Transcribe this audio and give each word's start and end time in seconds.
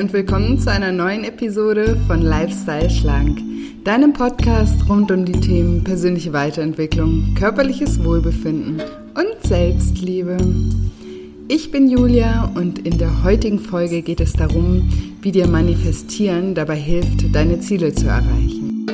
und 0.00 0.14
willkommen 0.14 0.58
zu 0.58 0.70
einer 0.70 0.92
neuen 0.92 1.24
Episode 1.24 1.94
von 2.06 2.22
Lifestyle 2.22 2.88
Schlank, 2.88 3.38
deinem 3.84 4.14
Podcast 4.14 4.88
rund 4.88 5.10
um 5.10 5.26
die 5.26 5.38
Themen 5.38 5.84
persönliche 5.84 6.32
Weiterentwicklung, 6.32 7.34
körperliches 7.38 8.02
Wohlbefinden 8.02 8.80
und 9.14 9.46
Selbstliebe. 9.46 10.38
Ich 11.48 11.70
bin 11.70 11.86
Julia 11.86 12.50
und 12.54 12.78
in 12.78 12.96
der 12.96 13.24
heutigen 13.24 13.58
Folge 13.58 14.00
geht 14.00 14.22
es 14.22 14.32
darum, 14.32 14.88
wie 15.20 15.32
dir 15.32 15.46
Manifestieren 15.46 16.54
dabei 16.54 16.76
hilft, 16.76 17.34
deine 17.34 17.60
Ziele 17.60 17.92
zu 17.92 18.06
erreichen. 18.06 18.86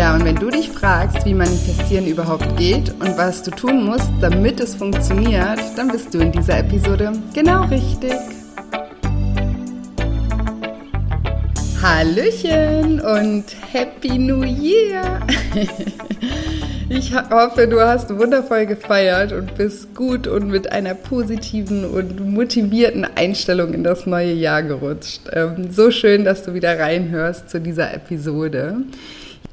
Ja, 0.00 0.14
und 0.14 0.24
wenn 0.24 0.36
du 0.36 0.50
dich 0.50 0.59
fragst, 0.90 1.24
wie 1.24 1.34
Manifestieren 1.34 2.04
überhaupt 2.04 2.56
geht 2.56 2.90
und 2.98 3.16
was 3.16 3.44
du 3.44 3.52
tun 3.52 3.84
musst, 3.84 4.10
damit 4.20 4.58
es 4.58 4.74
funktioniert, 4.74 5.60
dann 5.76 5.86
bist 5.86 6.12
du 6.12 6.18
in 6.18 6.32
dieser 6.32 6.58
Episode 6.58 7.12
genau 7.32 7.62
richtig. 7.66 8.16
Hallöchen 11.80 13.00
und 13.00 13.44
Happy 13.70 14.18
New 14.18 14.42
Year! 14.42 15.20
Ich 16.92 17.14
hoffe, 17.14 17.68
du 17.68 17.80
hast 17.80 18.10
wundervoll 18.18 18.66
gefeiert 18.66 19.30
und 19.30 19.54
bist 19.54 19.94
gut 19.94 20.26
und 20.26 20.48
mit 20.48 20.72
einer 20.72 20.94
positiven 20.94 21.84
und 21.84 22.18
motivierten 22.28 23.06
Einstellung 23.14 23.74
in 23.74 23.84
das 23.84 24.06
neue 24.06 24.32
Jahr 24.32 24.64
gerutscht. 24.64 25.20
Ähm, 25.32 25.70
so 25.70 25.92
schön, 25.92 26.24
dass 26.24 26.42
du 26.42 26.52
wieder 26.52 26.80
reinhörst 26.80 27.48
zu 27.48 27.60
dieser 27.60 27.94
Episode. 27.94 28.78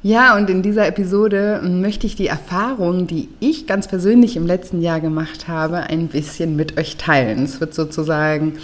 Ja, 0.02 0.36
und 0.36 0.48
in 0.48 0.62
dieser 0.62 0.86
Episode 0.86 1.60
möchte 1.64 2.06
ich 2.06 2.14
die 2.14 2.28
Erfahrungen, 2.28 3.08
die 3.08 3.28
ich 3.40 3.66
ganz 3.66 3.88
persönlich 3.88 4.36
im 4.36 4.46
letzten 4.46 4.80
Jahr 4.80 5.00
gemacht 5.00 5.48
habe, 5.48 5.78
ein 5.78 6.06
bisschen 6.06 6.54
mit 6.54 6.78
euch 6.78 6.96
teilen. 6.96 7.42
Es 7.42 7.60
wird 7.60 7.74
sozusagen 7.74 8.58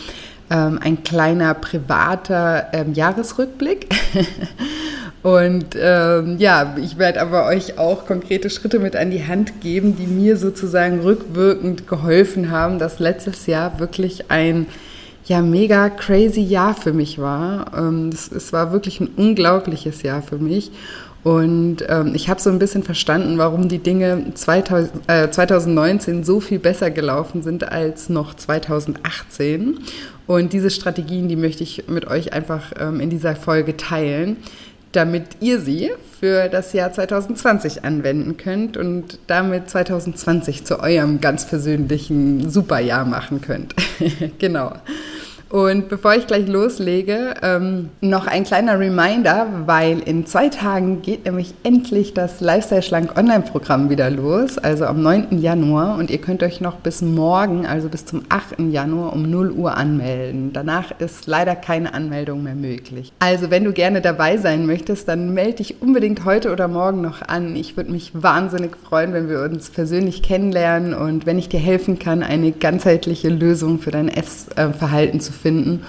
ähm, 0.48 0.78
ein 0.80 1.02
kleiner 1.02 1.54
privater 1.54 2.68
ähm, 2.72 2.94
Jahresrückblick. 2.94 3.88
und 5.24 5.74
ähm, 5.76 6.36
ja, 6.38 6.76
ich 6.80 6.98
werde 6.98 7.20
aber 7.20 7.46
euch 7.46 7.78
auch 7.78 8.06
konkrete 8.06 8.48
Schritte 8.48 8.78
mit 8.78 8.94
an 8.94 9.10
die 9.10 9.26
Hand 9.26 9.60
geben, 9.60 9.96
die 9.96 10.06
mir 10.06 10.36
sozusagen 10.36 11.00
rückwirkend 11.00 11.88
geholfen 11.88 12.52
haben, 12.52 12.78
dass 12.78 13.00
letztes 13.00 13.46
Jahr 13.46 13.80
wirklich 13.80 14.30
ein 14.30 14.66
ja, 15.26 15.40
mega 15.40 15.88
crazy 15.88 16.42
Jahr 16.42 16.74
für 16.74 16.92
mich 16.92 17.18
war. 17.18 17.72
Ähm, 17.76 18.10
es 18.12 18.52
war 18.52 18.72
wirklich 18.72 19.00
ein 19.00 19.08
unglaubliches 19.16 20.02
Jahr 20.02 20.22
für 20.22 20.38
mich. 20.38 20.70
Und 21.24 21.78
ähm, 21.88 22.12
ich 22.14 22.28
habe 22.28 22.40
so 22.40 22.50
ein 22.50 22.58
bisschen 22.58 22.82
verstanden, 22.82 23.38
warum 23.38 23.68
die 23.70 23.78
Dinge 23.78 24.34
2000, 24.34 24.92
äh, 25.08 25.30
2019 25.30 26.22
so 26.22 26.38
viel 26.38 26.58
besser 26.58 26.90
gelaufen 26.90 27.42
sind 27.42 27.66
als 27.66 28.10
noch 28.10 28.34
2018. 28.34 29.78
Und 30.26 30.52
diese 30.52 30.68
Strategien, 30.68 31.28
die 31.28 31.36
möchte 31.36 31.62
ich 31.62 31.88
mit 31.88 32.06
euch 32.06 32.34
einfach 32.34 32.72
ähm, 32.78 33.00
in 33.00 33.08
dieser 33.08 33.36
Folge 33.36 33.76
teilen, 33.76 34.36
damit 34.92 35.24
ihr 35.40 35.60
sie 35.60 35.90
für 36.20 36.48
das 36.48 36.74
Jahr 36.74 36.92
2020 36.92 37.84
anwenden 37.84 38.36
könnt 38.36 38.76
und 38.76 39.18
damit 39.26 39.70
2020 39.70 40.64
zu 40.64 40.78
eurem 40.80 41.22
ganz 41.22 41.46
persönlichen 41.46 42.50
Superjahr 42.50 43.06
machen 43.06 43.40
könnt. 43.40 43.74
genau. 44.38 44.74
Und 45.54 45.88
bevor 45.88 46.16
ich 46.16 46.26
gleich 46.26 46.48
loslege, 46.48 47.34
ähm, 47.40 47.90
noch 48.00 48.26
ein 48.26 48.42
kleiner 48.42 48.80
Reminder, 48.80 49.46
weil 49.66 50.00
in 50.00 50.26
zwei 50.26 50.48
Tagen 50.48 51.00
geht 51.00 51.26
nämlich 51.26 51.54
endlich 51.62 52.12
das 52.12 52.40
Lifestyle 52.40 52.82
Schlank 52.82 53.16
Online-Programm 53.16 53.88
wieder 53.88 54.10
los, 54.10 54.58
also 54.58 54.84
am 54.84 55.00
9. 55.00 55.38
Januar. 55.38 55.96
Und 55.96 56.10
ihr 56.10 56.18
könnt 56.18 56.42
euch 56.42 56.60
noch 56.60 56.78
bis 56.78 57.02
morgen, 57.02 57.66
also 57.66 57.88
bis 57.88 58.04
zum 58.04 58.22
8. 58.30 58.72
Januar 58.72 59.12
um 59.12 59.30
0 59.30 59.52
Uhr 59.52 59.76
anmelden. 59.76 60.52
Danach 60.52 60.90
ist 60.98 61.28
leider 61.28 61.54
keine 61.54 61.94
Anmeldung 61.94 62.42
mehr 62.42 62.56
möglich. 62.56 63.12
Also 63.20 63.52
wenn 63.52 63.62
du 63.62 63.72
gerne 63.72 64.00
dabei 64.00 64.38
sein 64.38 64.66
möchtest, 64.66 65.06
dann 65.06 65.34
melde 65.34 65.58
dich 65.58 65.80
unbedingt 65.80 66.24
heute 66.24 66.50
oder 66.50 66.66
morgen 66.66 67.00
noch 67.00 67.22
an. 67.22 67.54
Ich 67.54 67.76
würde 67.76 67.92
mich 67.92 68.10
wahnsinnig 68.12 68.72
freuen, 68.76 69.12
wenn 69.12 69.28
wir 69.28 69.42
uns 69.42 69.70
persönlich 69.70 70.24
kennenlernen 70.24 70.94
und 70.94 71.26
wenn 71.26 71.38
ich 71.38 71.48
dir 71.48 71.60
helfen 71.60 72.00
kann, 72.00 72.24
eine 72.24 72.50
ganzheitliche 72.50 73.28
Lösung 73.28 73.78
für 73.78 73.92
dein 73.92 74.08
Essverhalten 74.08 75.20
zu 75.20 75.32
finden 75.32 75.43
finden 75.44 75.82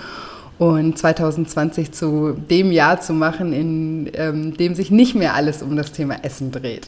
und 0.57 0.97
2020 0.97 1.91
zu 1.91 2.33
dem 2.49 2.71
Jahr 2.71 3.01
zu 3.01 3.13
machen, 3.13 3.53
in 3.53 4.09
ähm, 4.13 4.55
dem 4.55 4.73
sich 4.75 4.89
nicht 4.89 5.13
mehr 5.15 5.33
alles 5.33 5.61
um 5.61 5.75
das 5.75 5.91
Thema 5.91 6.23
Essen 6.23 6.51
dreht. 6.51 6.87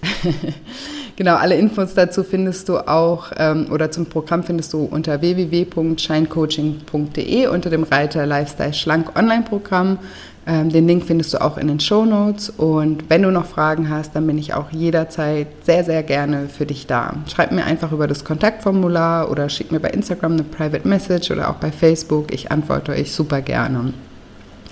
genau, 1.17 1.35
alle 1.35 1.57
Infos 1.57 1.93
dazu 1.93 2.23
findest 2.23 2.69
du 2.69 2.77
auch 2.77 3.33
ähm, 3.37 3.67
oder 3.71 3.91
zum 3.91 4.05
Programm 4.05 4.43
findest 4.43 4.71
du 4.71 4.85
unter 4.85 5.19
www.shinecoaching.de 5.21 7.47
unter 7.47 7.69
dem 7.69 7.83
Reiter 7.83 8.25
Lifestyle 8.25 8.73
Schlank 8.73 9.17
Online-Programm. 9.17 9.89
Ähm, 9.89 9.97
den 10.47 10.87
Link 10.87 11.03
findest 11.05 11.33
du 11.33 11.41
auch 11.41 11.57
in 11.57 11.67
den 11.67 11.81
Show 11.81 12.05
Notes. 12.05 12.49
Und 12.49 13.09
wenn 13.09 13.21
du 13.21 13.31
noch 13.31 13.45
Fragen 13.45 13.89
hast, 13.89 14.15
dann 14.15 14.25
bin 14.25 14.37
ich 14.37 14.53
auch 14.53 14.71
jederzeit 14.71 15.47
sehr, 15.63 15.83
sehr 15.83 16.03
gerne 16.03 16.47
für 16.47 16.65
dich 16.65 16.87
da. 16.87 17.15
Schreib 17.29 17.51
mir 17.51 17.65
einfach 17.65 17.91
über 17.91 18.07
das 18.07 18.23
Kontaktformular 18.23 19.29
oder 19.29 19.49
schick 19.49 19.73
mir 19.73 19.81
bei 19.81 19.89
Instagram 19.89 20.33
eine 20.33 20.43
Private 20.43 20.87
Message 20.87 21.31
oder 21.31 21.49
auch 21.49 21.55
bei 21.55 21.71
Facebook. 21.71 22.33
Ich 22.33 22.49
antworte 22.49 22.93
euch 22.93 23.11
super 23.11 23.41
gerne. 23.41 23.93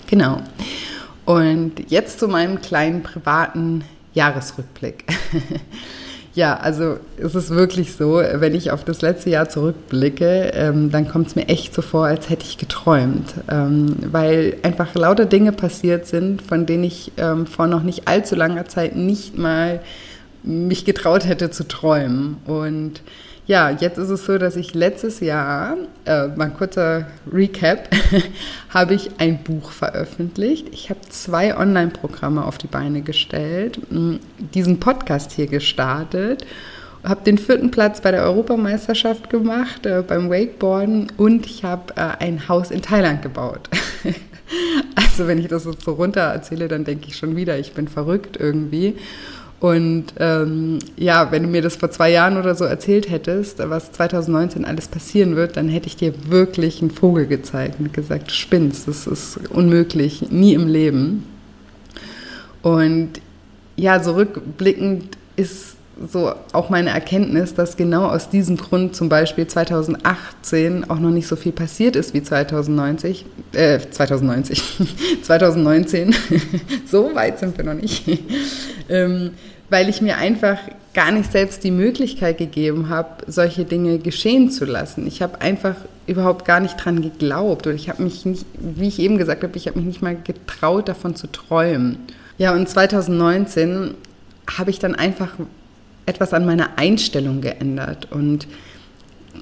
Genau. 0.07 0.37
Und 1.25 1.73
jetzt 1.89 2.19
zu 2.19 2.29
meinem 2.29 2.61
kleinen 2.61 3.03
privaten 3.03 3.83
Jahresrückblick. 4.13 5.05
Ja, 6.35 6.57
also 6.57 6.99
es 7.17 7.33
ist 7.33 7.49
wirklich 7.49 7.95
so, 7.95 8.15
wenn 8.17 8.55
ich 8.55 8.71
auf 8.71 8.83
das 8.83 9.01
letzte 9.01 9.29
Jahr 9.29 9.47
zurückblicke, 9.47 10.51
ähm, 10.53 10.91
dann 10.91 11.07
kommt 11.07 11.27
es 11.27 11.35
mir 11.37 11.47
echt 11.47 11.73
so 11.73 11.81
vor, 11.81 12.07
als 12.07 12.29
hätte 12.29 12.43
ich 12.43 12.57
geträumt, 12.57 13.33
ähm, 13.49 13.95
weil 14.11 14.57
einfach 14.61 14.93
lauter 14.95 15.25
Dinge 15.25 15.53
passiert 15.53 16.07
sind, 16.07 16.41
von 16.41 16.65
denen 16.65 16.83
ich 16.83 17.13
ähm, 17.15 17.47
vor 17.47 17.67
noch 17.67 17.83
nicht 17.83 18.09
allzu 18.09 18.35
langer 18.35 18.65
Zeit 18.65 18.97
nicht 18.97 19.37
mal 19.37 19.79
mich 20.43 20.83
getraut 20.83 21.25
hätte 21.25 21.51
zu 21.51 21.65
träumen. 21.69 22.35
Und 22.45 23.01
ja, 23.47 23.69
jetzt 23.69 23.97
ist 23.97 24.09
es 24.09 24.25
so, 24.25 24.37
dass 24.37 24.55
ich 24.55 24.73
letztes 24.73 25.19
Jahr, 25.19 25.77
äh, 26.05 26.27
mal 26.29 26.49
kurzer 26.49 27.07
Recap, 27.31 27.89
habe 28.69 28.95
ich 28.95 29.11
ein 29.19 29.43
Buch 29.43 29.71
veröffentlicht. 29.71 30.69
Ich 30.71 30.89
habe 30.89 31.01
zwei 31.09 31.55
Online-Programme 31.55 32.43
auf 32.43 32.57
die 32.57 32.67
Beine 32.67 33.01
gestellt, 33.01 33.79
diesen 34.53 34.79
Podcast 34.79 35.31
hier 35.31 35.47
gestartet, 35.47 36.45
habe 37.03 37.23
den 37.23 37.37
vierten 37.37 37.69
Platz 37.69 38.01
bei 38.01 38.09
der 38.09 38.23
Europameisterschaft 38.23 39.29
gemacht 39.29 39.85
äh, 39.85 40.03
beim 40.05 40.31
Wakeboarden 40.31 41.11
und 41.17 41.45
ich 41.45 41.63
habe 41.63 41.93
äh, 41.97 42.23
ein 42.23 42.49
Haus 42.49 42.71
in 42.71 42.81
Thailand 42.81 43.21
gebaut. 43.21 43.69
also 44.95 45.27
wenn 45.27 45.37
ich 45.37 45.47
das 45.47 45.65
jetzt 45.65 45.83
so 45.83 45.93
runter 45.93 46.21
erzähle, 46.21 46.67
dann 46.67 46.83
denke 46.83 47.09
ich 47.09 47.17
schon 47.17 47.35
wieder, 47.35 47.59
ich 47.59 47.73
bin 47.73 47.87
verrückt 47.87 48.37
irgendwie. 48.39 48.95
Und 49.59 50.07
ähm, 50.19 50.79
ja, 50.97 51.31
wenn 51.31 51.43
du 51.43 51.49
mir 51.49 51.61
das 51.61 51.77
vor 51.77 51.89
zwei 51.89 52.11
Jahren 52.11 52.37
oder 52.37 52.55
so 52.55 52.65
erzählt 52.65 53.09
hättest, 53.09 53.59
was 53.59 53.91
2019 53.93 54.65
alles 54.65 54.87
passieren 54.87 55.35
wird, 55.35 55.57
dann 55.57 55.69
hätte 55.69 55.87
ich 55.87 55.95
dir 55.95 56.13
wirklich 56.29 56.81
einen 56.81 56.91
Vogel 56.91 57.25
gezeigt 57.25 57.79
und 57.79 57.93
gesagt, 57.93 58.31
spinnst, 58.31 58.87
das 58.87 59.07
ist 59.07 59.39
unmöglich, 59.49 60.29
nie 60.29 60.53
im 60.53 60.67
Leben. 60.67 61.23
Und 62.61 63.21
ja, 63.77 64.03
so 64.03 64.13
rückblickend 64.13 65.17
ist 65.35 65.75
so 66.11 66.33
auch 66.51 66.69
meine 66.69 66.89
Erkenntnis, 66.89 67.53
dass 67.53 67.77
genau 67.77 68.07
aus 68.07 68.29
diesem 68.29 68.57
Grund 68.57 68.95
zum 68.95 69.09
Beispiel 69.09 69.47
2018 69.47 70.89
auch 70.89 70.99
noch 70.99 71.11
nicht 71.11 71.27
so 71.27 71.35
viel 71.35 71.51
passiert 71.51 71.95
ist 71.95 72.13
wie 72.13 72.21
2090, 72.21 73.25
äh, 73.53 73.79
2090, 73.79 74.61
2019. 75.21 76.15
so 76.85 77.15
weit 77.15 77.39
sind 77.39 77.57
wir 77.57 77.65
noch 77.65 77.73
nicht. 77.73 78.03
ähm, 78.89 79.31
weil 79.69 79.89
ich 79.89 80.01
mir 80.01 80.17
einfach 80.17 80.57
gar 80.93 81.11
nicht 81.11 81.31
selbst 81.31 81.63
die 81.63 81.71
Möglichkeit 81.71 82.37
gegeben 82.37 82.89
habe, 82.89 83.09
solche 83.27 83.65
Dinge 83.65 83.99
geschehen 83.99 84.49
zu 84.49 84.65
lassen. 84.65 85.07
Ich 85.07 85.21
habe 85.21 85.41
einfach 85.41 85.75
überhaupt 86.07 86.45
gar 86.45 86.59
nicht 86.59 86.77
dran 86.77 87.01
geglaubt 87.01 87.67
oder 87.67 87.75
ich 87.75 87.89
habe 87.89 88.03
mich 88.03 88.25
nicht, 88.25 88.45
wie 88.59 88.87
ich 88.87 88.99
eben 88.99 89.17
gesagt 89.17 89.43
habe, 89.43 89.57
ich 89.57 89.67
habe 89.67 89.77
mich 89.77 89.87
nicht 89.87 90.01
mal 90.01 90.15
getraut, 90.15 90.87
davon 90.87 91.15
zu 91.15 91.27
träumen. 91.27 91.97
Ja, 92.37 92.53
und 92.53 92.69
2019 92.69 93.95
habe 94.57 94.69
ich 94.69 94.79
dann 94.79 94.95
einfach 94.95 95.33
etwas 96.05 96.33
an 96.33 96.45
meiner 96.45 96.77
Einstellung 96.77 97.41
geändert 97.41 98.11
und 98.11 98.47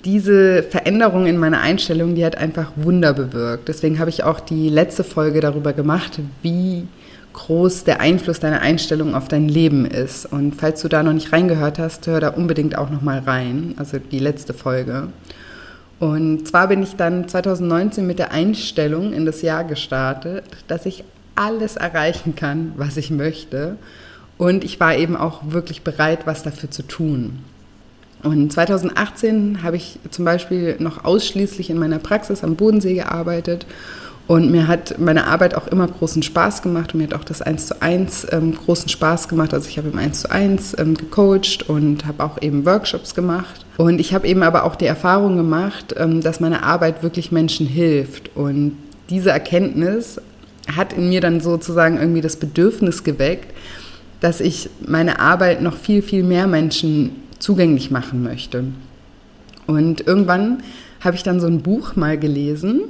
diese 0.05 0.63
Veränderung 0.63 1.27
in 1.27 1.37
meiner 1.37 1.61
Einstellung, 1.61 2.15
die 2.15 2.25
hat 2.25 2.37
einfach 2.37 2.71
Wunder 2.75 3.13
bewirkt. 3.13 3.67
Deswegen 3.69 3.99
habe 3.99 4.09
ich 4.09 4.23
auch 4.23 4.39
die 4.39 4.69
letzte 4.69 5.03
Folge 5.03 5.39
darüber 5.39 5.71
gemacht, 5.71 6.19
wie 6.41 6.87
groß 7.33 7.83
der 7.83 8.01
Einfluss 8.01 8.39
deiner 8.39 8.61
Einstellung 8.61 9.15
auf 9.15 9.27
dein 9.27 9.47
Leben 9.47 9.85
ist. 9.85 10.25
Und 10.25 10.55
falls 10.55 10.81
du 10.81 10.87
da 10.87 11.03
noch 11.03 11.13
nicht 11.13 11.31
reingehört 11.31 11.79
hast, 11.79 12.05
hör 12.07 12.19
da 12.19 12.29
unbedingt 12.29 12.77
auch 12.77 12.89
noch 12.89 13.01
mal 13.01 13.19
rein, 13.19 13.75
also 13.77 13.97
die 13.97 14.19
letzte 14.19 14.53
Folge. 14.53 15.07
Und 15.99 16.47
zwar 16.47 16.67
bin 16.67 16.83
ich 16.83 16.95
dann 16.95 17.27
2019 17.27 18.05
mit 18.05 18.19
der 18.19 18.31
Einstellung 18.31 19.13
in 19.13 19.25
das 19.25 19.41
Jahr 19.41 19.63
gestartet, 19.63 20.43
dass 20.67 20.85
ich 20.85 21.03
alles 21.35 21.77
erreichen 21.77 22.35
kann, 22.35 22.73
was 22.75 22.97
ich 22.97 23.09
möchte 23.09 23.77
Und 24.37 24.63
ich 24.63 24.79
war 24.79 24.95
eben 24.95 25.15
auch 25.15 25.41
wirklich 25.45 25.83
bereit, 25.83 26.25
was 26.25 26.43
dafür 26.43 26.71
zu 26.71 26.83
tun. 26.83 27.39
Und 28.23 28.51
2018 28.51 29.63
habe 29.63 29.75
ich 29.75 29.99
zum 30.09 30.25
Beispiel 30.25 30.77
noch 30.79 31.03
ausschließlich 31.03 31.69
in 31.69 31.77
meiner 31.77 31.99
Praxis 31.99 32.43
am 32.43 32.55
Bodensee 32.55 32.95
gearbeitet. 32.95 33.65
Und 34.25 34.49
mir 34.49 34.69
hat 34.69 34.99
meine 34.99 35.27
Arbeit 35.27 35.53
auch 35.55 35.67
immer 35.67 35.85
großen 35.85 36.23
Spaß 36.23 36.61
gemacht 36.61 36.93
und 36.93 37.01
mir 37.01 37.07
hat 37.07 37.13
auch 37.13 37.25
das 37.25 37.41
1 37.41 37.67
zu 37.67 37.81
1 37.81 38.27
ähm, 38.31 38.55
großen 38.55 38.87
Spaß 38.87 39.27
gemacht. 39.27 39.53
Also 39.53 39.67
ich 39.67 39.77
habe 39.77 39.89
im 39.89 39.97
1 39.97 40.21
zu 40.21 40.31
1 40.31 40.77
ähm, 40.79 40.95
gecoacht 40.95 41.67
und 41.67 42.05
habe 42.05 42.23
auch 42.23 42.41
eben 42.41 42.65
Workshops 42.65 43.15
gemacht. 43.15 43.65
Und 43.75 43.99
ich 43.99 44.13
habe 44.13 44.25
eben 44.25 44.41
aber 44.43 44.63
auch 44.63 44.75
die 44.75 44.85
Erfahrung 44.85 45.35
gemacht, 45.35 45.93
ähm, 45.97 46.21
dass 46.21 46.39
meine 46.39 46.63
Arbeit 46.63 47.03
wirklich 47.03 47.33
Menschen 47.33 47.67
hilft. 47.67 48.33
Und 48.35 48.77
diese 49.09 49.31
Erkenntnis 49.31 50.21
hat 50.73 50.93
in 50.93 51.09
mir 51.09 51.19
dann 51.19 51.41
sozusagen 51.41 51.97
irgendwie 51.97 52.21
das 52.21 52.37
Bedürfnis 52.37 53.03
geweckt, 53.03 53.53
dass 54.23 54.39
ich 54.39 54.69
meine 54.87 55.19
Arbeit 55.19 55.61
noch 55.61 55.75
viel, 55.75 56.01
viel 56.01 56.23
mehr 56.23 56.47
Menschen 56.47 57.11
zugänglich 57.39 57.91
machen 57.91 58.23
möchte. 58.23 58.63
Und 59.67 60.07
irgendwann 60.07 60.63
habe 61.01 61.17
ich 61.17 61.23
dann 61.23 61.41
so 61.41 61.47
ein 61.47 61.61
Buch 61.61 61.97
mal 61.97 62.17
gelesen, 62.17 62.83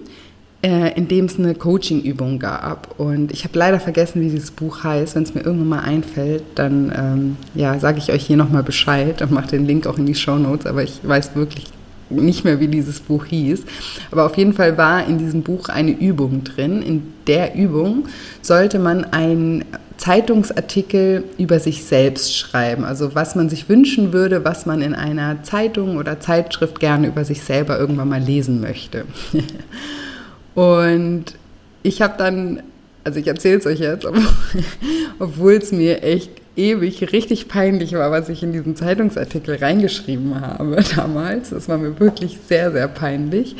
äh, 0.62 0.96
in 0.96 1.08
dem 1.08 1.26
es 1.26 1.40
eine 1.40 1.56
Coaching-Übung 1.56 2.38
gab. 2.38 3.00
Und 3.00 3.32
ich 3.32 3.46
habe 3.46 3.58
leider 3.58 3.80
vergessen, 3.80 4.22
wie 4.22 4.30
dieses 4.30 4.52
Buch 4.52 4.84
heißt. 4.84 5.16
Wenn 5.16 5.24
es 5.24 5.34
mir 5.34 5.42
irgendwann 5.42 5.70
mal 5.70 5.80
einfällt, 5.80 6.44
dann 6.54 6.94
ähm, 6.96 7.38
ja, 7.56 7.80
sage 7.80 7.98
ich 7.98 8.12
euch 8.12 8.28
hier 8.28 8.38
nochmal 8.38 8.62
Bescheid 8.62 9.24
und 9.24 9.32
mache 9.32 9.48
den 9.48 9.66
Link 9.66 9.88
auch 9.88 9.98
in 9.98 10.06
die 10.06 10.14
Show 10.14 10.38
Notes. 10.38 10.68
Aber 10.68 10.84
ich 10.84 11.00
weiß 11.02 11.36
wirklich 11.36 11.66
nicht 12.12 12.46
mehr, 12.46 12.60
wie 12.60 12.68
dieses 12.68 13.00
Buch 13.00 13.26
hieß. 13.26 13.64
Aber 14.12 14.28
auf 14.28 14.38
jeden 14.38 14.54
Fall 14.54 14.78
war 14.78 15.08
in 15.08 15.18
diesem 15.18 15.42
Buch 15.42 15.70
eine 15.70 15.92
Übung 15.92 16.44
drin. 16.44 16.84
In 16.84 17.14
der 17.26 17.56
Übung 17.56 18.06
sollte 18.44 18.78
man 18.78 19.04
einen 19.06 19.66
Zeitungsartikel 19.98 21.24
über 21.38 21.60
sich 21.60 21.86
selbst 21.86 22.36
schreiben. 22.36 22.84
Also 22.84 23.16
was 23.16 23.36
man 23.36 23.50
sich 23.50 23.69
wünschen 23.69 24.13
würde, 24.13 24.44
was 24.44 24.66
man 24.66 24.81
in 24.81 24.95
einer 24.95 25.44
Zeitung 25.44 25.98
oder 25.98 26.19
Zeitschrift 26.19 26.80
gerne 26.80 27.07
über 27.07 27.25
sich 27.25 27.42
selber 27.44 27.80
irgendwann 27.80 28.10
mal 28.10 28.22
lesen 28.22 28.62
möchte. 28.62 29.06
Und 30.56 31.25
ich 31.84 32.01
habe 32.01 32.16
dann, 32.18 32.63
also 33.04 33.19
ich 33.19 33.28
erzähle 33.28 33.57
es 33.60 33.66
euch 33.66 33.80
jetzt, 33.80 34.06
obwohl 35.19 35.54
es 35.54 35.72
mir 35.72 36.04
echt 36.04 36.31
ewig 36.56 37.12
richtig 37.12 37.48
peinlich 37.48 37.94
war, 37.94 38.12
was 38.12 38.30
ich 38.30 38.44
in 38.44 38.54
diesen 38.54 38.75
Zeitungsartikel 38.75 39.56
reingeschrieben 39.56 40.39
habe 40.39 40.84
damals. 40.96 41.50
Das 41.50 41.68
war 41.68 41.78
mir 41.78 42.00
wirklich 42.00 42.38
sehr, 42.48 42.72
sehr 42.72 42.88
peinlich. 42.88 43.56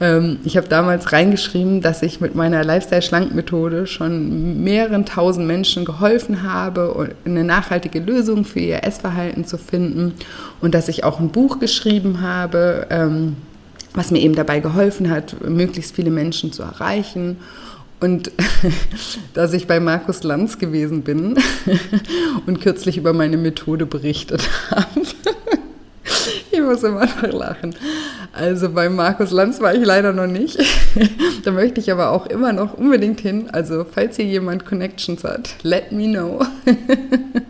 Ähm, 0.00 0.38
ich 0.44 0.56
habe 0.56 0.68
damals 0.68 1.12
reingeschrieben, 1.12 1.80
dass 1.80 2.02
ich 2.02 2.20
mit 2.20 2.34
meiner 2.34 2.64
Lifestyle-Schlank-Methode 2.64 3.86
schon 3.86 4.62
mehreren 4.62 5.06
tausend 5.06 5.46
Menschen 5.46 5.84
geholfen 5.84 6.42
habe, 6.42 7.14
eine 7.24 7.44
nachhaltige 7.44 8.00
Lösung 8.00 8.44
für 8.44 8.60
ihr 8.60 8.84
Essverhalten 8.84 9.46
zu 9.46 9.58
finden 9.58 10.14
und 10.60 10.74
dass 10.74 10.88
ich 10.88 11.04
auch 11.04 11.20
ein 11.20 11.30
Buch 11.30 11.58
geschrieben 11.58 12.20
habe, 12.20 12.86
ähm, 12.90 13.36
was 13.94 14.10
mir 14.10 14.20
eben 14.20 14.34
dabei 14.34 14.60
geholfen 14.60 15.10
hat, 15.10 15.36
möglichst 15.48 15.94
viele 15.94 16.10
Menschen 16.10 16.52
zu 16.52 16.62
erreichen. 16.62 17.38
Und 17.98 18.30
dass 19.34 19.54
ich 19.54 19.66
bei 19.66 19.80
Markus 19.80 20.22
Lanz 20.22 20.58
gewesen 20.58 21.02
bin 21.02 21.38
und 22.46 22.60
kürzlich 22.60 22.98
über 22.98 23.14
meine 23.14 23.38
Methode 23.38 23.86
berichtet 23.86 24.42
habe. 24.70 25.00
Ich 26.50 26.60
muss 26.60 26.82
immer 26.82 27.06
noch 27.06 27.32
lachen. 27.32 27.74
Also 28.36 28.68
bei 28.70 28.88
Markus 28.90 29.30
Lanz 29.30 29.60
war 29.60 29.74
ich 29.74 29.84
leider 29.84 30.12
noch 30.12 30.26
nicht. 30.26 30.58
Da 31.44 31.52
möchte 31.52 31.78
ich 31.78 31.92
aber 31.92 32.10
auch 32.10 32.26
immer 32.26 32.52
noch 32.52 32.74
unbedingt 32.74 33.20
hin. 33.20 33.48
Also 33.52 33.86
falls 33.88 34.16
hier 34.16 34.24
jemand 34.24 34.66
Connections 34.66 35.22
hat, 35.22 35.54
let 35.62 35.92
me 35.92 36.08
know. 36.08 36.44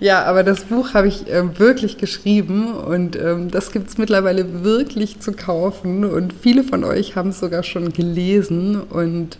Ja, 0.00 0.22
aber 0.24 0.44
das 0.44 0.64
Buch 0.64 0.94
habe 0.94 1.08
ich 1.08 1.28
äh, 1.28 1.58
wirklich 1.58 1.98
geschrieben 1.98 2.72
und 2.72 3.16
ähm, 3.16 3.50
das 3.50 3.72
gibt 3.72 3.88
es 3.88 3.98
mittlerweile 3.98 4.62
wirklich 4.62 5.18
zu 5.18 5.32
kaufen 5.32 6.04
und 6.04 6.32
viele 6.32 6.62
von 6.62 6.84
euch 6.84 7.16
haben 7.16 7.30
es 7.30 7.40
sogar 7.40 7.64
schon 7.64 7.92
gelesen 7.92 8.80
und 8.80 9.38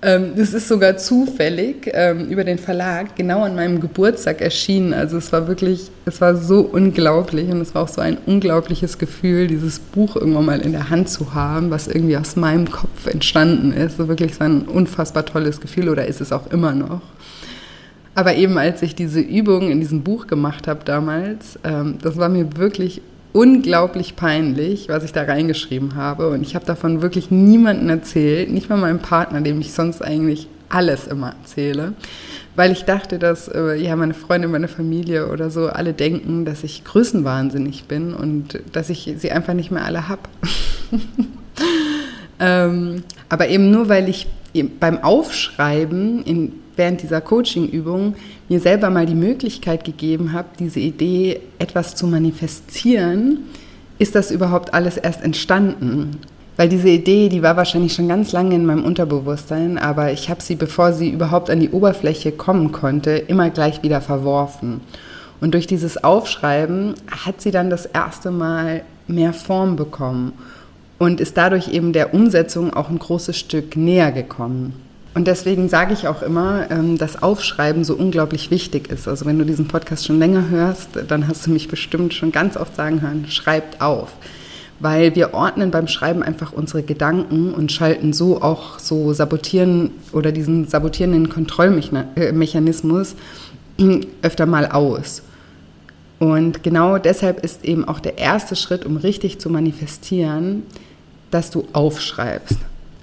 es 0.00 0.54
ist 0.54 0.68
sogar 0.68 0.96
zufällig 0.96 1.90
ähm, 1.92 2.28
über 2.28 2.44
den 2.44 2.58
Verlag 2.58 3.16
genau 3.16 3.42
an 3.42 3.56
meinem 3.56 3.80
Geburtstag 3.80 4.40
erschienen. 4.40 4.94
Also 4.94 5.16
es 5.16 5.32
war 5.32 5.48
wirklich, 5.48 5.90
es 6.04 6.20
war 6.20 6.36
so 6.36 6.60
unglaublich 6.60 7.50
und 7.50 7.60
es 7.60 7.74
war 7.74 7.82
auch 7.82 7.88
so 7.88 8.00
ein 8.00 8.16
unglaubliches 8.24 8.98
Gefühl, 8.98 9.48
dieses 9.48 9.80
Buch 9.80 10.14
irgendwann 10.14 10.46
mal 10.46 10.60
in 10.60 10.70
der 10.70 10.90
Hand 10.90 11.08
zu 11.08 11.34
haben, 11.34 11.70
was 11.70 11.88
irgendwie 11.88 12.16
aus 12.16 12.36
meinem 12.36 12.70
Kopf 12.70 13.06
entstanden 13.06 13.72
ist. 13.72 13.96
So 13.96 14.06
wirklich 14.06 14.36
so 14.36 14.44
ein 14.44 14.62
unfassbar 14.62 15.26
tolles 15.26 15.60
Gefühl 15.60 15.88
oder 15.88 16.06
ist 16.06 16.20
es 16.20 16.30
auch 16.30 16.48
immer 16.52 16.72
noch. 16.72 17.02
Aber 18.14 18.36
eben 18.36 18.56
als 18.56 18.82
ich 18.82 18.94
diese 18.94 19.20
Übung 19.20 19.68
in 19.70 19.80
diesem 19.80 20.02
Buch 20.02 20.28
gemacht 20.28 20.68
habe 20.68 20.80
damals, 20.84 21.58
ähm, 21.64 21.98
das 22.02 22.16
war 22.16 22.28
mir 22.28 22.56
wirklich 22.56 23.02
unglaublich 23.32 24.16
peinlich, 24.16 24.88
was 24.88 25.04
ich 25.04 25.12
da 25.12 25.22
reingeschrieben 25.22 25.94
habe. 25.94 26.30
Und 26.30 26.42
ich 26.42 26.54
habe 26.54 26.64
davon 26.64 27.02
wirklich 27.02 27.30
niemandem 27.30 27.88
erzählt, 27.88 28.50
nicht 28.50 28.68
mal 28.68 28.76
meinem 28.76 29.00
Partner, 29.00 29.40
dem 29.40 29.60
ich 29.60 29.72
sonst 29.72 30.02
eigentlich 30.02 30.48
alles 30.68 31.06
immer 31.06 31.34
erzähle. 31.40 31.92
Weil 32.56 32.72
ich 32.72 32.84
dachte, 32.84 33.18
dass 33.18 33.48
äh, 33.48 33.74
ja 33.74 33.94
meine 33.94 34.14
Freunde, 34.14 34.48
meine 34.48 34.68
Familie 34.68 35.28
oder 35.28 35.50
so 35.50 35.68
alle 35.68 35.92
denken, 35.92 36.44
dass 36.44 36.64
ich 36.64 36.84
größenwahnsinnig 36.84 37.84
bin 37.84 38.14
und 38.14 38.60
dass 38.72 38.90
ich 38.90 39.14
sie 39.16 39.30
einfach 39.30 39.54
nicht 39.54 39.70
mehr 39.70 39.84
alle 39.84 40.08
habe. 40.08 40.22
ähm, 42.40 43.04
aber 43.28 43.48
eben 43.48 43.70
nur, 43.70 43.88
weil 43.88 44.08
ich 44.08 44.26
beim 44.80 45.04
Aufschreiben 45.04 46.24
in 46.24 46.52
während 46.78 47.02
dieser 47.02 47.20
Coaching-Übung 47.20 48.14
mir 48.48 48.60
selber 48.60 48.88
mal 48.88 49.04
die 49.04 49.14
Möglichkeit 49.14 49.84
gegeben 49.84 50.32
habe, 50.32 50.48
diese 50.58 50.80
Idee 50.80 51.40
etwas 51.58 51.94
zu 51.94 52.06
manifestieren, 52.06 53.40
ist 53.98 54.14
das 54.14 54.30
überhaupt 54.30 54.72
alles 54.72 54.96
erst 54.96 55.22
entstanden. 55.22 56.18
Weil 56.56 56.68
diese 56.68 56.88
Idee, 56.88 57.28
die 57.28 57.42
war 57.42 57.56
wahrscheinlich 57.56 57.92
schon 57.92 58.08
ganz 58.08 58.32
lange 58.32 58.54
in 58.54 58.66
meinem 58.66 58.84
Unterbewusstsein, 58.84 59.78
aber 59.78 60.12
ich 60.12 60.28
habe 60.30 60.42
sie, 60.42 60.56
bevor 60.56 60.92
sie 60.92 61.10
überhaupt 61.10 61.50
an 61.50 61.60
die 61.60 61.70
Oberfläche 61.70 62.32
kommen 62.32 62.72
konnte, 62.72 63.10
immer 63.12 63.50
gleich 63.50 63.82
wieder 63.82 64.00
verworfen. 64.00 64.80
Und 65.40 65.54
durch 65.54 65.68
dieses 65.68 66.02
Aufschreiben 66.02 66.94
hat 67.24 67.40
sie 67.40 67.52
dann 67.52 67.70
das 67.70 67.86
erste 67.86 68.30
Mal 68.30 68.82
mehr 69.06 69.32
Form 69.32 69.76
bekommen 69.76 70.32
und 70.98 71.20
ist 71.20 71.36
dadurch 71.36 71.68
eben 71.68 71.92
der 71.92 72.12
Umsetzung 72.12 72.72
auch 72.74 72.88
ein 72.88 72.98
großes 72.98 73.36
Stück 73.36 73.76
näher 73.76 74.10
gekommen. 74.10 74.87
Und 75.14 75.26
deswegen 75.26 75.68
sage 75.68 75.94
ich 75.94 76.06
auch 76.06 76.22
immer, 76.22 76.70
ähm, 76.70 76.98
dass 76.98 77.22
Aufschreiben 77.22 77.82
so 77.82 77.94
unglaublich 77.94 78.50
wichtig 78.50 78.88
ist. 78.90 79.08
Also 79.08 79.24
wenn 79.24 79.38
du 79.38 79.44
diesen 79.44 79.66
Podcast 79.66 80.06
schon 80.06 80.18
länger 80.18 80.48
hörst, 80.48 80.90
dann 81.08 81.26
hast 81.26 81.46
du 81.46 81.50
mich 81.50 81.68
bestimmt 81.68 82.14
schon 82.14 82.30
ganz 82.30 82.56
oft 82.56 82.76
sagen 82.76 83.00
hören, 83.02 83.26
schreibt 83.28 83.80
auf. 83.80 84.12
Weil 84.80 85.16
wir 85.16 85.34
ordnen 85.34 85.72
beim 85.72 85.88
Schreiben 85.88 86.22
einfach 86.22 86.52
unsere 86.52 86.84
Gedanken 86.84 87.52
und 87.52 87.72
schalten 87.72 88.12
so 88.12 88.42
auch 88.42 88.78
so 88.78 89.12
sabotieren 89.12 89.90
oder 90.12 90.30
diesen 90.30 90.68
sabotierenden 90.68 91.28
Kontrollmechanismus 91.28 93.16
öfter 94.22 94.46
mal 94.46 94.66
aus. 94.66 95.22
Und 96.20 96.62
genau 96.62 96.98
deshalb 96.98 97.44
ist 97.44 97.64
eben 97.64 97.86
auch 97.86 98.00
der 98.00 98.18
erste 98.18 98.56
Schritt, 98.56 98.84
um 98.84 98.96
richtig 98.96 99.40
zu 99.40 99.50
manifestieren, 99.50 100.64
dass 101.30 101.50
du 101.50 101.66
aufschreibst. 101.72 102.58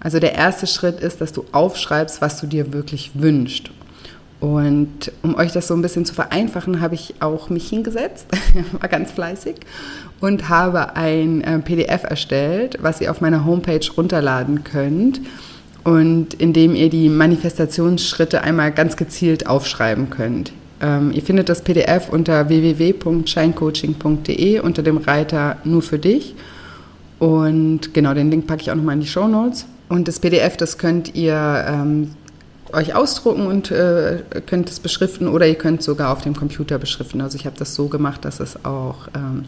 Also 0.05 0.19
der 0.19 0.35
erste 0.35 0.67
Schritt 0.67 0.99
ist, 0.99 1.19
dass 1.19 1.33
du 1.33 1.45
aufschreibst, 1.51 2.21
was 2.21 2.39
du 2.39 2.45
dir 2.45 2.73
wirklich 2.73 3.09
wünschst. 3.15 3.71
Und 4.39 5.11
um 5.23 5.33
euch 5.33 5.51
das 5.51 5.67
so 5.67 5.73
ein 5.73 5.81
bisschen 5.81 6.05
zu 6.05 6.13
vereinfachen, 6.13 6.79
habe 6.79 6.93
ich 6.93 7.15
auch 7.21 7.49
mich 7.49 7.69
hingesetzt, 7.69 8.27
war 8.79 8.87
ganz 8.87 9.09
fleißig 9.09 9.55
und 10.21 10.47
habe 10.47 10.95
ein 10.95 11.41
äh, 11.41 11.57
PDF 11.57 12.03
erstellt, 12.03 12.77
was 12.81 13.01
ihr 13.01 13.09
auf 13.09 13.19
meiner 13.19 13.45
Homepage 13.45 13.81
runterladen 13.97 14.63
könnt 14.63 15.21
und 15.83 16.35
in 16.35 16.53
dem 16.53 16.75
ihr 16.75 16.91
die 16.91 17.09
Manifestationsschritte 17.09 18.43
einmal 18.43 18.71
ganz 18.71 18.97
gezielt 18.97 19.47
aufschreiben 19.47 20.11
könnt. 20.11 20.53
Ähm, 20.81 21.13
ihr 21.13 21.23
findet 21.23 21.49
das 21.49 21.63
PDF 21.63 22.09
unter 22.09 22.47
www.scheincoaching.de 22.47 24.59
unter 24.59 24.83
dem 24.83 24.97
Reiter 24.97 25.57
Nur 25.63 25.81
für 25.81 25.97
dich. 25.97 26.35
Und 27.17 27.95
genau, 27.95 28.13
den 28.13 28.29
Link 28.29 28.45
packe 28.45 28.61
ich 28.61 28.69
auch 28.69 28.75
nochmal 28.75 28.93
in 28.93 29.01
die 29.01 29.07
Show 29.07 29.27
Notes. 29.27 29.65
Und 29.89 30.07
das 30.07 30.19
PDF, 30.19 30.57
das 30.57 30.77
könnt 30.77 31.15
ihr 31.15 31.65
ähm, 31.67 32.11
euch 32.73 32.95
ausdrucken 32.95 33.47
und 33.47 33.71
äh, 33.71 34.23
könnt 34.45 34.69
es 34.69 34.79
beschriften 34.79 35.27
oder 35.27 35.47
ihr 35.47 35.55
könnt 35.55 35.83
sogar 35.83 36.11
auf 36.11 36.21
dem 36.21 36.35
Computer 36.35 36.77
beschriften. 36.77 37.21
Also 37.21 37.37
ich 37.37 37.45
habe 37.45 37.57
das 37.57 37.75
so 37.75 37.87
gemacht, 37.87 38.25
dass 38.25 38.39
es 38.39 38.65
auch 38.65 39.07
ähm, 39.15 39.45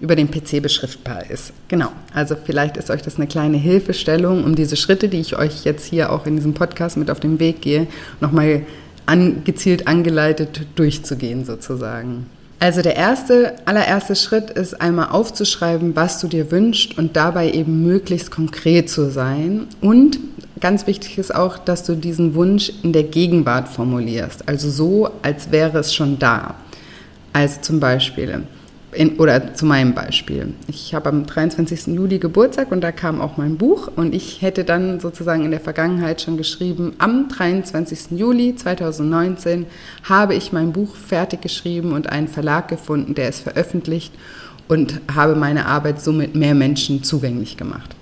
über 0.00 0.16
den 0.16 0.30
PC 0.30 0.62
beschriftbar 0.62 1.30
ist. 1.30 1.52
Genau, 1.68 1.90
also 2.14 2.36
vielleicht 2.42 2.76
ist 2.76 2.90
euch 2.90 3.02
das 3.02 3.16
eine 3.16 3.26
kleine 3.26 3.58
Hilfestellung, 3.58 4.44
um 4.44 4.54
diese 4.54 4.76
Schritte, 4.76 5.08
die 5.08 5.20
ich 5.20 5.36
euch 5.36 5.64
jetzt 5.64 5.84
hier 5.84 6.10
auch 6.10 6.26
in 6.26 6.36
diesem 6.36 6.54
Podcast 6.54 6.96
mit 6.96 7.10
auf 7.10 7.20
den 7.20 7.38
Weg 7.38 7.60
gehe, 7.60 7.86
nochmal 8.20 8.62
an, 9.06 9.42
gezielt 9.44 9.86
angeleitet 9.86 10.62
durchzugehen 10.76 11.44
sozusagen. 11.44 12.26
Also 12.62 12.82
der 12.82 12.94
erste, 12.94 13.54
allererste 13.64 14.14
Schritt 14.14 14.50
ist 14.50 14.82
einmal 14.82 15.08
aufzuschreiben, 15.08 15.96
was 15.96 16.20
du 16.20 16.28
dir 16.28 16.50
wünschst 16.50 16.98
und 16.98 17.16
dabei 17.16 17.50
eben 17.50 17.82
möglichst 17.82 18.30
konkret 18.30 18.90
zu 18.90 19.10
sein 19.10 19.66
und 19.80 20.18
ganz 20.60 20.86
wichtig 20.86 21.16
ist 21.16 21.34
auch, 21.34 21.56
dass 21.56 21.84
du 21.84 21.94
diesen 21.94 22.34
Wunsch 22.34 22.70
in 22.82 22.92
der 22.92 23.04
Gegenwart 23.04 23.66
formulierst, 23.66 24.46
also 24.46 24.68
so, 24.68 25.10
als 25.22 25.50
wäre 25.50 25.78
es 25.78 25.94
schon 25.94 26.18
da. 26.18 26.54
Also 27.32 27.62
zum 27.62 27.80
Beispiel, 27.80 28.42
in, 28.92 29.18
oder 29.18 29.54
zu 29.54 29.66
meinem 29.66 29.94
Beispiel. 29.94 30.52
Ich 30.66 30.94
habe 30.94 31.08
am 31.08 31.26
23. 31.26 31.88
Juli 31.88 32.18
Geburtstag 32.18 32.72
und 32.72 32.80
da 32.80 32.92
kam 32.92 33.20
auch 33.20 33.36
mein 33.36 33.56
Buch 33.56 33.90
und 33.94 34.14
ich 34.14 34.42
hätte 34.42 34.64
dann 34.64 35.00
sozusagen 35.00 35.44
in 35.44 35.50
der 35.50 35.60
Vergangenheit 35.60 36.20
schon 36.20 36.36
geschrieben, 36.36 36.94
am 36.98 37.28
23. 37.28 38.18
Juli 38.18 38.56
2019 38.56 39.66
habe 40.02 40.34
ich 40.34 40.52
mein 40.52 40.72
Buch 40.72 40.96
fertig 40.96 41.40
geschrieben 41.40 41.92
und 41.92 42.08
einen 42.08 42.28
Verlag 42.28 42.68
gefunden, 42.68 43.14
der 43.14 43.28
es 43.28 43.40
veröffentlicht 43.40 44.12
und 44.68 45.00
habe 45.14 45.34
meine 45.34 45.66
Arbeit 45.66 46.00
somit 46.00 46.34
mehr 46.34 46.54
Menschen 46.54 47.02
zugänglich 47.02 47.56
gemacht. 47.56 47.94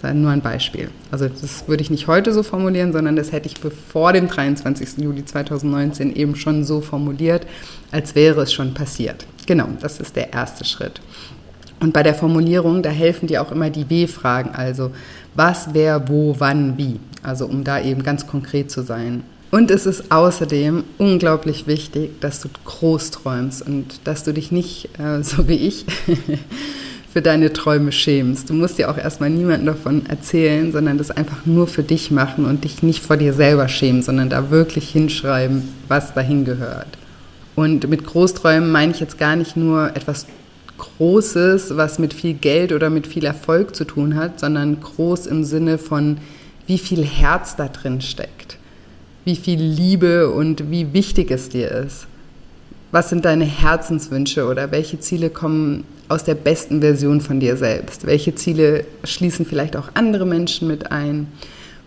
Das 0.00 0.10
ist 0.10 0.16
nur 0.16 0.32
ein 0.32 0.40
Beispiel. 0.40 0.88
Also 1.12 1.28
das 1.28 1.68
würde 1.68 1.82
ich 1.82 1.90
nicht 1.90 2.08
heute 2.08 2.32
so 2.32 2.42
formulieren, 2.42 2.92
sondern 2.92 3.14
das 3.14 3.30
hätte 3.30 3.46
ich 3.46 3.54
vor 3.58 4.12
dem 4.12 4.26
23. 4.26 4.98
Juli 4.98 5.24
2019 5.24 6.16
eben 6.16 6.34
schon 6.34 6.64
so 6.64 6.80
formuliert, 6.80 7.46
als 7.92 8.16
wäre 8.16 8.42
es 8.42 8.52
schon 8.52 8.74
passiert. 8.74 9.26
Genau, 9.46 9.68
das 9.80 10.00
ist 10.00 10.16
der 10.16 10.32
erste 10.32 10.64
Schritt. 10.64 11.00
Und 11.80 11.92
bei 11.92 12.04
der 12.04 12.14
Formulierung, 12.14 12.82
da 12.82 12.90
helfen 12.90 13.26
dir 13.26 13.42
auch 13.42 13.50
immer 13.50 13.68
die 13.68 13.90
W-Fragen, 13.90 14.50
also 14.54 14.92
was, 15.34 15.70
wer, 15.72 16.08
wo, 16.08 16.36
wann, 16.38 16.78
wie. 16.78 17.00
Also 17.22 17.46
um 17.46 17.64
da 17.64 17.80
eben 17.80 18.04
ganz 18.04 18.26
konkret 18.26 18.70
zu 18.70 18.82
sein. 18.82 19.24
Und 19.50 19.70
es 19.70 19.84
ist 19.84 20.10
außerdem 20.10 20.84
unglaublich 20.98 21.66
wichtig, 21.66 22.20
dass 22.20 22.40
du 22.40 22.48
groß 22.64 23.10
träumst 23.10 23.66
und 23.66 24.00
dass 24.04 24.24
du 24.24 24.32
dich 24.32 24.50
nicht, 24.50 24.90
äh, 24.98 25.22
so 25.22 25.48
wie 25.48 25.56
ich, 25.56 25.84
für 27.12 27.20
deine 27.20 27.52
Träume 27.52 27.92
schämst. 27.92 28.48
Du 28.48 28.54
musst 28.54 28.78
dir 28.78 28.90
auch 28.90 28.96
erstmal 28.96 29.28
niemandem 29.28 29.66
davon 29.66 30.06
erzählen, 30.06 30.72
sondern 30.72 30.96
das 30.96 31.10
einfach 31.10 31.44
nur 31.44 31.66
für 31.66 31.82
dich 31.82 32.10
machen 32.10 32.46
und 32.46 32.64
dich 32.64 32.82
nicht 32.82 33.02
vor 33.02 33.18
dir 33.18 33.34
selber 33.34 33.68
schämen, 33.68 34.02
sondern 34.02 34.30
da 34.30 34.50
wirklich 34.50 34.88
hinschreiben, 34.88 35.68
was 35.88 36.14
dahin 36.14 36.46
gehört. 36.46 36.96
Und 37.54 37.88
mit 37.88 38.06
Großträumen 38.06 38.70
meine 38.70 38.92
ich 38.92 39.00
jetzt 39.00 39.18
gar 39.18 39.36
nicht 39.36 39.56
nur 39.56 39.94
etwas 39.94 40.26
Großes, 40.78 41.76
was 41.76 41.98
mit 41.98 42.14
viel 42.14 42.34
Geld 42.34 42.72
oder 42.72 42.90
mit 42.90 43.06
viel 43.06 43.24
Erfolg 43.24 43.76
zu 43.76 43.84
tun 43.84 44.16
hat, 44.16 44.40
sondern 44.40 44.80
groß 44.80 45.26
im 45.26 45.44
Sinne 45.44 45.78
von, 45.78 46.18
wie 46.66 46.78
viel 46.78 47.04
Herz 47.04 47.56
da 47.56 47.68
drin 47.68 48.00
steckt, 48.00 48.58
wie 49.24 49.36
viel 49.36 49.60
Liebe 49.60 50.30
und 50.30 50.70
wie 50.70 50.92
wichtig 50.92 51.30
es 51.30 51.48
dir 51.48 51.70
ist. 51.70 52.06
Was 52.90 53.10
sind 53.10 53.24
deine 53.24 53.44
Herzenswünsche 53.44 54.46
oder 54.46 54.70
welche 54.70 55.00
Ziele 55.00 55.30
kommen 55.30 55.84
aus 56.08 56.24
der 56.24 56.34
besten 56.34 56.80
Version 56.80 57.20
von 57.20 57.40
dir 57.40 57.56
selbst? 57.56 58.06
Welche 58.06 58.34
Ziele 58.34 58.84
schließen 59.04 59.46
vielleicht 59.46 59.76
auch 59.76 59.88
andere 59.94 60.26
Menschen 60.26 60.68
mit 60.68 60.90
ein? 60.92 61.28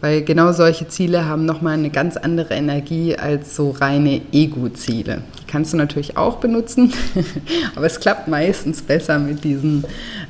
Weil 0.05 0.21
genau 0.21 0.51
solche 0.51 0.87
Ziele 0.87 1.25
haben 1.25 1.47
nochmal 1.47 1.73
eine 1.73 1.89
ganz 1.89 2.15
andere 2.15 2.53
Energie 2.53 3.15
als 3.15 3.55
so 3.55 3.71
reine 3.71 4.21
Ego-Ziele. 4.31 5.23
Die 5.41 5.47
kannst 5.47 5.73
du 5.73 5.77
natürlich 5.77 6.15
auch 6.15 6.35
benutzen, 6.35 6.93
aber 7.75 7.87
es 7.87 7.99
klappt 7.99 8.27
meistens 8.27 8.83
besser 8.83 9.17
mit 9.17 9.43
diesen 9.43 9.83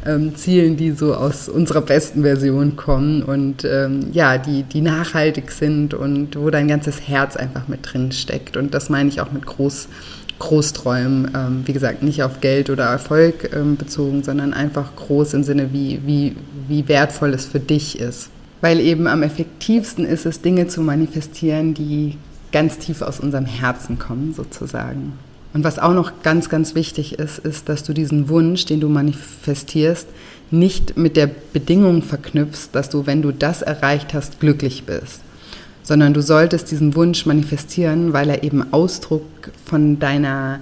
ähm, 0.05 0.33
Zielen, 0.37 0.77
die 0.77 0.91
so 0.91 1.13
aus 1.13 1.49
unserer 1.49 1.81
besten 1.81 2.21
Version 2.21 2.77
kommen 2.77 3.21
und 3.21 3.65
ähm, 3.65 4.11
ja, 4.13 4.37
die, 4.37 4.63
die 4.63 4.79
nachhaltig 4.79 5.51
sind 5.51 5.93
und 5.93 6.37
wo 6.37 6.49
dein 6.51 6.69
ganzes 6.69 7.09
Herz 7.09 7.35
einfach 7.35 7.67
mit 7.67 7.81
drin 7.83 8.13
steckt. 8.13 8.55
Und 8.55 8.73
das 8.73 8.87
meine 8.87 9.09
ich 9.09 9.19
auch 9.19 9.33
mit 9.33 9.45
Groß, 9.45 9.89
Großträumen. 10.39 11.31
Ähm, 11.35 11.63
wie 11.65 11.73
gesagt, 11.73 12.01
nicht 12.01 12.23
auf 12.23 12.39
Geld 12.39 12.69
oder 12.69 12.85
Erfolg 12.85 13.53
ähm, 13.53 13.75
bezogen, 13.75 14.23
sondern 14.23 14.53
einfach 14.53 14.95
groß 14.95 15.33
im 15.33 15.43
Sinne, 15.43 15.73
wie, 15.73 15.99
wie, 16.05 16.37
wie 16.69 16.87
wertvoll 16.87 17.33
es 17.33 17.45
für 17.45 17.59
dich 17.59 17.99
ist 17.99 18.29
weil 18.65 18.79
eben 18.79 19.05
am 19.05 19.21
effektivsten 19.21 20.07
ist 20.07 20.25
es, 20.25 20.41
Dinge 20.41 20.65
zu 20.65 20.81
manifestieren, 20.81 21.75
die 21.75 22.17
ganz 22.51 22.79
tief 22.79 23.03
aus 23.03 23.19
unserem 23.19 23.45
Herzen 23.45 23.99
kommen, 23.99 24.33
sozusagen. 24.33 25.13
Und 25.53 25.63
was 25.63 25.77
auch 25.77 25.93
noch 25.93 26.23
ganz, 26.23 26.49
ganz 26.49 26.73
wichtig 26.73 27.19
ist, 27.19 27.37
ist, 27.37 27.69
dass 27.69 27.83
du 27.83 27.93
diesen 27.93 28.27
Wunsch, 28.27 28.65
den 28.65 28.79
du 28.79 28.89
manifestierst, 28.89 30.07
nicht 30.49 30.97
mit 30.97 31.15
der 31.15 31.29
Bedingung 31.53 32.01
verknüpfst, 32.01 32.69
dass 32.71 32.89
du, 32.89 33.05
wenn 33.05 33.21
du 33.21 33.31
das 33.31 33.61
erreicht 33.61 34.15
hast, 34.15 34.39
glücklich 34.39 34.85
bist, 34.85 35.21
sondern 35.83 36.15
du 36.15 36.23
solltest 36.23 36.71
diesen 36.71 36.95
Wunsch 36.95 37.27
manifestieren, 37.27 38.13
weil 38.13 38.31
er 38.31 38.41
eben 38.41 38.73
Ausdruck 38.73 39.21
von 39.63 39.99
deiner 39.99 40.59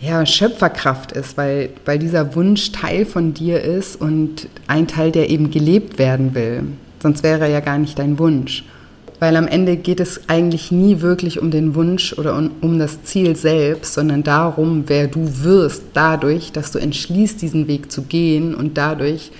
ja, 0.00 0.24
Schöpferkraft 0.26 1.10
ist, 1.10 1.36
weil, 1.36 1.70
weil 1.86 1.98
dieser 1.98 2.36
Wunsch 2.36 2.70
Teil 2.70 3.04
von 3.04 3.34
dir 3.34 3.60
ist 3.62 4.00
und 4.00 4.46
ein 4.68 4.86
Teil, 4.86 5.10
der 5.10 5.28
eben 5.28 5.50
gelebt 5.50 5.98
werden 5.98 6.36
will. 6.36 6.62
Sonst 7.02 7.24
wäre 7.24 7.40
er 7.40 7.48
ja 7.48 7.60
gar 7.60 7.78
nicht 7.78 7.98
dein 7.98 8.20
Wunsch. 8.20 8.64
Weil 9.18 9.36
am 9.36 9.48
Ende 9.48 9.76
geht 9.76 9.98
es 9.98 10.28
eigentlich 10.28 10.70
nie 10.70 11.00
wirklich 11.00 11.40
um 11.40 11.50
den 11.50 11.74
Wunsch 11.74 12.12
oder 12.12 12.36
um, 12.36 12.78
das 12.78 13.02
Ziel 13.02 13.34
selbst, 13.36 13.94
sondern 13.94 14.22
darum, 14.22 14.84
wer 14.86 15.08
du 15.08 15.42
wirst, 15.42 15.82
dadurch, 15.94 16.52
dass 16.52 16.70
du 16.70 16.78
entschließt, 16.78 17.42
diesen 17.42 17.66
Weg 17.66 17.90
zu 17.90 18.02
gehen 18.02 18.54
und 18.54 18.78
dadurch, 18.78 19.32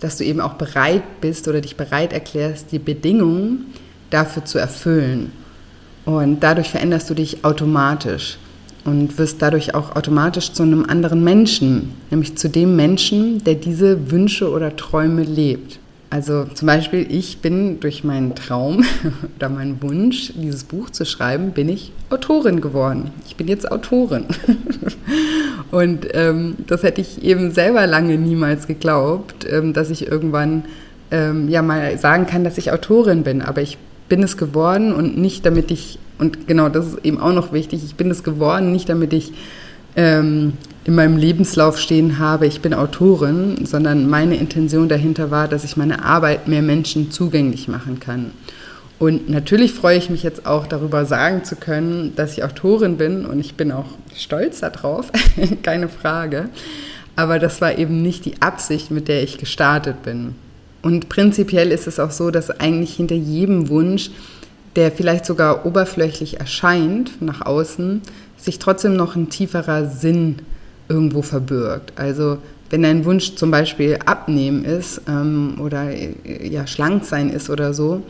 dass 0.00 0.18
du 0.18 0.24
eben 0.24 0.40
auch 0.40 0.54
bereit 0.54 1.20
bist 1.20 1.48
oder 1.48 1.60
dich 1.60 1.76
bereit 1.76 2.12
erklärst, 2.12 2.72
die 2.72 2.78
Bedingungen 2.78 3.66
dafür 4.10 4.44
zu 4.44 4.58
erfüllen. 4.58 5.32
Und 6.04 6.40
dadurch 6.42 6.70
veränderst 6.70 7.10
du 7.10 7.14
dich 7.14 7.44
automatisch 7.44 8.38
und 8.84 9.18
wirst 9.18 9.42
dadurch 9.42 9.74
auch 9.74 9.94
automatisch 9.94 10.52
zu 10.52 10.62
einem 10.62 10.84
anderen 10.84 11.22
Menschen, 11.22 11.94
nämlich 12.10 12.36
zu 12.36 12.48
dem 12.48 12.76
Menschen, 12.76 13.42
der 13.44 13.54
diese 13.54 14.10
Wünsche 14.10 14.50
oder 14.50 14.74
Träume 14.76 15.22
lebt. 15.22 15.78
Also 16.10 16.44
zum 16.44 16.66
Beispiel, 16.66 17.06
ich 17.10 17.38
bin 17.38 17.80
durch 17.80 18.02
meinen 18.02 18.34
Traum 18.34 18.82
oder 19.36 19.50
meinen 19.50 19.82
Wunsch, 19.82 20.32
dieses 20.34 20.64
Buch 20.64 20.88
zu 20.88 21.04
schreiben, 21.04 21.50
bin 21.50 21.68
ich 21.68 21.92
Autorin 22.08 22.62
geworden. 22.62 23.10
Ich 23.26 23.36
bin 23.36 23.46
jetzt 23.46 23.70
Autorin. 23.70 24.24
Und 25.70 26.08
ähm, 26.14 26.56
das 26.66 26.82
hätte 26.82 27.02
ich 27.02 27.22
eben 27.22 27.50
selber 27.50 27.86
lange 27.86 28.16
niemals 28.16 28.66
geglaubt, 28.66 29.46
ähm, 29.50 29.74
dass 29.74 29.90
ich 29.90 30.06
irgendwann 30.06 30.64
ähm, 31.10 31.48
ja 31.48 31.60
mal 31.60 31.98
sagen 31.98 32.26
kann, 32.26 32.42
dass 32.42 32.56
ich 32.56 32.72
Autorin 32.72 33.22
bin. 33.22 33.42
Aber 33.42 33.60
ich 33.60 33.76
bin 34.08 34.22
es 34.22 34.38
geworden 34.38 34.94
und 34.94 35.18
nicht 35.18 35.44
damit 35.44 35.70
ich, 35.70 35.98
und 36.18 36.46
genau 36.46 36.70
das 36.70 36.86
ist 36.86 37.04
eben 37.04 37.20
auch 37.20 37.34
noch 37.34 37.52
wichtig, 37.52 37.84
ich 37.84 37.96
bin 37.96 38.10
es 38.10 38.24
geworden, 38.24 38.72
nicht 38.72 38.88
damit 38.88 39.12
ich 39.12 39.32
ähm, 39.94 40.54
in 40.84 40.94
meinem 40.94 41.16
Lebenslauf 41.16 41.78
stehen 41.78 42.18
habe, 42.18 42.46
ich 42.46 42.60
bin 42.60 42.72
Autorin, 42.72 43.66
sondern 43.66 44.08
meine 44.08 44.36
Intention 44.36 44.88
dahinter 44.88 45.30
war, 45.30 45.48
dass 45.48 45.64
ich 45.64 45.76
meine 45.76 46.04
Arbeit 46.04 46.48
mehr 46.48 46.62
Menschen 46.62 47.10
zugänglich 47.10 47.68
machen 47.68 48.00
kann. 48.00 48.32
Und 48.98 49.28
natürlich 49.28 49.72
freue 49.74 49.96
ich 49.96 50.10
mich 50.10 50.22
jetzt 50.22 50.46
auch 50.46 50.66
darüber 50.66 51.04
sagen 51.04 51.44
zu 51.44 51.54
können, 51.54 52.14
dass 52.16 52.32
ich 52.32 52.42
Autorin 52.42 52.96
bin 52.96 53.26
und 53.26 53.38
ich 53.38 53.54
bin 53.54 53.70
auch 53.70 53.86
stolz 54.14 54.60
darauf, 54.60 55.12
keine 55.62 55.88
Frage. 55.88 56.48
Aber 57.14 57.38
das 57.38 57.60
war 57.60 57.78
eben 57.78 58.02
nicht 58.02 58.24
die 58.24 58.40
Absicht, 58.42 58.90
mit 58.90 59.08
der 59.08 59.22
ich 59.22 59.38
gestartet 59.38 60.02
bin. 60.02 60.34
Und 60.82 61.08
prinzipiell 61.08 61.70
ist 61.70 61.86
es 61.86 62.00
auch 62.00 62.10
so, 62.10 62.30
dass 62.30 62.50
eigentlich 62.50 62.94
hinter 62.94 63.14
jedem 63.14 63.68
Wunsch, 63.68 64.10
der 64.76 64.90
vielleicht 64.90 65.26
sogar 65.26 65.66
oberflächlich 65.66 66.40
erscheint 66.40 67.20
nach 67.20 67.44
außen, 67.44 68.02
sich 68.36 68.58
trotzdem 68.58 68.94
noch 68.94 69.16
ein 69.16 69.28
tieferer 69.28 69.88
Sinn 69.88 70.36
irgendwo 70.88 71.22
verbirgt. 71.22 71.92
Also 71.96 72.38
wenn 72.70 72.82
dein 72.82 73.04
Wunsch 73.04 73.34
zum 73.34 73.50
Beispiel 73.50 73.98
abnehmen 74.04 74.64
ist 74.64 75.00
ähm, 75.08 75.54
oder 75.60 75.88
ja, 76.42 76.66
schlank 76.66 77.04
sein 77.04 77.30
ist 77.30 77.48
oder 77.50 77.72
so, 77.72 78.02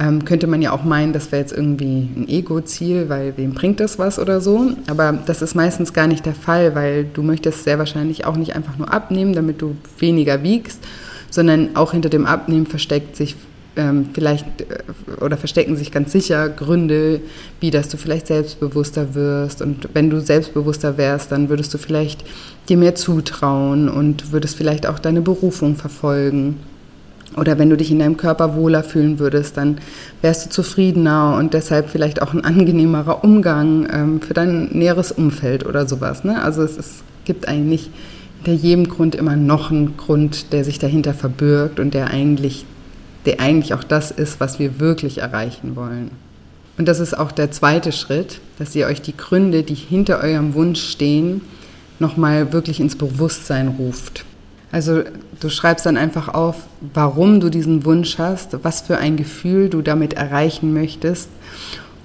ähm, 0.00 0.24
könnte 0.24 0.46
man 0.46 0.62
ja 0.62 0.72
auch 0.72 0.82
meinen, 0.82 1.12
das 1.12 1.30
wäre 1.30 1.42
jetzt 1.42 1.52
irgendwie 1.52 2.08
ein 2.16 2.26
Ego-Ziel, 2.28 3.08
weil 3.08 3.36
wem 3.36 3.52
bringt 3.52 3.80
das 3.80 3.98
was 3.98 4.18
oder 4.18 4.40
so. 4.40 4.72
Aber 4.88 5.12
das 5.26 5.42
ist 5.42 5.54
meistens 5.54 5.92
gar 5.92 6.06
nicht 6.06 6.24
der 6.24 6.34
Fall, 6.34 6.74
weil 6.74 7.04
du 7.04 7.22
möchtest 7.22 7.64
sehr 7.64 7.78
wahrscheinlich 7.78 8.24
auch 8.24 8.36
nicht 8.36 8.56
einfach 8.56 8.78
nur 8.78 8.92
abnehmen, 8.92 9.34
damit 9.34 9.60
du 9.60 9.76
weniger 9.98 10.42
wiegst, 10.42 10.80
sondern 11.28 11.76
auch 11.76 11.92
hinter 11.92 12.08
dem 12.08 12.26
Abnehmen 12.26 12.66
versteckt 12.66 13.14
sich 13.14 13.36
ähm, 13.76 14.08
vielleicht 14.12 14.46
äh, 14.60 15.22
oder 15.22 15.36
verstecken 15.36 15.76
sich 15.76 15.92
ganz 15.92 16.12
sicher 16.12 16.48
Gründe, 16.48 17.20
wie 17.60 17.70
dass 17.70 17.88
du 17.88 17.96
vielleicht 17.96 18.26
selbstbewusster 18.26 19.14
wirst. 19.14 19.62
Und 19.62 19.88
wenn 19.94 20.10
du 20.10 20.20
selbstbewusster 20.20 20.96
wärst, 20.96 21.32
dann 21.32 21.48
würdest 21.48 21.72
du 21.74 21.78
vielleicht 21.78 22.24
dir 22.68 22.76
mehr 22.76 22.94
zutrauen 22.94 23.88
und 23.88 24.32
würdest 24.32 24.56
vielleicht 24.56 24.86
auch 24.86 24.98
deine 24.98 25.20
Berufung 25.20 25.76
verfolgen. 25.76 26.56
Oder 27.36 27.58
wenn 27.58 27.70
du 27.70 27.76
dich 27.76 27.92
in 27.92 28.00
deinem 28.00 28.16
Körper 28.16 28.56
wohler 28.56 28.82
fühlen 28.82 29.20
würdest, 29.20 29.56
dann 29.56 29.78
wärst 30.20 30.46
du 30.46 30.50
zufriedener 30.50 31.36
und 31.38 31.54
deshalb 31.54 31.88
vielleicht 31.88 32.22
auch 32.22 32.34
ein 32.34 32.44
angenehmerer 32.44 33.22
Umgang 33.22 33.86
ähm, 33.92 34.20
für 34.20 34.34
dein 34.34 34.70
näheres 34.72 35.12
Umfeld 35.12 35.64
oder 35.64 35.86
sowas. 35.86 36.24
Ne? 36.24 36.42
Also 36.42 36.62
es, 36.62 36.76
es 36.76 37.04
gibt 37.24 37.46
eigentlich 37.46 37.90
hinter 38.42 38.60
jedem 38.60 38.88
Grund 38.88 39.14
immer 39.14 39.36
noch 39.36 39.70
einen 39.70 39.96
Grund, 39.96 40.52
der 40.52 40.64
sich 40.64 40.80
dahinter 40.80 41.14
verbirgt 41.14 41.78
und 41.78 41.94
der 41.94 42.08
eigentlich 42.08 42.64
der 43.26 43.40
eigentlich 43.40 43.74
auch 43.74 43.84
das 43.84 44.10
ist, 44.10 44.40
was 44.40 44.58
wir 44.58 44.80
wirklich 44.80 45.18
erreichen 45.18 45.76
wollen. 45.76 46.10
Und 46.78 46.86
das 46.86 47.00
ist 47.00 47.16
auch 47.16 47.32
der 47.32 47.50
zweite 47.50 47.92
Schritt, 47.92 48.40
dass 48.58 48.74
ihr 48.74 48.86
euch 48.86 49.02
die 49.02 49.16
Gründe, 49.16 49.62
die 49.62 49.74
hinter 49.74 50.22
eurem 50.22 50.54
Wunsch 50.54 50.82
stehen, 50.82 51.42
nochmal 51.98 52.52
wirklich 52.52 52.80
ins 52.80 52.96
Bewusstsein 52.96 53.68
ruft. 53.68 54.24
Also 54.72 55.02
du 55.40 55.48
schreibst 55.48 55.84
dann 55.84 55.96
einfach 55.96 56.28
auf, 56.28 56.56
warum 56.94 57.40
du 57.40 57.50
diesen 57.50 57.84
Wunsch 57.84 58.18
hast, 58.18 58.56
was 58.62 58.80
für 58.82 58.98
ein 58.98 59.16
Gefühl 59.16 59.68
du 59.68 59.82
damit 59.82 60.14
erreichen 60.14 60.72
möchtest 60.72 61.28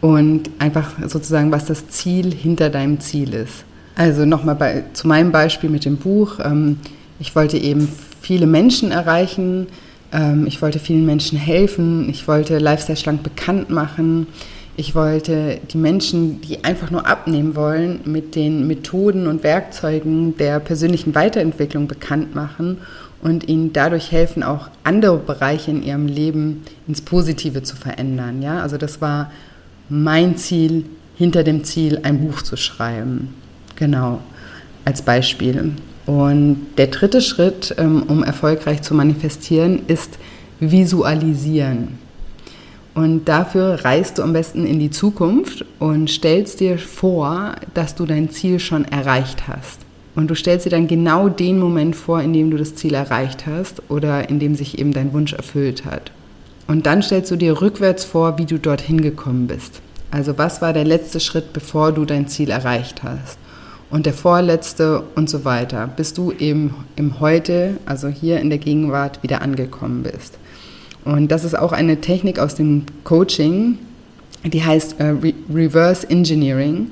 und 0.02 0.50
einfach 0.60 0.92
sozusagen, 1.08 1.52
was 1.52 1.66
das 1.66 1.88
Ziel 1.90 2.34
hinter 2.34 2.70
deinem 2.70 3.00
Ziel 3.00 3.34
ist. 3.34 3.64
Also 3.96 4.26
nochmal 4.26 4.84
zu 4.94 5.08
meinem 5.08 5.32
Beispiel 5.32 5.70
mit 5.70 5.86
dem 5.86 5.98
Buch. 5.98 6.40
Ähm, 6.44 6.80
ich 7.20 7.36
wollte 7.36 7.58
eben 7.58 7.88
viele 8.22 8.46
Menschen 8.48 8.92
erreichen, 8.92 9.68
ich 10.46 10.62
wollte 10.62 10.80
vielen 10.80 11.06
Menschen 11.06 11.38
helfen, 11.38 12.10
ich 12.10 12.28
wollte 12.28 12.58
Lifestyle 12.60 12.98
schlank 12.98 13.24
bekannt 13.24 13.70
machen. 13.70 14.28
Ich 14.78 14.94
wollte 14.94 15.60
die 15.72 15.78
Menschen, 15.78 16.42
die 16.42 16.66
einfach 16.66 16.92
nur 16.92 17.08
abnehmen 17.08 17.56
wollen, 17.56 18.02
mit 18.04 18.36
den 18.36 18.68
Methoden 18.68 19.26
und 19.28 19.44
Werkzeugen 19.44 20.36
der 20.38 20.60
persönlichen 20.60 21.16
Weiterentwicklung 21.16 21.88
bekannt 21.88 22.36
machen 22.36 22.80
und 23.22 23.48
ihnen 23.48 23.72
dadurch 23.72 24.12
helfen, 24.12 24.44
auch 24.44 24.70
andere 24.84 25.18
Bereiche 25.18 25.72
in 25.72 25.82
ihrem 25.82 26.08
Leben 26.08 26.64
ins 26.88 27.00
Positive 27.00 27.64
zu 27.64 27.78
verändern. 27.78 28.42
Ja? 28.42 28.62
Also 28.62 28.78
das 28.78 29.00
war 29.00 29.32
mein 29.88 30.36
Ziel, 30.36 30.86
hinter 31.16 31.44
dem 31.46 31.64
Ziel 31.64 32.02
ein 32.04 32.20
Buch 32.20 32.42
zu 32.42 32.58
schreiben. 32.58 33.34
Genau, 33.78 34.20
als 34.84 35.02
Beispiel. 35.02 35.72
Und 36.06 36.68
der 36.78 36.88
dritte 36.88 37.22
Schritt, 37.22 37.76
ähm, 37.78 38.04
um 38.08 38.24
erfolgreich 38.24 38.82
zu 38.82 38.94
manifestieren, 38.94 39.82
ist 39.88 40.20
visualisieren. 40.60 42.00
Und 42.94 43.26
dafür 43.26 43.84
reist 43.84 44.18
du 44.18 44.24
am 44.24 44.32
besten 44.32 44.66
in 44.66 44.80
die 44.80 44.90
Zukunft 44.90 45.66
und 45.80 46.10
stellst 46.10 46.62
dir 46.62 46.78
vor, 46.78 47.56
dass 47.74 47.96
du 47.96 48.06
dein 48.06 48.30
Ziel 48.30 48.60
schon 48.60 48.86
erreicht 48.86 49.48
hast. 49.48 49.82
Und 50.16 50.30
du 50.30 50.36
stellst 50.36 50.66
dir 50.66 50.70
dann 50.70 50.88
genau 50.88 51.28
den 51.28 51.60
Moment 51.60 51.96
vor, 51.96 52.22
in 52.22 52.32
dem 52.32 52.52
du 52.52 52.58
das 52.58 52.76
Ziel 52.76 52.94
erreicht 52.94 53.46
hast 53.46 53.82
oder 53.90 54.30
in 54.30 54.40
dem 54.40 54.56
sich 54.56 54.80
eben 54.80 54.94
dein 54.94 55.12
Wunsch 55.12 55.34
erfüllt 55.34 55.84
hat. 55.84 56.12
Und 56.68 56.86
dann 56.86 57.04
stellst 57.04 57.32
du 57.32 57.36
dir 57.36 57.62
rückwärts 57.62 58.06
vor, 58.06 58.38
wie 58.38 58.46
du 58.46 58.58
dorthin 58.58 59.02
gekommen 59.02 59.48
bist. 59.48 59.82
Also 60.10 60.38
was 60.38 60.62
war 60.62 60.72
der 60.72 60.86
letzte 60.86 61.20
Schritt, 61.20 61.52
bevor 61.52 61.92
du 61.92 62.06
dein 62.06 62.30
Ziel 62.30 62.50
erreicht 62.50 63.04
hast? 63.04 63.38
Und 63.96 64.06
der 64.06 64.14
vorletzte 64.14 65.04
und 65.16 65.30
so 65.30 65.46
weiter, 65.46 65.88
bis 65.88 66.14
du 66.14 66.34
eben 66.34 66.76
im 66.98 67.22
Heute, 67.22 67.78
also 67.86 68.10
hier 68.10 68.42
in 68.42 68.50
der 68.50 68.60
Gegenwart, 68.60 69.24
wieder 69.24 69.42
angekommen 69.42 70.04
bist. 70.04 70.38
Und 71.06 71.32
das 71.32 71.46
ist 71.46 71.58
auch 71.58 71.72
eine 71.72 72.02
Technik 72.02 72.38
aus 72.38 72.56
dem 72.56 72.84
Coaching, 73.06 73.78
die 74.44 74.62
heißt 74.62 75.00
äh, 75.00 75.06
Re 75.24 75.34
Reverse 75.50 76.10
Engineering. 76.10 76.88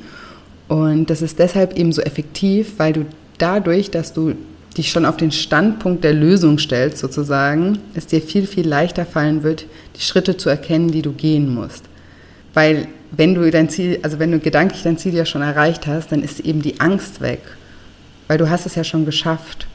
Und 0.69 1.09
das 1.09 1.21
ist 1.21 1.39
deshalb 1.39 1.77
eben 1.77 1.91
so 1.91 2.01
effektiv, 2.01 2.75
weil 2.77 2.93
du 2.93 3.05
dadurch, 3.37 3.91
dass 3.91 4.13
du 4.13 4.35
dich 4.77 4.89
schon 4.89 5.05
auf 5.05 5.17
den 5.17 5.33
Standpunkt 5.33 6.05
der 6.05 6.13
Lösung 6.13 6.57
stellst, 6.57 6.99
sozusagen, 6.99 7.79
es 7.95 8.07
dir 8.07 8.21
viel, 8.21 8.47
viel 8.47 8.65
leichter 8.65 9.05
fallen 9.05 9.43
wird, 9.43 9.65
die 9.97 10.03
Schritte 10.03 10.37
zu 10.37 10.47
erkennen, 10.47 10.89
die 10.89 11.01
du 11.01 11.11
gehen 11.11 11.53
musst. 11.53 11.83
Weil 12.53 12.87
wenn 13.15 13.35
du 13.35 13.49
dein 13.51 13.69
Ziel, 13.69 13.99
also 14.01 14.19
wenn 14.19 14.31
du 14.31 14.39
gedanklich 14.39 14.83
dein 14.83 14.97
Ziel 14.97 15.13
ja 15.13 15.25
schon 15.25 15.41
erreicht 15.41 15.87
hast, 15.87 16.11
dann 16.11 16.23
ist 16.23 16.39
eben 16.39 16.61
die 16.61 16.79
Angst 16.79 17.21
weg. 17.21 17.41
Weil 18.27 18.37
du 18.37 18.49
hast 18.49 18.65
es 18.65 18.75
ja 18.75 18.83
schon 18.83 19.05
geschafft. 19.05 19.67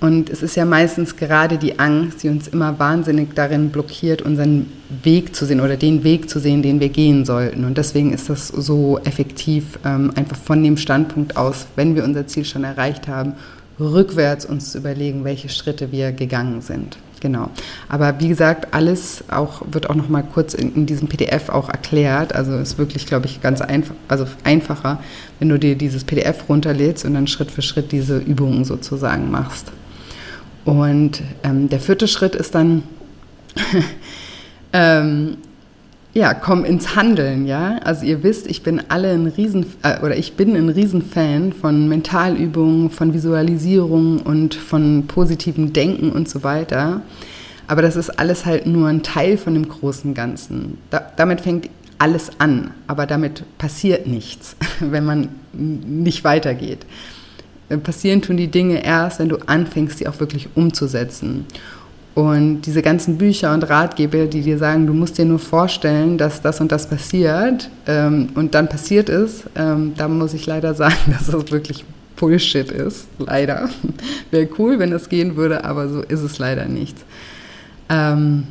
Und 0.00 0.30
es 0.30 0.42
ist 0.42 0.56
ja 0.56 0.64
meistens 0.64 1.14
gerade 1.14 1.58
die 1.58 1.78
Angst, 1.78 2.24
die 2.24 2.28
uns 2.28 2.48
immer 2.48 2.80
wahnsinnig 2.80 3.34
darin 3.36 3.70
blockiert, 3.70 4.20
unseren 4.20 4.66
Weg 5.04 5.36
zu 5.36 5.46
sehen 5.46 5.60
oder 5.60 5.76
den 5.76 6.02
Weg 6.02 6.28
zu 6.28 6.40
sehen, 6.40 6.60
den 6.60 6.80
wir 6.80 6.88
gehen 6.88 7.24
sollten. 7.24 7.64
Und 7.64 7.78
deswegen 7.78 8.12
ist 8.12 8.28
das 8.28 8.48
so 8.48 8.98
effektiv, 9.04 9.78
ähm, 9.84 10.10
einfach 10.16 10.36
von 10.36 10.60
dem 10.64 10.76
Standpunkt 10.76 11.36
aus, 11.36 11.66
wenn 11.76 11.94
wir 11.94 12.02
unser 12.02 12.26
Ziel 12.26 12.44
schon 12.44 12.64
erreicht 12.64 13.06
haben, 13.06 13.34
rückwärts 13.78 14.44
uns 14.44 14.72
zu 14.72 14.78
überlegen, 14.78 15.22
welche 15.22 15.48
Schritte 15.48 15.92
wir 15.92 16.10
gegangen 16.10 16.62
sind. 16.62 16.96
Genau. 17.22 17.50
Aber 17.88 18.18
wie 18.18 18.26
gesagt, 18.26 18.74
alles 18.74 19.22
auch, 19.30 19.62
wird 19.70 19.88
auch 19.88 19.94
noch 19.94 20.08
mal 20.08 20.24
kurz 20.24 20.54
in, 20.54 20.74
in 20.74 20.86
diesem 20.86 21.06
PDF 21.06 21.50
auch 21.50 21.68
erklärt. 21.68 22.34
Also 22.34 22.56
ist 22.56 22.78
wirklich, 22.78 23.06
glaube 23.06 23.26
ich, 23.26 23.40
ganz 23.40 23.60
einfach, 23.60 23.94
also 24.08 24.26
einfacher, 24.42 24.98
wenn 25.38 25.48
du 25.48 25.56
dir 25.56 25.76
dieses 25.76 26.02
PDF 26.02 26.48
runterlädst 26.48 27.04
und 27.04 27.14
dann 27.14 27.28
Schritt 27.28 27.52
für 27.52 27.62
Schritt 27.62 27.92
diese 27.92 28.18
Übungen 28.18 28.64
sozusagen 28.64 29.30
machst. 29.30 29.70
Und 30.64 31.22
ähm, 31.44 31.68
der 31.68 31.78
vierte 31.78 32.08
Schritt 32.08 32.34
ist 32.34 32.56
dann, 32.56 32.82
ähm, 34.72 35.36
ja, 36.14 36.34
komm 36.34 36.64
ins 36.64 36.94
Handeln, 36.94 37.46
ja. 37.46 37.78
Also 37.84 38.04
ihr 38.04 38.22
wisst, 38.22 38.46
ich 38.46 38.62
bin 38.62 38.82
alle 38.88 39.10
ein 39.12 39.26
Riesen 39.26 39.66
äh, 39.82 40.00
oder 40.00 40.16
ich 40.16 40.34
bin 40.34 40.54
ein 40.54 40.68
Riesenfan 40.68 41.52
von 41.52 41.88
Mentalübungen, 41.88 42.90
von 42.90 43.14
Visualisierung 43.14 44.20
und 44.20 44.54
von 44.54 45.06
positivem 45.06 45.72
Denken 45.72 46.10
und 46.10 46.28
so 46.28 46.42
weiter. 46.42 47.00
Aber 47.66 47.80
das 47.80 47.96
ist 47.96 48.10
alles 48.18 48.44
halt 48.44 48.66
nur 48.66 48.88
ein 48.88 49.02
Teil 49.02 49.38
von 49.38 49.54
dem 49.54 49.68
großen 49.68 50.12
Ganzen. 50.12 50.78
Da, 50.90 51.10
damit 51.16 51.40
fängt 51.40 51.70
alles 51.98 52.30
an, 52.38 52.72
aber 52.86 53.06
damit 53.06 53.44
passiert 53.56 54.06
nichts, 54.06 54.56
wenn 54.80 55.04
man 55.04 55.28
nicht 55.52 56.24
weitergeht. 56.24 56.84
Äh, 57.70 57.78
passieren 57.78 58.20
tun 58.20 58.36
die 58.36 58.48
Dinge 58.48 58.84
erst, 58.84 59.18
wenn 59.18 59.30
du 59.30 59.36
anfängst, 59.46 59.98
sie 59.98 60.08
auch 60.08 60.20
wirklich 60.20 60.50
umzusetzen. 60.54 61.46
Und 62.14 62.62
diese 62.62 62.82
ganzen 62.82 63.16
Bücher 63.16 63.54
und 63.54 63.62
Ratgeber, 63.62 64.26
die 64.26 64.42
dir 64.42 64.58
sagen, 64.58 64.86
du 64.86 64.92
musst 64.92 65.16
dir 65.16 65.24
nur 65.24 65.38
vorstellen, 65.38 66.18
dass 66.18 66.42
das 66.42 66.60
und 66.60 66.70
das 66.70 66.86
passiert 66.88 67.70
ähm, 67.86 68.28
und 68.34 68.54
dann 68.54 68.68
passiert 68.68 69.08
ist, 69.08 69.44
ähm, 69.56 69.94
da 69.96 70.08
muss 70.08 70.34
ich 70.34 70.44
leider 70.44 70.74
sagen, 70.74 70.96
dass 71.18 71.28
das 71.28 71.50
wirklich 71.50 71.84
Bullshit 72.16 72.70
ist. 72.70 73.08
Leider. 73.18 73.70
Wäre 74.30 74.48
cool, 74.58 74.78
wenn 74.78 74.92
es 74.92 75.08
gehen 75.08 75.36
würde, 75.36 75.64
aber 75.64 75.88
so 75.88 76.02
ist 76.02 76.20
es 76.20 76.38
leider 76.38 76.66
nicht. 76.66 76.96
Ähm, 77.88 78.46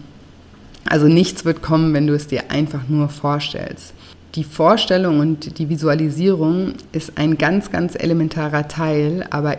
also 0.89 1.07
nichts 1.07 1.45
wird 1.45 1.61
kommen, 1.61 1.93
wenn 1.93 2.07
du 2.07 2.15
es 2.15 2.27
dir 2.27 2.49
einfach 2.49 2.81
nur 2.89 3.09
vorstellst 3.09 3.93
die 4.35 4.43
Vorstellung 4.43 5.19
und 5.19 5.57
die 5.59 5.69
Visualisierung 5.69 6.73
ist 6.91 7.17
ein 7.17 7.37
ganz, 7.37 7.71
ganz 7.71 7.95
elementarer 7.95 8.67
Teil, 8.67 9.25
aber 9.29 9.57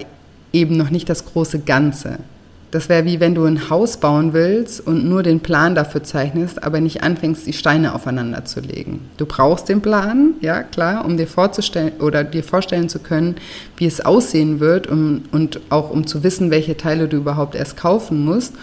eben 0.53 0.77
noch 0.77 0.91
nicht 0.91 1.09
das 1.09 1.27
große 1.27 1.61
Ganze. 1.61 2.19
Das 2.73 2.89
wäre 2.89 3.05
wie 3.05 3.21
wenn 3.21 3.35
du 3.35 3.45
ein 3.45 3.69
Haus 3.69 3.99
bauen 3.99 4.33
willst 4.33 4.85
und 4.87 5.05
nur 5.07 5.23
den 5.23 5.41
Plan 5.41 5.75
dafür 5.75 6.03
zeichnest, 6.05 6.65
aber 6.65 6.81
nicht 6.81 7.03
anfängst, 7.03 7.47
die 7.47 7.53
Steine 7.53 7.95
aufeinander 7.95 8.47
zu 8.47 8.61
legen. 8.61 9.11
Du 9.19 9.27
brauchst 9.27 9.69
den 9.69 9.83
Plan, 9.83 10.33
ja 10.41 10.63
klar, 10.63 11.05
um 11.05 11.19
dir 11.19 11.27
vorzustellen 11.27 11.93
oder 12.01 12.25
dir 12.25 12.43
vorstellen 12.43 12.89
zu 12.89 12.99
können, 12.99 13.37
wie 13.77 13.85
es 13.85 14.01
aussehen 14.01 14.59
wird 14.59 14.87
um, 14.87 15.25
und 15.33 15.61
auch 15.69 15.91
um 15.91 16.07
zu 16.07 16.23
wissen, 16.23 16.51
welche 16.51 16.79
Teile 16.79 17.09
du 17.09 17.19
überhaupt 17.19 17.55
erst 17.55 17.77
kaufen 17.77 18.25
musst 18.25 18.55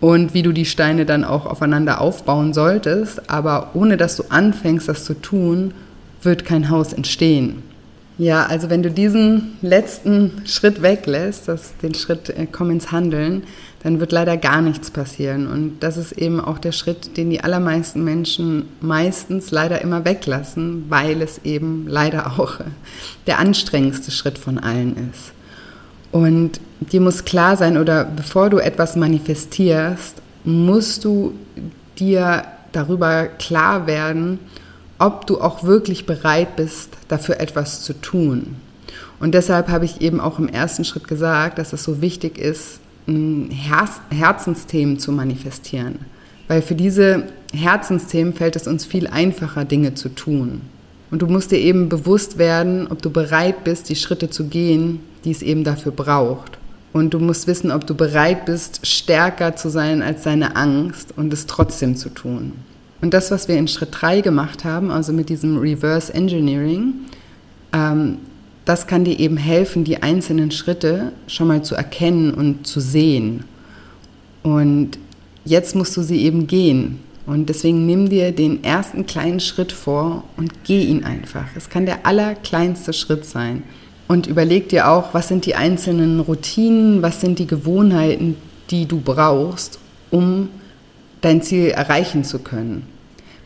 und 0.00 0.34
wie 0.34 0.42
du 0.42 0.50
die 0.50 0.64
Steine 0.64 1.06
dann 1.06 1.22
auch 1.22 1.46
aufeinander 1.46 2.00
aufbauen 2.00 2.52
solltest. 2.52 3.30
Aber 3.30 3.70
ohne 3.74 3.96
dass 3.96 4.16
du 4.16 4.24
anfängst, 4.30 4.88
das 4.88 5.04
zu 5.04 5.14
tun, 5.14 5.74
wird 6.22 6.44
kein 6.44 6.70
Haus 6.70 6.92
entstehen. 6.92 7.62
Ja, 8.18 8.46
also 8.46 8.68
wenn 8.68 8.82
du 8.82 8.90
diesen 8.90 9.56
letzten 9.62 10.42
Schritt 10.44 10.82
weglässt, 10.82 11.46
das, 11.46 11.76
den 11.78 11.94
Schritt 11.94 12.30
äh, 12.30 12.48
komm 12.50 12.70
ins 12.70 12.90
Handeln, 12.90 13.44
dann 13.84 14.00
wird 14.00 14.10
leider 14.10 14.36
gar 14.36 14.60
nichts 14.60 14.90
passieren. 14.90 15.46
Und 15.46 15.78
das 15.80 15.96
ist 15.96 16.12
eben 16.12 16.40
auch 16.40 16.58
der 16.58 16.72
Schritt, 16.72 17.16
den 17.16 17.30
die 17.30 17.42
allermeisten 17.42 18.02
Menschen 18.02 18.66
meistens 18.80 19.52
leider 19.52 19.80
immer 19.82 20.04
weglassen, 20.04 20.86
weil 20.88 21.22
es 21.22 21.38
eben 21.44 21.86
leider 21.86 22.38
auch 22.38 22.54
der 23.28 23.38
anstrengendste 23.38 24.10
Schritt 24.10 24.36
von 24.36 24.58
allen 24.58 25.10
ist. 25.12 25.32
Und 26.10 26.60
dir 26.80 27.00
muss 27.00 27.24
klar 27.24 27.56
sein, 27.56 27.78
oder 27.78 28.04
bevor 28.04 28.50
du 28.50 28.58
etwas 28.58 28.96
manifestierst, 28.96 30.20
musst 30.44 31.04
du 31.04 31.34
dir 32.00 32.44
darüber 32.72 33.26
klar 33.26 33.86
werden, 33.86 34.40
ob 34.98 35.26
du 35.26 35.40
auch 35.40 35.64
wirklich 35.64 36.06
bereit 36.06 36.56
bist, 36.56 36.90
dafür 37.08 37.40
etwas 37.40 37.82
zu 37.82 37.92
tun. 37.92 38.56
Und 39.20 39.34
deshalb 39.34 39.68
habe 39.68 39.84
ich 39.84 40.00
eben 40.00 40.20
auch 40.20 40.38
im 40.38 40.48
ersten 40.48 40.84
Schritt 40.84 41.08
gesagt, 41.08 41.58
dass 41.58 41.72
es 41.72 41.84
so 41.84 42.00
wichtig 42.00 42.38
ist, 42.38 42.80
Herzensthemen 44.10 44.98
zu 44.98 45.12
manifestieren. 45.12 46.00
Weil 46.46 46.62
für 46.62 46.74
diese 46.74 47.24
Herzensthemen 47.52 48.34
fällt 48.34 48.56
es 48.56 48.66
uns 48.66 48.84
viel 48.84 49.06
einfacher, 49.06 49.64
Dinge 49.64 49.94
zu 49.94 50.08
tun. 50.10 50.62
Und 51.10 51.22
du 51.22 51.26
musst 51.26 51.50
dir 51.50 51.58
eben 51.58 51.88
bewusst 51.88 52.38
werden, 52.38 52.86
ob 52.88 53.00
du 53.00 53.10
bereit 53.10 53.64
bist, 53.64 53.88
die 53.88 53.96
Schritte 53.96 54.28
zu 54.28 54.44
gehen, 54.44 55.00
die 55.24 55.30
es 55.30 55.42
eben 55.42 55.64
dafür 55.64 55.92
braucht. 55.92 56.58
Und 56.92 57.14
du 57.14 57.18
musst 57.18 57.46
wissen, 57.46 57.70
ob 57.70 57.86
du 57.86 57.94
bereit 57.94 58.44
bist, 58.46 58.86
stärker 58.86 59.56
zu 59.56 59.68
sein 59.68 60.02
als 60.02 60.22
deine 60.22 60.56
Angst 60.56 61.14
und 61.16 61.32
es 61.32 61.46
trotzdem 61.46 61.96
zu 61.96 62.08
tun. 62.10 62.52
Und 63.00 63.14
das, 63.14 63.30
was 63.30 63.48
wir 63.48 63.56
in 63.56 63.68
Schritt 63.68 63.90
3 63.92 64.20
gemacht 64.20 64.64
haben, 64.64 64.90
also 64.90 65.12
mit 65.12 65.28
diesem 65.28 65.58
Reverse 65.58 66.12
Engineering, 66.12 66.94
ähm, 67.72 68.18
das 68.64 68.86
kann 68.86 69.04
dir 69.04 69.18
eben 69.18 69.36
helfen, 69.36 69.84
die 69.84 70.02
einzelnen 70.02 70.50
Schritte 70.50 71.12
schon 71.26 71.48
mal 71.48 71.62
zu 71.62 71.74
erkennen 71.74 72.34
und 72.34 72.66
zu 72.66 72.80
sehen. 72.80 73.44
Und 74.42 74.98
jetzt 75.44 75.74
musst 75.74 75.96
du 75.96 76.02
sie 76.02 76.22
eben 76.22 76.46
gehen. 76.46 76.98
Und 77.24 77.48
deswegen 77.48 77.86
nimm 77.86 78.08
dir 78.08 78.32
den 78.32 78.64
ersten 78.64 79.06
kleinen 79.06 79.40
Schritt 79.40 79.72
vor 79.72 80.24
und 80.36 80.64
geh 80.64 80.82
ihn 80.82 81.04
einfach. 81.04 81.44
Es 81.56 81.68
kann 81.68 81.86
der 81.86 82.06
allerkleinste 82.06 82.92
Schritt 82.92 83.24
sein. 83.24 83.62
Und 84.06 84.26
überleg 84.26 84.70
dir 84.70 84.90
auch, 84.90 85.12
was 85.12 85.28
sind 85.28 85.44
die 85.44 85.54
einzelnen 85.54 86.20
Routinen, 86.20 87.02
was 87.02 87.20
sind 87.20 87.38
die 87.38 87.46
Gewohnheiten, 87.46 88.36
die 88.70 88.86
du 88.86 89.00
brauchst, 89.00 89.78
um 90.10 90.48
dein 91.20 91.42
Ziel 91.42 91.68
erreichen 91.68 92.24
zu 92.24 92.38
können. 92.38 92.86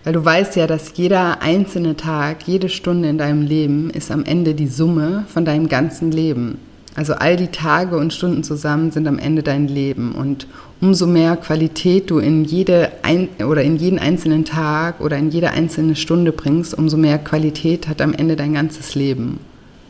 Weil 0.04 0.12
du 0.12 0.24
weißt 0.24 0.56
ja, 0.56 0.66
dass 0.66 0.92
jeder 0.96 1.42
einzelne 1.42 1.96
Tag, 1.96 2.46
jede 2.46 2.68
Stunde 2.68 3.08
in 3.08 3.18
deinem 3.18 3.42
Leben 3.42 3.90
ist 3.90 4.10
am 4.10 4.24
Ende 4.24 4.54
die 4.54 4.66
Summe 4.66 5.24
von 5.28 5.44
deinem 5.44 5.68
ganzen 5.68 6.10
Leben. 6.10 6.58
Also 6.94 7.14
all 7.14 7.36
die 7.36 7.46
Tage 7.46 7.96
und 7.96 8.12
Stunden 8.12 8.42
zusammen 8.44 8.90
sind 8.90 9.06
am 9.06 9.18
Ende 9.18 9.42
dein 9.42 9.68
Leben. 9.68 10.12
Und 10.12 10.46
umso 10.80 11.06
mehr 11.06 11.36
Qualität 11.36 12.10
du 12.10 12.18
in 12.18 12.44
jede 12.44 12.90
ein 13.02 13.28
oder 13.46 13.62
in 13.62 13.76
jeden 13.76 13.98
einzelnen 13.98 14.44
Tag 14.44 15.00
oder 15.00 15.16
in 15.16 15.30
jede 15.30 15.50
einzelne 15.50 15.96
Stunde 15.96 16.32
bringst, 16.32 16.76
umso 16.76 16.96
mehr 16.96 17.18
Qualität 17.18 17.88
hat 17.88 18.02
am 18.02 18.12
Ende 18.12 18.36
dein 18.36 18.54
ganzes 18.54 18.94
Leben. 18.94 19.38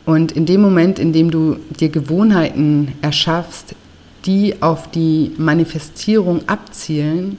Und 0.05 0.33
in 0.33 0.45
dem 0.45 0.61
Moment, 0.61 0.99
in 0.99 1.11
dem 1.11 1.31
du 1.31 1.57
dir 1.79 1.89
Gewohnheiten 1.89 2.93
erschaffst, 3.01 3.75
die 4.25 4.61
auf 4.61 4.91
die 4.91 5.31
Manifestierung 5.37 6.47
abzielen, 6.47 7.37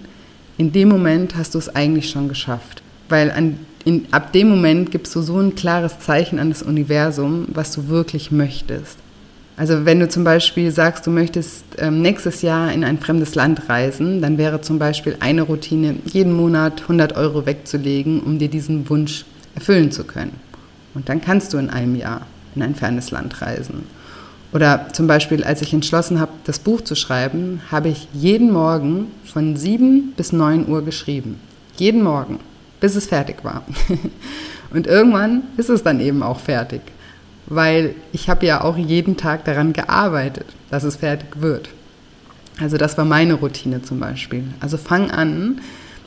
in 0.57 0.73
dem 0.73 0.89
Moment 0.89 1.37
hast 1.37 1.55
du 1.55 1.59
es 1.59 1.75
eigentlich 1.75 2.11
schon 2.11 2.29
geschafft. 2.29 2.83
Weil 3.09 3.31
an, 3.31 3.59
in, 3.85 4.07
ab 4.13 4.33
dem 4.33 4.49
Moment 4.49 4.91
gibst 4.91 5.15
du 5.15 5.23
so 5.23 5.39
ein 5.39 5.55
klares 5.55 5.99
Zeichen 5.99 6.39
an 6.39 6.49
das 6.51 6.63
Universum, 6.63 7.47
was 7.53 7.73
du 7.73 7.89
wirklich 7.89 8.31
möchtest. 8.31 8.99
Also 9.57 9.85
wenn 9.85 10.01
du 10.01 10.09
zum 10.09 10.25
Beispiel 10.25 10.71
sagst, 10.73 11.07
du 11.07 11.11
möchtest 11.11 11.65
ähm, 11.79 12.03
nächstes 12.03 12.43
Jahr 12.43 12.73
in 12.73 12.83
ein 12.83 12.99
fremdes 12.99 13.37
Land 13.37 13.69
reisen, 13.69 14.21
dann 14.21 14.37
wäre 14.37 14.61
zum 14.61 14.81
Beispiel 14.81 15.17
eine 15.21 15.43
Routine, 15.43 15.97
jeden 16.07 16.33
Monat 16.33 16.83
100 16.83 17.17
Euro 17.17 17.47
wegzulegen, 17.47 18.21
um 18.21 18.39
dir 18.39 18.49
diesen 18.49 18.89
Wunsch 18.91 19.25
erfüllen 19.55 19.93
zu 19.93 20.05
können. 20.05 20.41
Und 20.95 21.09
dann 21.09 21.21
kannst 21.21 21.53
du 21.53 21.59
in 21.59 21.71
einem 21.71 21.95
Jahr 21.95 22.27
in 22.57 22.63
ein 22.63 22.75
fernes 22.75 23.13
Land 23.13 23.43
reisen. 23.43 23.85
Oder 24.55 24.87
zum 24.93 25.09
Beispiel, 25.09 25.43
als 25.43 25.63
ich 25.63 25.75
entschlossen 25.75 26.21
habe, 26.21 26.31
das 26.45 26.61
Buch 26.61 26.81
zu 26.81 26.95
schreiben, 26.95 27.61
habe 27.73 27.89
ich 27.89 28.07
jeden 28.13 28.53
Morgen 28.53 29.09
von 29.25 29.57
7 29.57 30.13
bis 30.17 30.33
9 30.33 30.69
Uhr 30.69 30.85
geschrieben. 30.85 31.41
Jeden 31.77 32.05
Morgen, 32.05 32.39
bis 32.79 32.95
es 32.95 33.07
fertig 33.07 33.43
war. 33.43 33.65
Und 34.73 34.87
irgendwann 34.87 35.43
ist 35.57 35.71
es 35.71 35.83
dann 35.83 35.99
eben 35.99 36.23
auch 36.23 36.39
fertig, 36.39 36.83
weil 37.47 37.97
ich 38.13 38.29
habe 38.29 38.47
ja 38.47 38.63
auch 38.63 38.77
jeden 38.77 39.17
Tag 39.17 39.45
daran 39.45 39.73
gearbeitet, 39.73 40.47
dass 40.71 40.85
es 40.85 40.97
fertig 40.97 41.41
wird. 41.41 41.69
Also 42.61 42.77
das 42.77 42.97
war 42.97 43.05
meine 43.05 43.35
Routine 43.35 43.83
zum 43.83 43.99
Beispiel. 43.99 44.45
Also 44.61 44.77
fang 44.77 45.11
an, 45.11 45.61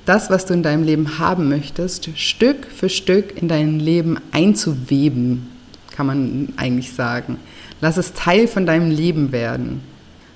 das, 0.05 0.29
was 0.29 0.45
du 0.45 0.53
in 0.53 0.63
deinem 0.63 0.83
Leben 0.83 1.19
haben 1.19 1.49
möchtest, 1.49 2.17
Stück 2.17 2.65
für 2.67 2.88
Stück 2.88 3.36
in 3.41 3.49
dein 3.49 3.77
Leben 3.77 4.17
einzuweben, 4.31 5.47
kann 5.93 6.05
man 6.05 6.53
eigentlich 6.55 6.93
sagen. 6.93 7.38
Lass 7.81 7.97
es 7.97 8.13
Teil 8.13 8.47
von 8.47 8.65
deinem 8.65 8.89
Leben 8.89 9.31
werden. 9.31 9.81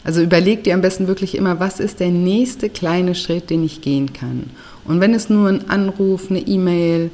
Also 0.03 0.21
überleg 0.21 0.63
dir 0.63 0.73
am 0.73 0.81
besten 0.81 1.07
wirklich 1.07 1.35
immer, 1.35 1.59
was 1.59 1.79
ist 1.79 1.99
der 1.99 2.09
nächste 2.09 2.69
kleine 2.69 3.13
Schritt, 3.13 3.49
den 3.49 3.63
ich 3.63 3.81
gehen 3.81 4.13
kann. 4.13 4.49
Und 4.85 4.99
wenn 4.99 5.13
es 5.13 5.29
nur 5.29 5.47
ein 5.47 5.69
Anruf, 5.69 6.29
eine 6.29 6.39
E-Mail, 6.39 7.11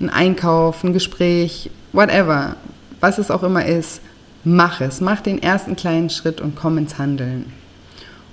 ein 0.00 0.10
Einkauf, 0.10 0.82
ein 0.82 0.92
Gespräch, 0.92 1.70
whatever, 1.92 2.56
was 3.00 3.18
es 3.18 3.30
auch 3.30 3.42
immer 3.42 3.64
ist, 3.64 4.00
mach 4.42 4.80
es. 4.80 5.00
Mach 5.00 5.20
den 5.20 5.42
ersten 5.42 5.76
kleinen 5.76 6.10
Schritt 6.10 6.40
und 6.40 6.56
komm 6.56 6.78
ins 6.78 6.98
Handeln. 6.98 7.52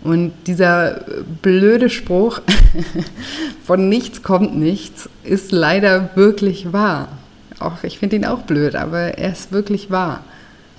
Und 0.04 0.34
dieser 0.47 1.06
blöde 1.43 1.89
Spruch, 1.89 2.41
von 3.63 3.88
nichts 3.88 4.23
kommt 4.23 4.58
nichts, 4.58 5.10
ist 5.23 5.51
leider 5.51 6.10
wirklich 6.15 6.73
wahr. 6.73 7.10
Auch, 7.60 7.84
ich 7.84 7.99
finde 7.99 8.15
ihn 8.15 8.25
auch 8.25 8.41
blöd, 8.41 8.75
aber 8.75 9.19
er 9.19 9.32
ist 9.32 9.51
wirklich 9.51 9.91
wahr. 9.91 10.23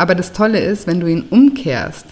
Aber 0.03 0.17
das 0.17 0.33
Tolle 0.33 0.59
ist, 0.59 0.89
wenn 0.89 0.99
du 0.99 1.07
ihn 1.07 1.27
umkehrst, 1.31 2.07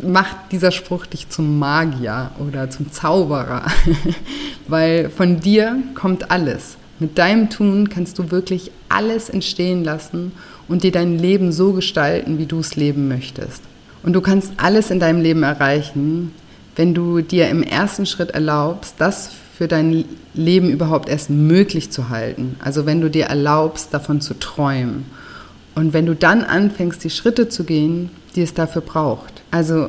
macht 0.00 0.36
dieser 0.52 0.70
Spruch 0.70 1.06
dich 1.06 1.28
zum 1.28 1.58
Magier 1.58 2.30
oder 2.38 2.70
zum 2.70 2.92
Zauberer, 2.92 3.66
weil 4.68 5.10
von 5.10 5.40
dir 5.40 5.76
kommt 5.96 6.30
alles. 6.30 6.76
Mit 7.00 7.18
deinem 7.18 7.50
Tun 7.50 7.88
kannst 7.88 8.20
du 8.20 8.30
wirklich 8.30 8.70
alles 8.88 9.28
entstehen 9.28 9.82
lassen 9.82 10.30
und 10.68 10.84
dir 10.84 10.92
dein 10.92 11.18
Leben 11.18 11.50
so 11.50 11.72
gestalten, 11.72 12.38
wie 12.38 12.46
du 12.46 12.60
es 12.60 12.76
leben 12.76 13.08
möchtest. 13.08 13.64
Und 14.04 14.12
du 14.12 14.20
kannst 14.20 14.52
alles 14.58 14.92
in 14.92 15.00
deinem 15.00 15.20
Leben 15.20 15.42
erreichen, 15.42 16.30
wenn 16.76 16.94
du 16.94 17.22
dir 17.22 17.48
im 17.48 17.64
ersten 17.64 18.06
Schritt 18.06 18.30
erlaubst, 18.30 18.94
das 18.98 19.30
für 19.58 19.66
dein 19.66 20.04
Leben 20.32 20.70
überhaupt 20.70 21.08
erst 21.08 21.28
möglich 21.28 21.90
zu 21.90 22.08
halten. 22.08 22.54
Also 22.62 22.86
wenn 22.86 23.00
du 23.00 23.10
dir 23.10 23.24
erlaubst, 23.24 23.92
davon 23.92 24.20
zu 24.20 24.38
träumen. 24.38 25.06
Und 25.74 25.92
wenn 25.92 26.06
du 26.06 26.14
dann 26.14 26.42
anfängst, 26.42 27.02
die 27.02 27.10
Schritte 27.10 27.48
zu 27.48 27.64
gehen, 27.64 28.10
die 28.36 28.42
es 28.42 28.54
dafür 28.54 28.82
braucht. 28.82 29.42
Also 29.50 29.88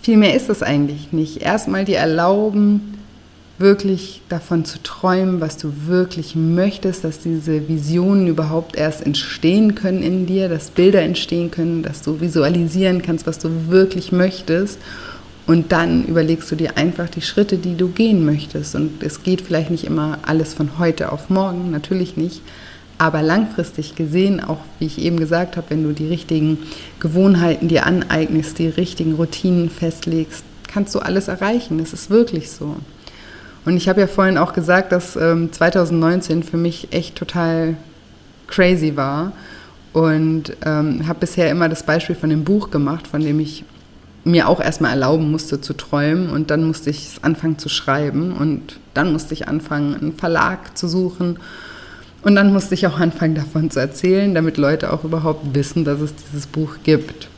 viel 0.00 0.16
mehr 0.16 0.34
ist 0.34 0.50
es 0.50 0.62
eigentlich 0.62 1.12
nicht. 1.12 1.42
Erstmal 1.42 1.84
dir 1.84 1.98
erlauben, 1.98 2.98
wirklich 3.58 4.22
davon 4.28 4.64
zu 4.64 4.82
träumen, 4.82 5.40
was 5.40 5.56
du 5.56 5.72
wirklich 5.86 6.34
möchtest, 6.34 7.04
dass 7.04 7.20
diese 7.20 7.68
Visionen 7.68 8.26
überhaupt 8.26 8.76
erst 8.76 9.04
entstehen 9.04 9.74
können 9.74 10.02
in 10.02 10.26
dir, 10.26 10.48
dass 10.48 10.70
Bilder 10.70 11.02
entstehen 11.02 11.50
können, 11.50 11.82
dass 11.82 12.02
du 12.02 12.20
visualisieren 12.20 13.02
kannst, 13.02 13.26
was 13.26 13.38
du 13.38 13.68
wirklich 13.68 14.12
möchtest. 14.12 14.78
Und 15.46 15.72
dann 15.72 16.04
überlegst 16.04 16.50
du 16.50 16.56
dir 16.56 16.76
einfach 16.76 17.08
die 17.08 17.20
Schritte, 17.20 17.56
die 17.56 17.76
du 17.76 17.88
gehen 17.88 18.24
möchtest. 18.24 18.74
Und 18.74 19.02
es 19.02 19.22
geht 19.22 19.40
vielleicht 19.40 19.70
nicht 19.70 19.84
immer 19.84 20.18
alles 20.22 20.54
von 20.54 20.78
heute 20.78 21.12
auf 21.12 21.30
morgen, 21.30 21.70
natürlich 21.70 22.16
nicht. 22.16 22.42
Aber 22.98 23.22
langfristig 23.22 23.96
gesehen, 23.96 24.42
auch 24.42 24.58
wie 24.78 24.86
ich 24.86 24.98
eben 24.98 25.18
gesagt 25.18 25.56
habe, 25.56 25.70
wenn 25.70 25.82
du 25.82 25.92
die 25.92 26.06
richtigen 26.06 26.58
Gewohnheiten 27.00 27.68
dir 27.68 27.86
aneignest, 27.86 28.58
die 28.58 28.68
richtigen 28.68 29.14
Routinen 29.14 29.70
festlegst, 29.70 30.44
kannst 30.68 30.94
du 30.94 31.00
alles 31.00 31.28
erreichen. 31.28 31.80
Es 31.80 31.92
ist 31.92 32.10
wirklich 32.10 32.50
so. 32.50 32.76
Und 33.64 33.76
ich 33.76 33.88
habe 33.88 34.00
ja 34.00 34.06
vorhin 34.06 34.38
auch 34.38 34.52
gesagt, 34.52 34.92
dass 34.92 35.16
ähm, 35.16 35.52
2019 35.52 36.42
für 36.42 36.56
mich 36.56 36.92
echt 36.92 37.16
total 37.16 37.76
crazy 38.46 38.96
war. 38.96 39.32
Und 39.92 40.56
ähm, 40.64 41.06
habe 41.06 41.20
bisher 41.20 41.50
immer 41.50 41.68
das 41.68 41.84
Beispiel 41.84 42.16
von 42.16 42.30
dem 42.30 42.44
Buch 42.44 42.70
gemacht, 42.70 43.06
von 43.06 43.20
dem 43.20 43.40
ich 43.40 43.64
mir 44.24 44.48
auch 44.48 44.60
erstmal 44.60 44.92
erlauben 44.92 45.30
musste 45.30 45.60
zu 45.60 45.74
träumen 45.74 46.30
und 46.30 46.50
dann 46.50 46.64
musste 46.64 46.90
ich 46.90 47.18
anfangen 47.22 47.58
zu 47.58 47.68
schreiben 47.68 48.32
und 48.32 48.78
dann 48.94 49.12
musste 49.12 49.34
ich 49.34 49.48
anfangen, 49.48 49.96
einen 49.96 50.12
Verlag 50.16 50.76
zu 50.78 50.86
suchen 50.86 51.38
und 52.22 52.36
dann 52.36 52.52
musste 52.52 52.74
ich 52.74 52.86
auch 52.86 52.98
anfangen 52.98 53.34
davon 53.34 53.70
zu 53.70 53.80
erzählen, 53.80 54.34
damit 54.34 54.56
Leute 54.56 54.92
auch 54.92 55.04
überhaupt 55.04 55.54
wissen, 55.54 55.84
dass 55.84 56.00
es 56.00 56.14
dieses 56.14 56.46
Buch 56.46 56.76
gibt. 56.84 57.28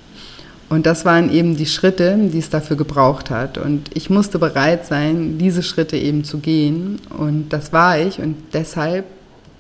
Und 0.69 0.87
das 0.87 1.05
waren 1.05 1.31
eben 1.31 1.57
die 1.57 1.67
Schritte, 1.67 2.17
die 2.19 2.39
es 2.39 2.51
dafür 2.51 2.77
gebraucht 2.77 3.31
hat. 3.31 3.59
Und 3.59 3.91
ich 3.95 4.11
musste 4.11 4.39
bereit 4.39 4.87
sein, 4.87 5.39
diese 5.39 5.63
Schritte 5.63 5.97
eben 5.97 6.25
zu 6.25 6.39
gehen. 6.39 7.01
Und 7.17 7.51
das 7.51 7.73
war 7.73 7.99
ich. 7.99 8.19
Und 8.19 8.37
deshalb 8.53 9.05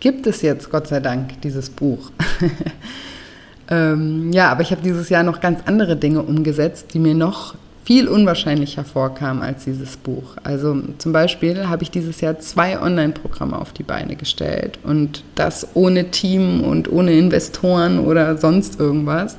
gibt 0.01 0.27
es 0.27 0.43
jetzt, 0.43 0.71
Gott 0.71 0.89
sei 0.89 1.01
Dank, 1.01 1.41
dieses 1.43 1.71
Buch. 1.71 2.11
ähm, 3.71 4.33
ja, 4.33 4.51
aber 4.51 4.63
ich 4.63 4.71
habe 4.71 4.83
dieses 4.83 5.09
Jahr 5.09 5.23
noch 5.23 5.41
ganz 5.41 5.61
andere 5.67 5.97
Dinge 5.97 6.23
umgesetzt, 6.23 6.89
die 6.95 6.99
mir 6.99 7.15
noch 7.15 7.55
viel 7.85 8.09
unwahrscheinlicher 8.09 8.83
vorkam 8.83 9.43
als 9.43 9.65
dieses 9.65 9.99
Buch. 9.99 10.37
Also 10.43 10.81
zum 10.99 11.13
Beispiel 11.13 11.69
habe 11.69 11.83
ich 11.83 11.91
dieses 11.91 12.21
Jahr 12.23 12.39
zwei 12.39 12.81
Online-Programme 12.81 13.59
auf 13.59 13.73
die 13.73 13.83
Beine 13.83 14.17
gestellt 14.17 14.79
und 14.83 15.23
das 15.35 15.69
ohne 15.75 16.11
Team 16.11 16.63
und 16.63 16.91
ohne 16.91 17.13
Investoren 17.13 17.99
oder 17.99 18.39
sonst 18.39 18.81
irgendwas, 18.81 19.37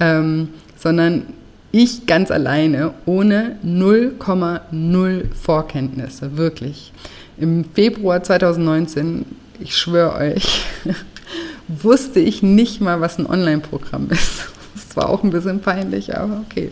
ähm, 0.00 0.48
sondern 0.78 1.24
ich 1.70 2.06
ganz 2.06 2.30
alleine 2.30 2.94
ohne 3.04 3.56
0,0 3.64 5.34
Vorkenntnisse, 5.34 6.38
wirklich. 6.38 6.92
Im 7.36 7.66
Februar 7.74 8.22
2019, 8.22 9.26
ich 9.60 9.76
schwöre 9.76 10.14
euch, 10.14 10.64
wusste 11.68 12.20
ich 12.20 12.42
nicht 12.42 12.80
mal, 12.80 13.02
was 13.02 13.18
ein 13.18 13.26
Online-Programm 13.26 14.08
ist. 14.10 14.55
Das 14.96 15.04
war 15.04 15.10
auch 15.10 15.22
ein 15.22 15.30
bisschen 15.30 15.60
peinlich, 15.60 16.16
aber 16.16 16.42
okay, 16.48 16.70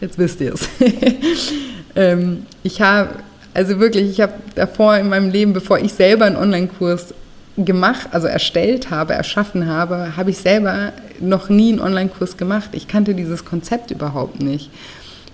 jetzt 0.00 0.16
wisst 0.16 0.40
ihr 0.40 0.54
es. 0.54 0.68
ähm, 1.96 2.46
ich 2.62 2.80
habe, 2.80 3.08
also 3.52 3.80
wirklich, 3.80 4.08
ich 4.10 4.20
habe 4.20 4.34
davor 4.54 4.96
in 4.96 5.08
meinem 5.08 5.30
Leben, 5.30 5.52
bevor 5.52 5.80
ich 5.80 5.92
selber 5.92 6.24
einen 6.26 6.36
Online-Kurs 6.36 7.14
gemacht, 7.56 8.06
also 8.12 8.28
erstellt 8.28 8.90
habe, 8.90 9.14
erschaffen 9.14 9.66
habe, 9.66 10.16
habe 10.16 10.30
ich 10.30 10.38
selber 10.38 10.92
noch 11.18 11.48
nie 11.48 11.72
einen 11.72 11.80
Online-Kurs 11.80 12.36
gemacht. 12.36 12.70
Ich 12.72 12.86
kannte 12.86 13.12
dieses 13.12 13.44
Konzept 13.44 13.90
überhaupt 13.90 14.40
nicht. 14.40 14.70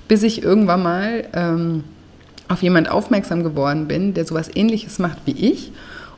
Bis 0.09 0.23
ich 0.23 0.43
irgendwann 0.43 0.83
mal 0.83 1.25
ähm, 1.35 1.85
auf 2.49 2.63
jemand 2.63 2.91
aufmerksam 2.91 3.45
geworden 3.45 3.87
bin, 3.87 4.15
der 4.15 4.25
sowas 4.25 4.49
ähnliches 4.55 4.99
macht 4.99 5.19
wie 5.27 5.33
ich. 5.33 5.73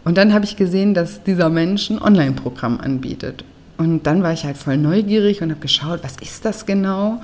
Und 0.04 0.18
dann 0.18 0.32
habe 0.32 0.44
ich 0.44 0.54
gesehen, 0.54 0.94
dass 0.94 1.24
dieser 1.24 1.48
Mensch 1.48 1.90
ein 1.90 2.00
Online-Programm 2.00 2.78
anbietet. 2.78 3.42
Und 3.78 4.06
dann 4.06 4.22
war 4.22 4.32
ich 4.32 4.44
halt 4.44 4.56
voll 4.56 4.76
neugierig 4.76 5.42
und 5.42 5.50
habe 5.50 5.60
geschaut, 5.60 6.00
was 6.02 6.16
ist 6.20 6.44
das 6.44 6.66
genau? 6.66 7.20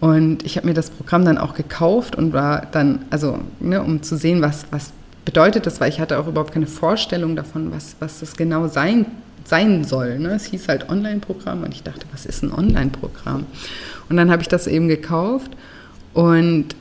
Und 0.00 0.44
ich 0.44 0.56
habe 0.56 0.66
mir 0.66 0.74
das 0.74 0.90
Programm 0.90 1.24
dann 1.24 1.38
auch 1.38 1.54
gekauft 1.54 2.16
und 2.16 2.32
war 2.32 2.66
dann, 2.72 3.04
also 3.10 3.38
ne, 3.60 3.82
um 3.82 4.02
zu 4.02 4.16
sehen, 4.16 4.42
was, 4.42 4.66
was 4.70 4.90
bedeutet 5.24 5.66
das, 5.66 5.80
weil 5.80 5.90
ich 5.90 6.00
hatte 6.00 6.18
auch 6.18 6.26
überhaupt 6.26 6.52
keine 6.52 6.66
Vorstellung 6.66 7.36
davon, 7.36 7.70
was, 7.70 7.94
was 8.00 8.20
das 8.20 8.36
genau 8.36 8.66
sein 8.66 9.06
sein 9.44 9.84
soll. 9.84 10.18
Ne? 10.18 10.30
Es 10.30 10.46
hieß 10.46 10.68
halt 10.68 10.88
Online-Programm 10.88 11.62
und 11.62 11.74
ich 11.74 11.82
dachte, 11.82 12.06
was 12.12 12.26
ist 12.26 12.42
ein 12.42 12.52
Online-Programm? 12.52 13.46
Und 14.08 14.16
dann 14.16 14.30
habe 14.30 14.42
ich 14.42 14.48
das 14.48 14.66
eben 14.66 14.88
gekauft 14.88 15.50
und 16.14 16.76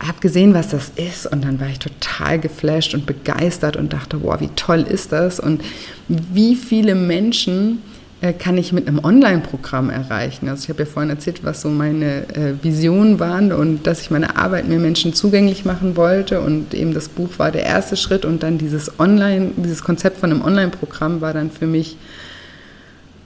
habe 0.00 0.18
gesehen, 0.20 0.52
was 0.52 0.68
das 0.68 0.90
ist 0.96 1.26
und 1.26 1.44
dann 1.44 1.60
war 1.60 1.68
ich 1.68 1.78
total 1.78 2.40
geflasht 2.40 2.94
und 2.94 3.06
begeistert 3.06 3.76
und 3.76 3.92
dachte, 3.92 4.22
wow, 4.22 4.40
wie 4.40 4.50
toll 4.56 4.80
ist 4.80 5.12
das 5.12 5.38
und 5.38 5.62
wie 6.08 6.56
viele 6.56 6.94
Menschen 6.96 7.82
kann 8.32 8.56
ich 8.56 8.72
mit 8.72 8.86
einem 8.86 9.04
Online-Programm 9.04 9.90
erreichen. 9.90 10.48
Also 10.48 10.62
ich 10.62 10.68
habe 10.68 10.80
ja 10.80 10.86
vorhin 10.86 11.10
erzählt, 11.10 11.42
was 11.42 11.60
so 11.60 11.68
meine 11.68 12.28
äh, 12.36 12.54
Visionen 12.62 13.18
waren 13.18 13.52
und 13.52 13.84
dass 13.86 14.00
ich 14.00 14.12
meine 14.12 14.36
Arbeit 14.36 14.68
mir 14.68 14.78
Menschen 14.78 15.12
zugänglich 15.12 15.64
machen 15.64 15.96
wollte 15.96 16.40
und 16.40 16.72
eben 16.72 16.94
das 16.94 17.08
Buch 17.08 17.30
war 17.38 17.50
der 17.50 17.64
erste 17.64 17.96
Schritt 17.96 18.24
und 18.24 18.44
dann 18.44 18.58
dieses 18.58 19.00
Online, 19.00 19.50
dieses 19.56 19.82
Konzept 19.82 20.18
von 20.18 20.30
einem 20.30 20.42
Online-Programm 20.42 21.20
war 21.20 21.32
dann 21.32 21.50
für 21.50 21.66
mich 21.66 21.96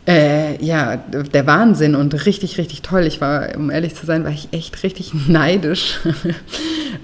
äh, 0.06 0.64
ja, 0.64 0.96
der 0.96 1.46
Wahnsinn 1.46 1.96
und 1.96 2.26
richtig, 2.26 2.58
richtig 2.58 2.82
toll. 2.82 3.02
Ich 3.06 3.20
war, 3.20 3.56
um 3.56 3.70
ehrlich 3.70 3.94
zu 3.96 4.06
sein, 4.06 4.22
war 4.22 4.30
ich 4.30 4.48
echt 4.52 4.82
richtig 4.84 5.12
neidisch 5.28 5.98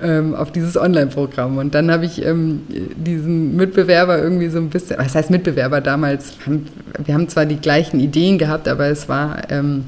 ähm, 0.00 0.34
auf 0.34 0.52
dieses 0.52 0.76
Online-Programm. 0.76 1.58
Und 1.58 1.74
dann 1.74 1.90
habe 1.90 2.04
ich 2.04 2.24
ähm, 2.24 2.62
diesen 2.68 3.56
Mitbewerber 3.56 4.22
irgendwie 4.22 4.48
so 4.48 4.58
ein 4.58 4.70
bisschen, 4.70 4.98
was 4.98 5.14
heißt 5.16 5.30
Mitbewerber 5.30 5.80
damals? 5.80 6.34
Haben, 6.46 6.66
wir 7.04 7.14
haben 7.14 7.28
zwar 7.28 7.44
die 7.44 7.56
gleichen 7.56 7.98
Ideen 7.98 8.38
gehabt, 8.38 8.68
aber 8.68 8.86
es 8.86 9.08
war 9.08 9.50
ähm, 9.50 9.84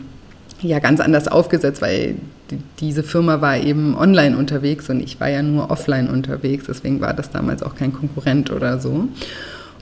ja 0.60 0.80
ganz 0.80 0.98
anders 0.98 1.28
aufgesetzt, 1.28 1.82
weil 1.82 2.16
die, 2.50 2.58
diese 2.80 3.04
Firma 3.04 3.40
war 3.40 3.56
eben 3.56 3.96
online 3.96 4.36
unterwegs 4.36 4.90
und 4.90 5.00
ich 5.00 5.20
war 5.20 5.28
ja 5.28 5.42
nur 5.42 5.70
offline 5.70 6.08
unterwegs. 6.10 6.64
Deswegen 6.66 7.00
war 7.00 7.14
das 7.14 7.30
damals 7.30 7.62
auch 7.62 7.76
kein 7.76 7.92
Konkurrent 7.92 8.50
oder 8.50 8.80
so. 8.80 9.08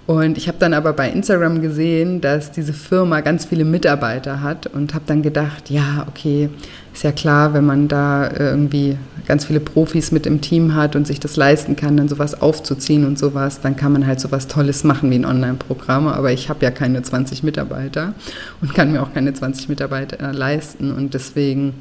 Und 0.06 0.36
ich 0.36 0.48
habe 0.48 0.58
dann 0.58 0.74
aber 0.74 0.92
bei 0.92 1.08
Instagram 1.08 1.62
gesehen, 1.62 2.20
dass 2.20 2.50
diese 2.50 2.72
Firma 2.72 3.20
ganz 3.20 3.44
viele 3.44 3.64
Mitarbeiter 3.64 4.40
hat 4.40 4.66
und 4.66 4.94
habe 4.94 5.04
dann 5.06 5.22
gedacht, 5.22 5.70
ja, 5.70 6.06
okay, 6.08 6.50
ist 6.92 7.04
ja 7.04 7.12
klar, 7.12 7.54
wenn 7.54 7.64
man 7.64 7.86
da 7.86 8.28
irgendwie 8.36 8.98
ganz 9.26 9.44
viele 9.44 9.60
Profis 9.60 10.10
mit 10.10 10.26
im 10.26 10.40
Team 10.40 10.74
hat 10.74 10.96
und 10.96 11.06
sich 11.06 11.20
das 11.20 11.36
leisten 11.36 11.76
kann, 11.76 11.96
dann 11.96 12.08
sowas 12.08 12.42
aufzuziehen 12.42 13.06
und 13.06 13.16
sowas, 13.16 13.60
dann 13.60 13.76
kann 13.76 13.92
man 13.92 14.04
halt 14.06 14.18
sowas 14.18 14.48
Tolles 14.48 14.82
machen 14.82 15.08
wie 15.10 15.14
ein 15.14 15.24
Online-Programm. 15.24 16.08
Aber 16.08 16.32
ich 16.32 16.48
habe 16.48 16.64
ja 16.64 16.72
keine 16.72 17.02
20 17.02 17.44
Mitarbeiter 17.44 18.14
und 18.60 18.74
kann 18.74 18.90
mir 18.90 19.02
auch 19.02 19.14
keine 19.14 19.32
20 19.32 19.68
Mitarbeiter 19.68 20.32
leisten 20.32 20.90
und 20.90 21.14
deswegen 21.14 21.74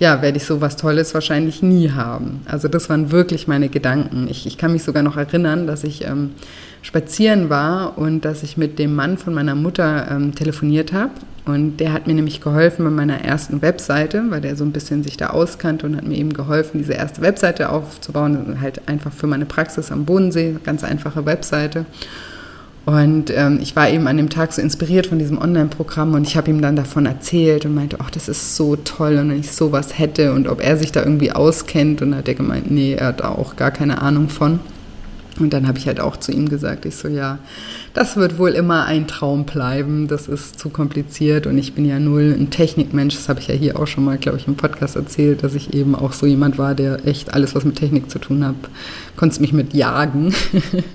ja, 0.00 0.22
werde 0.22 0.38
ich 0.38 0.46
sowas 0.46 0.76
Tolles 0.76 1.12
wahrscheinlich 1.12 1.62
nie 1.62 1.90
haben. 1.90 2.40
Also 2.46 2.68
das 2.68 2.88
waren 2.88 3.12
wirklich 3.12 3.46
meine 3.46 3.68
Gedanken. 3.68 4.28
Ich, 4.30 4.46
ich 4.46 4.56
kann 4.56 4.72
mich 4.72 4.82
sogar 4.82 5.02
noch 5.02 5.18
erinnern, 5.18 5.66
dass 5.66 5.84
ich 5.84 6.06
ähm, 6.06 6.30
spazieren 6.82 7.50
war 7.50 7.98
und 7.98 8.24
dass 8.24 8.42
ich 8.42 8.56
mit 8.56 8.78
dem 8.78 8.94
Mann 8.94 9.18
von 9.18 9.34
meiner 9.34 9.54
Mutter 9.54 10.08
ähm, 10.10 10.34
telefoniert 10.34 10.92
habe. 10.92 11.12
Und 11.46 11.78
der 11.78 11.92
hat 11.92 12.06
mir 12.06 12.14
nämlich 12.14 12.40
geholfen 12.40 12.84
bei 12.84 12.90
meiner 12.90 13.24
ersten 13.24 13.62
Webseite, 13.62 14.22
weil 14.28 14.40
der 14.40 14.56
so 14.56 14.64
ein 14.64 14.72
bisschen 14.72 15.02
sich 15.02 15.16
da 15.16 15.28
auskannte 15.28 15.86
und 15.86 15.96
hat 15.96 16.06
mir 16.06 16.16
eben 16.16 16.32
geholfen, 16.32 16.78
diese 16.78 16.92
erste 16.92 17.22
Webseite 17.22 17.70
aufzubauen. 17.70 18.58
Halt 18.60 18.88
einfach 18.88 19.12
für 19.12 19.26
meine 19.26 19.46
Praxis 19.46 19.90
am 19.90 20.04
Bodensee, 20.04 20.56
ganz 20.62 20.84
einfache 20.84 21.26
Webseite. 21.26 21.86
Und 22.86 23.30
ähm, 23.30 23.58
ich 23.60 23.76
war 23.76 23.90
eben 23.90 24.06
an 24.06 24.16
dem 24.16 24.30
Tag 24.30 24.52
so 24.52 24.62
inspiriert 24.62 25.06
von 25.06 25.18
diesem 25.18 25.38
Online-Programm 25.38 26.14
und 26.14 26.26
ich 26.26 26.36
habe 26.36 26.50
ihm 26.50 26.62
dann 26.62 26.76
davon 26.76 27.04
erzählt 27.06 27.66
und 27.66 27.74
meinte, 27.74 27.98
ach, 28.00 28.10
das 28.10 28.28
ist 28.28 28.56
so 28.56 28.74
toll 28.76 29.18
und 29.18 29.30
wenn 29.30 29.38
ich 29.38 29.52
sowas 29.52 29.98
hätte 29.98 30.32
und 30.32 30.48
ob 30.48 30.62
er 30.64 30.76
sich 30.76 30.90
da 30.90 31.02
irgendwie 31.02 31.32
auskennt. 31.32 32.00
Und 32.00 32.12
dann 32.12 32.18
hat 32.20 32.28
er 32.28 32.34
gemeint, 32.34 32.70
nee, 32.70 32.94
er 32.94 33.08
hat 33.08 33.22
auch 33.22 33.56
gar 33.56 33.70
keine 33.70 34.00
Ahnung 34.00 34.28
von. 34.28 34.60
Und 35.40 35.52
dann 35.52 35.66
habe 35.66 35.78
ich 35.78 35.86
halt 35.86 36.00
auch 36.00 36.16
zu 36.16 36.32
ihm 36.32 36.48
gesagt, 36.48 36.84
ich 36.84 36.96
so, 36.96 37.08
ja, 37.08 37.38
das 37.94 38.16
wird 38.16 38.38
wohl 38.38 38.50
immer 38.50 38.84
ein 38.84 39.08
Traum 39.08 39.44
bleiben, 39.44 40.06
das 40.06 40.28
ist 40.28 40.58
zu 40.58 40.68
kompliziert 40.68 41.46
und 41.46 41.58
ich 41.58 41.72
bin 41.72 41.84
ja 41.84 41.98
null 41.98 42.36
ein 42.38 42.50
Technikmensch, 42.50 43.16
das 43.16 43.28
habe 43.28 43.40
ich 43.40 43.48
ja 43.48 43.54
hier 43.54 43.78
auch 43.78 43.86
schon 43.86 44.04
mal, 44.04 44.18
glaube 44.18 44.38
ich, 44.38 44.46
im 44.46 44.54
Podcast 44.54 44.96
erzählt, 44.96 45.42
dass 45.42 45.54
ich 45.54 45.74
eben 45.74 45.94
auch 45.94 46.12
so 46.12 46.26
jemand 46.26 46.58
war, 46.58 46.74
der 46.74 47.06
echt 47.06 47.34
alles, 47.34 47.54
was 47.54 47.64
mit 47.64 47.76
Technik 47.76 48.10
zu 48.10 48.18
tun 48.18 48.44
hat, 48.44 48.54
konnte 49.16 49.40
mich 49.40 49.52
mit 49.52 49.74
jagen. 49.74 50.34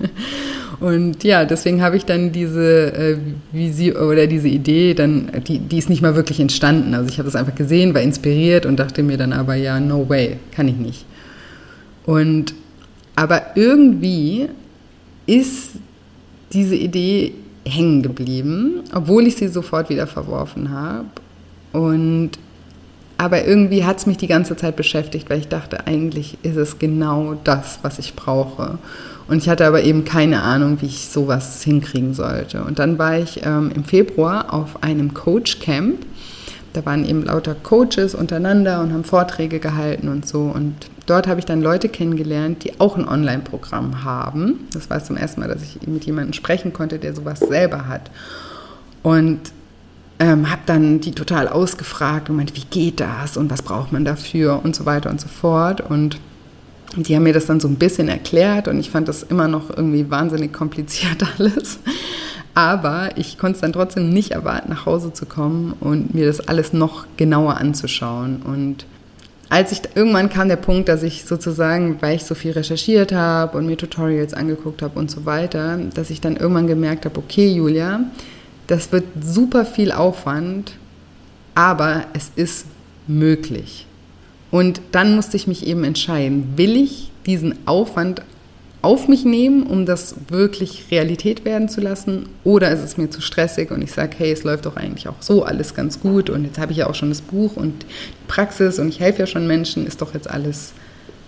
und 0.80 1.24
ja, 1.24 1.46
deswegen 1.46 1.82
habe 1.82 1.98
ich 1.98 2.06
dann 2.06 2.32
diese 2.32 2.94
äh, 2.94 3.18
Vision 3.52 3.98
oder 3.98 4.28
diese 4.28 4.48
Idee, 4.48 4.94
dann, 4.94 5.32
die, 5.48 5.60
die 5.60 5.78
ist 5.78 5.90
nicht 5.90 6.02
mal 6.02 6.16
wirklich 6.16 6.40
entstanden. 6.40 6.94
Also 6.94 7.10
ich 7.10 7.18
habe 7.18 7.28
das 7.28 7.36
einfach 7.36 7.56
gesehen, 7.56 7.94
war 7.94 8.02
inspiriert 8.02 8.66
und 8.66 8.78
dachte 8.78 9.04
mir 9.04 9.18
dann 9.18 9.34
aber, 9.34 9.56
ja, 9.56 9.80
no 9.80 10.08
way, 10.08 10.38
kann 10.52 10.68
ich 10.68 10.78
nicht. 10.78 11.06
Und 12.06 12.54
aber 13.16 13.56
irgendwie 13.56 14.50
ist 15.26 15.72
diese 16.52 16.76
Idee 16.76 17.34
hängen 17.66 18.04
geblieben, 18.04 18.82
obwohl 18.94 19.28
ich 19.28 19.36
sie 19.36 19.48
sofort 19.48 19.90
wieder 19.90 20.08
verworfen 20.08 20.72
habe. 20.72 21.06
Und 21.74 22.32
aber 23.18 23.46
irgendwie 23.46 23.86
hat 23.86 23.98
es 23.98 24.06
mich 24.06 24.18
die 24.18 24.28
ganze 24.28 24.58
Zeit 24.58 24.76
beschäftigt, 24.76 25.30
weil 25.30 25.40
ich 25.40 25.48
dachte, 25.48 25.88
eigentlich 25.88 26.38
ist 26.44 26.58
es 26.58 26.80
genau 26.80 27.38
das, 27.44 27.80
was 27.82 27.98
ich 27.98 28.14
brauche. 28.14 28.78
Und 29.28 29.38
ich 29.38 29.50
hatte 29.50 29.66
aber 29.66 29.84
eben 29.84 30.04
keine 30.04 30.42
Ahnung, 30.42 30.78
wie 30.82 30.88
ich 30.88 31.08
sowas 31.08 31.64
hinkriegen 31.64 32.14
sollte. 32.14 32.64
Und 32.64 32.78
dann 32.78 33.00
war 33.00 33.18
ich 33.18 33.42
ähm, 33.46 33.72
im 33.74 33.86
Februar 33.86 34.54
auf 34.54 34.84
einem 34.84 35.14
Coach 35.14 35.60
Camp. 35.60 36.06
Da 36.74 36.86
waren 36.86 37.06
eben 37.06 37.24
lauter 37.24 37.56
Coaches 37.56 38.14
untereinander 38.16 38.82
und 38.82 38.92
haben 38.92 39.06
Vorträge 39.06 39.60
gehalten 39.60 40.10
und 40.10 40.28
so. 40.28 40.42
Und 40.42 40.76
dort 41.06 41.28
habe 41.28 41.40
ich 41.40 41.46
dann 41.46 41.62
Leute 41.62 41.90
kennengelernt, 41.90 42.64
die 42.64 42.80
auch 42.80 42.98
ein 42.98 43.08
Online-Programm 43.08 44.04
haben. 44.04 44.68
Das 44.74 44.90
war 44.90 45.04
zum 45.04 45.18
ersten 45.18 45.42
Mal, 45.42 45.48
dass 45.48 45.62
ich 45.64 45.88
mit 45.88 46.06
jemandem 46.06 46.34
sprechen 46.34 46.74
konnte, 46.74 47.00
der 47.00 47.16
sowas 47.16 47.40
selber 47.40 47.88
hat. 47.88 48.10
Und 49.04 49.40
ähm, 50.20 50.50
habe 50.50 50.62
dann 50.66 51.02
die 51.02 51.12
total 51.12 51.48
ausgefragt 51.48 52.30
und 52.30 52.38
meinte, 52.38 52.56
wie 52.56 52.66
geht 52.70 53.00
das 53.00 53.38
und 53.38 53.52
was 53.52 53.62
braucht 53.62 53.92
man 53.92 54.06
dafür 54.06 54.62
und 54.64 54.76
so 54.76 54.86
weiter 54.86 55.10
und 55.10 55.20
so 55.20 55.28
fort. 55.28 55.82
Und 55.82 56.18
die 56.96 57.16
haben 57.16 57.24
mir 57.24 57.34
das 57.34 57.46
dann 57.46 57.60
so 57.60 57.68
ein 57.68 57.76
bisschen 57.76 58.08
erklärt 58.08 58.68
und 58.68 58.80
ich 58.80 58.90
fand 58.90 59.08
das 59.08 59.24
immer 59.24 59.48
noch 59.48 59.70
irgendwie 59.70 60.10
wahnsinnig 60.10 60.54
kompliziert 60.54 61.24
alles. 61.38 61.80
Aber 62.54 63.10
ich 63.18 63.38
konnte 63.38 63.56
es 63.56 63.62
dann 63.62 63.74
trotzdem 63.74 64.10
nicht 64.10 64.32
erwarten, 64.32 64.70
nach 64.70 64.86
Hause 64.86 65.12
zu 65.12 65.26
kommen 65.26 65.74
und 65.82 66.16
mir 66.16 66.26
das 66.26 66.40
alles 66.48 66.72
noch 66.72 67.06
genauer 67.18 67.58
anzuschauen. 67.58 68.42
Und 68.42 68.86
als 69.56 69.72
ich 69.72 69.80
irgendwann 69.96 70.28
kam 70.28 70.50
der 70.50 70.58
Punkt, 70.58 70.90
dass 70.90 71.02
ich 71.02 71.24
sozusagen, 71.24 72.02
weil 72.02 72.18
ich 72.18 72.26
so 72.26 72.36
viel 72.36 72.52
recherchiert 72.52 73.14
habe 73.14 73.58
und 73.58 73.66
mir 73.66 73.78
Tutorials 73.78 74.34
angeguckt 74.34 74.82
habe 74.82 75.00
und 75.00 75.10
so 75.10 75.24
weiter, 75.24 75.80
dass 75.94 76.10
ich 76.10 76.20
dann 76.20 76.36
irgendwann 76.36 76.68
gemerkt 76.68 77.06
habe, 77.06 77.18
okay, 77.18 77.48
Julia, 77.48 78.02
das 78.68 78.92
wird 78.92 79.06
super 79.24 79.64
viel 79.64 79.94
Aufwand, 79.94 80.74
aber 81.54 82.04
es 82.12 82.32
ist 82.36 82.66
möglich. 83.08 83.88
Und 84.52 84.82
dann 84.92 85.16
musste 85.16 85.38
ich 85.38 85.48
mich 85.48 85.66
eben 85.66 85.86
entscheiden, 85.86 86.58
will 86.58 86.76
ich 86.76 87.10
diesen 87.26 87.56
Aufwand 87.66 88.24
auf 88.86 89.08
mich 89.08 89.26
nehmen, 89.26 89.64
um 89.64 89.88
das 89.88 90.16
wirklich 90.28 90.86
Realität 90.92 91.44
werden 91.44 91.70
zu 91.70 91.82
lassen? 91.82 92.30
Oder 92.44 92.70
ist 92.70 92.84
es 92.84 92.98
mir 92.98 93.10
zu 93.10 93.20
stressig 93.20 93.72
und 93.72 93.82
ich 93.82 93.92
sage, 93.92 94.16
hey, 94.20 94.32
es 94.32 94.44
läuft 94.44 94.68
doch 94.68 94.78
eigentlich 94.78 95.08
auch 95.08 95.22
so 95.22 95.44
alles 95.44 95.74
ganz 95.74 96.00
gut 96.00 96.30
und 96.30 96.46
jetzt 96.46 96.60
habe 96.60 96.72
ich 96.72 96.78
ja 96.78 96.88
auch 96.88 96.94
schon 96.94 97.10
das 97.10 97.22
Buch 97.22 97.56
und 97.56 97.82
die 97.82 98.28
Praxis 98.28 98.78
und 98.78 98.90
ich 98.90 99.00
helfe 99.00 99.22
ja 99.22 99.26
schon 99.26 99.48
Menschen, 99.48 99.88
ist 99.88 100.04
doch 100.04 100.14
jetzt 100.14 100.30
alles 100.30 100.74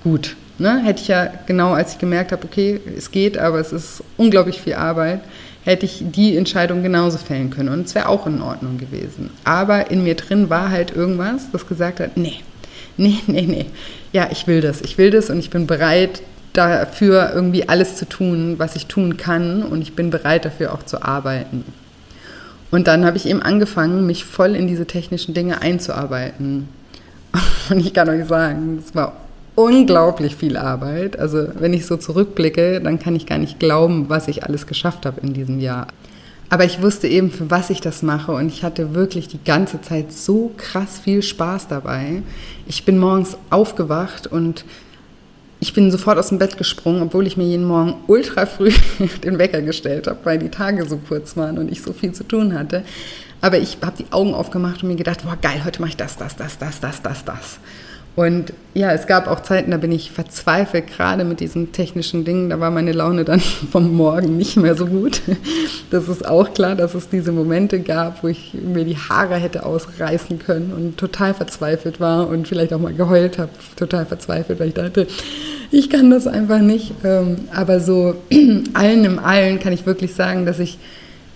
gut. 0.04 0.36
Ne? 0.60 0.84
Hätte 0.84 1.02
ich 1.02 1.08
ja 1.08 1.32
genau, 1.48 1.74
als 1.74 1.93
ich 1.93 1.98
gemerkt 1.98 2.32
habe, 2.32 2.46
okay, 2.46 2.80
es 2.96 3.10
geht, 3.10 3.39
aber 3.39 3.60
es 3.60 3.74
ist 3.74 4.04
unglaublich 4.17 4.62
viel 4.62 4.76
Arbeit, 4.76 5.22
hätte 5.63 5.88
ich 5.88 6.04
die 6.04 6.38
Entscheidung 6.38 6.84
genauso 6.84 7.17
fällen 7.17 7.50
können 7.50 7.70
und 7.70 7.88
es 7.88 7.96
wäre 7.96 8.08
auch 8.08 8.28
in 8.28 8.39
Ordnung 8.39 8.78
gewesen. 8.78 9.32
Aber 9.43 9.89
in 9.89 10.04
mir 10.04 10.13
drin 10.13 10.52
war 10.52 10.70
halt 10.70 10.96
irgendwas, 10.96 11.50
das 11.52 11.67
gesagt 11.67 12.00
hat, 12.02 12.17
nee, 12.17 12.41
nee, 12.98 13.17
nee, 13.26 13.48
nee, 13.48 13.65
ja, 14.13 14.30
ich 14.32 14.46
will 14.46 14.62
das, 14.62 14.82
ich 14.82 15.00
will 15.00 15.10
das 15.10 15.32
und 15.32 15.39
ich 15.39 15.50
bin 15.50 15.65
bereit, 15.65 16.22
dafür 16.54 17.32
irgendwie 17.34 17.70
alles 17.70 17.96
zu 17.98 18.08
tun, 18.08 18.56
was 18.58 18.76
ich 18.76 18.88
tun 18.88 19.18
kann 19.18 19.64
und 19.64 19.82
ich 19.82 19.96
bin 19.96 20.10
bereit 20.10 20.46
dafür 20.46 20.74
auch 20.74 20.84
zu 20.84 21.04
arbeiten. 21.04 21.64
Und 22.72 22.88
dann 22.88 23.06
habe 23.06 23.18
ich 23.18 23.28
eben 23.28 23.42
angefangen, 23.42 24.06
mich 24.06 24.26
voll 24.26 24.56
in 24.56 24.68
diese 24.68 24.86
technischen 24.86 25.34
Dinge 25.34 25.62
einzuarbeiten. 25.62 26.68
Und 27.70 27.80
ich 27.80 27.94
kann 27.94 28.10
euch 28.10 28.26
sagen, 28.26 28.82
es 28.86 28.94
war 28.94 29.14
unglaublich 29.56 30.36
viel 30.36 30.58
Arbeit. 30.58 31.18
Also 31.18 31.48
wenn 31.60 31.74
ich 31.74 31.86
so 31.86 31.98
zurückblicke, 31.98 32.82
dann 32.82 33.00
kann 33.00 33.16
ich 33.16 33.26
gar 33.26 33.38
nicht 33.38 33.60
glauben, 33.60 34.10
was 34.10 34.28
ich 34.28 34.44
alles 34.44 34.68
geschafft 34.68 35.06
habe 35.06 35.22
in 35.22 35.34
diesem 35.34 35.60
Jahr. 35.60 35.88
Aber 36.50 36.64
ich 36.64 36.82
wusste 36.82 37.08
eben, 37.08 37.32
für 37.32 37.50
was 37.50 37.70
ich 37.70 37.82
das 37.82 38.04
mache 38.04 38.32
und 38.32 38.48
ich 38.48 38.64
hatte 38.64 38.94
wirklich 38.94 39.28
die 39.28 39.44
ganze 39.44 39.82
Zeit 39.82 40.14
so 40.14 40.52
krass 40.56 41.00
viel 41.00 41.22
Spaß 41.22 41.68
dabei. 41.68 42.22
Ich 42.68 42.86
bin 42.86 42.98
morgens 43.00 43.38
aufgewacht 43.50 44.28
und 44.28 44.64
ich 45.60 45.74
bin 45.74 45.91
sofort 45.91 46.17
aus 46.17 46.30
dem 46.30 46.38
Bett 46.38 46.58
gesprungen, 46.58 47.02
obwohl 47.02 47.26
ich 47.26 47.38
mir 47.38 47.46
jeden 47.46 47.65
Morgen 47.65 47.96
ultra 48.08 48.46
früh 48.46 48.72
den 49.24 49.39
Wecker 49.39 49.62
gestellt 49.62 50.08
habe, 50.08 50.20
weil 50.24 50.38
die 50.38 50.50
Tage 50.50 50.86
so 50.86 50.98
kurz 50.98 51.36
waren 51.36 51.58
und 51.58 51.72
ich 51.72 51.82
so 51.82 51.93
viel 51.93 52.12
zu 52.12 52.24
tun 52.24 52.54
hatte. 52.54 52.84
Aber 53.41 53.58
ich 53.58 53.78
habe 53.82 53.98
die 53.98 54.12
Augen 54.12 54.34
aufgemacht 54.34 54.84
und 54.84 54.89
mir 54.89 54.96
gedacht, 54.96 55.24
boah, 55.24 55.38
geil, 55.41 55.62
heute 55.63 55.82
mache 55.82 55.91
ich 55.91 55.98
das, 55.98 56.17
das, 56.17 56.36
das, 56.36 56.58
das, 56.58 56.80
das, 56.80 57.02
das, 57.02 57.26
das. 57.26 57.60
Und 58.17 58.51
ja, 58.73 58.91
es 58.93 59.06
gab 59.06 59.27
auch 59.27 59.41
Zeiten, 59.41 59.69
da 59.69 59.77
bin 59.77 59.91
ich 59.91 60.10
verzweifelt, 60.10 60.88
gerade 60.88 61.23
mit 61.23 61.39
diesen 61.39 61.71
technischen 61.71 62.25
Dingen. 62.25 62.49
Da 62.49 62.60
war 62.60 62.71
meine 62.71 62.91
Laune 62.91 63.25
dann 63.25 63.39
vom 63.71 63.95
Morgen 63.95 64.38
nicht 64.38 64.58
mehr 64.58 64.73
so 64.73 64.88
gut. 64.88 65.21
Das 65.91 66.10
ist 66.10 66.27
auch 66.27 66.51
klar, 66.56 66.73
dass 66.73 66.95
es 66.95 67.10
diese 67.10 67.32
Momente 67.32 67.80
gab, 67.80 68.23
wo 68.23 68.27
ich 68.27 68.56
mir 68.56 68.86
die 68.86 68.97
Haare 68.97 69.36
hätte 69.36 69.67
ausreißen 69.67 70.39
können 70.39 70.73
und 70.75 70.97
total 70.97 71.36
verzweifelt 71.36 71.99
war 71.99 72.27
und 72.27 72.47
vielleicht 72.47 72.73
auch 72.73 72.80
mal 72.80 72.95
geheult 72.95 73.38
habe, 73.38 73.51
total 73.75 74.08
verzweifelt, 74.08 74.60
weil 74.60 74.69
ich 74.69 74.73
dachte, 74.73 75.06
ich 75.69 75.91
kann 75.91 76.10
das 76.10 76.25
einfach 76.25 76.60
nicht. 76.60 76.93
Ähm, 77.03 77.36
aber 77.53 77.80
so 77.80 78.15
allen 78.73 79.06
im 79.06 79.19
Allen 79.19 79.60
kann 79.60 79.73
ich 79.73 79.86
wirklich 79.86 80.15
sagen, 80.15 80.47
dass 80.47 80.58
ich 80.58 80.80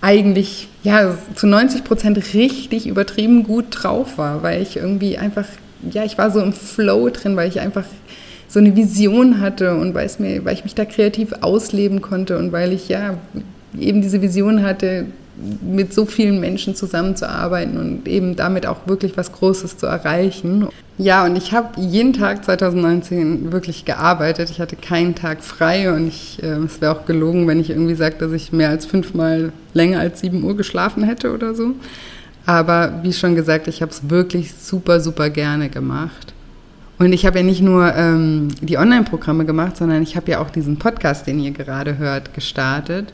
eigentlich 0.02 0.68
ja 0.82 1.16
zu 1.36 1.46
90 1.46 1.84
Prozent 1.84 2.34
richtig 2.34 2.88
übertrieben 2.88 3.44
gut 3.44 3.66
drauf 3.70 4.18
war, 4.18 4.42
weil 4.42 4.64
ich 4.64 4.78
irgendwie 4.78 5.20
einfach 5.20 5.46
ja, 5.90 6.04
ich 6.04 6.18
war 6.18 6.32
so 6.32 6.40
im 6.40 6.54
Flow 6.54 7.10
drin, 7.10 7.36
weil 7.36 7.50
ich 7.50 7.60
einfach 7.60 7.86
so 8.48 8.60
eine 8.60 8.76
Vision 8.76 9.40
hatte 9.40 9.76
und 9.76 9.94
weil, 9.94 10.10
mir, 10.20 10.44
weil 10.44 10.54
ich 10.54 10.64
mich 10.64 10.76
da 10.76 10.86
kreativ 10.86 11.34
ausleben 11.42 12.02
konnte 12.02 12.38
und 12.38 12.52
weil 12.52 12.74
ich 12.74 12.90
ja 12.90 13.18
eben 13.80 14.02
diese 14.02 14.22
Vision 14.22 14.64
hatte, 14.64 15.06
mit 15.62 15.94
so 15.94 16.06
vielen 16.06 16.40
Menschen 16.40 16.76
zusammenzuarbeiten 16.76 17.78
und 17.78 18.08
eben 18.08 18.36
damit 18.36 18.68
auch 18.68 18.86
wirklich 18.86 19.18
was 19.18 19.32
Großes 19.32 19.78
zu 19.78 19.86
erreichen. 19.86 20.68
Ja, 20.98 21.26
und 21.26 21.36
ich 21.36 21.52
habe 21.54 21.80
jeden 21.82 22.14
Tag 22.14 22.46
2019 22.46 23.52
wirklich 23.52 23.86
gearbeitet. 23.86 24.50
Ich 24.52 24.60
hatte 24.60 24.76
keinen 24.76 25.16
Tag 25.16 25.44
frei 25.44 25.92
und 25.92 26.08
ich, 26.08 26.44
äh, 26.44 26.58
es 26.66 26.82
wäre 26.82 26.96
auch 26.96 27.06
gelogen, 27.06 27.48
wenn 27.48 27.60
ich 27.60 27.70
irgendwie 27.70 27.96
sage, 27.96 28.16
dass 28.20 28.32
ich 28.34 28.52
mehr 28.52 28.70
als 28.70 28.86
fünfmal 28.86 29.52
länger 29.74 30.00
als 30.00 30.20
sieben 30.20 30.44
Uhr 30.44 30.56
geschlafen 30.56 31.04
hätte 31.04 31.34
oder 31.34 31.56
so. 31.56 31.72
Aber 32.46 33.00
wie 33.04 33.14
schon 33.14 33.36
gesagt, 33.36 33.68
ich 33.68 33.82
habe 33.82 33.92
es 33.92 34.10
wirklich 34.10 34.54
super, 34.54 35.00
super 35.00 35.30
gerne 35.30 35.70
gemacht. 35.70 36.34
Und 36.98 37.14
ich 37.14 37.26
habe 37.26 37.40
ja 37.40 37.44
nicht 37.44 37.62
nur 37.62 37.96
ähm, 37.96 38.50
die 38.62 38.78
Online-Programme 38.78 39.46
gemacht, 39.46 39.78
sondern 39.78 40.04
ich 40.04 40.16
habe 40.16 40.32
ja 40.32 40.40
auch 40.40 40.50
diesen 40.50 40.78
Podcast, 40.78 41.26
den 41.26 41.40
ihr 41.40 41.52
gerade 41.52 41.98
hört, 41.98 42.34
gestartet. 42.34 43.14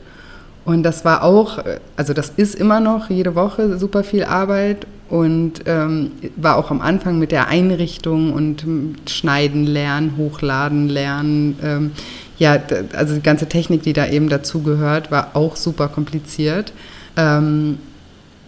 Und 0.64 0.82
das 0.82 1.06
war 1.06 1.22
auch, 1.22 1.64
also 1.96 2.12
das 2.12 2.28
ist 2.36 2.54
immer 2.54 2.80
noch 2.80 3.08
jede 3.08 3.34
Woche 3.34 3.78
super 3.78 4.04
viel 4.04 4.24
Arbeit 4.24 4.86
und 5.08 5.62
ähm, 5.64 6.10
war 6.36 6.56
auch 6.56 6.70
am 6.70 6.82
Anfang 6.82 7.18
mit 7.18 7.32
der 7.32 7.48
Einrichtung 7.48 8.34
und 8.34 8.66
Schneiden 9.08 9.64
lernen, 9.64 10.18
Hochladen 10.18 10.90
lernen. 10.90 11.58
Ähm, 11.62 11.92
ja, 12.38 12.58
also 12.94 13.14
die 13.14 13.22
ganze 13.22 13.46
Technik, 13.46 13.82
die 13.82 13.94
da 13.94 14.06
eben 14.06 14.28
dazu 14.28 14.62
gehört, 14.62 15.10
war 15.10 15.30
auch 15.34 15.56
super 15.56 15.88
kompliziert. 15.88 16.74
Ähm, 17.16 17.78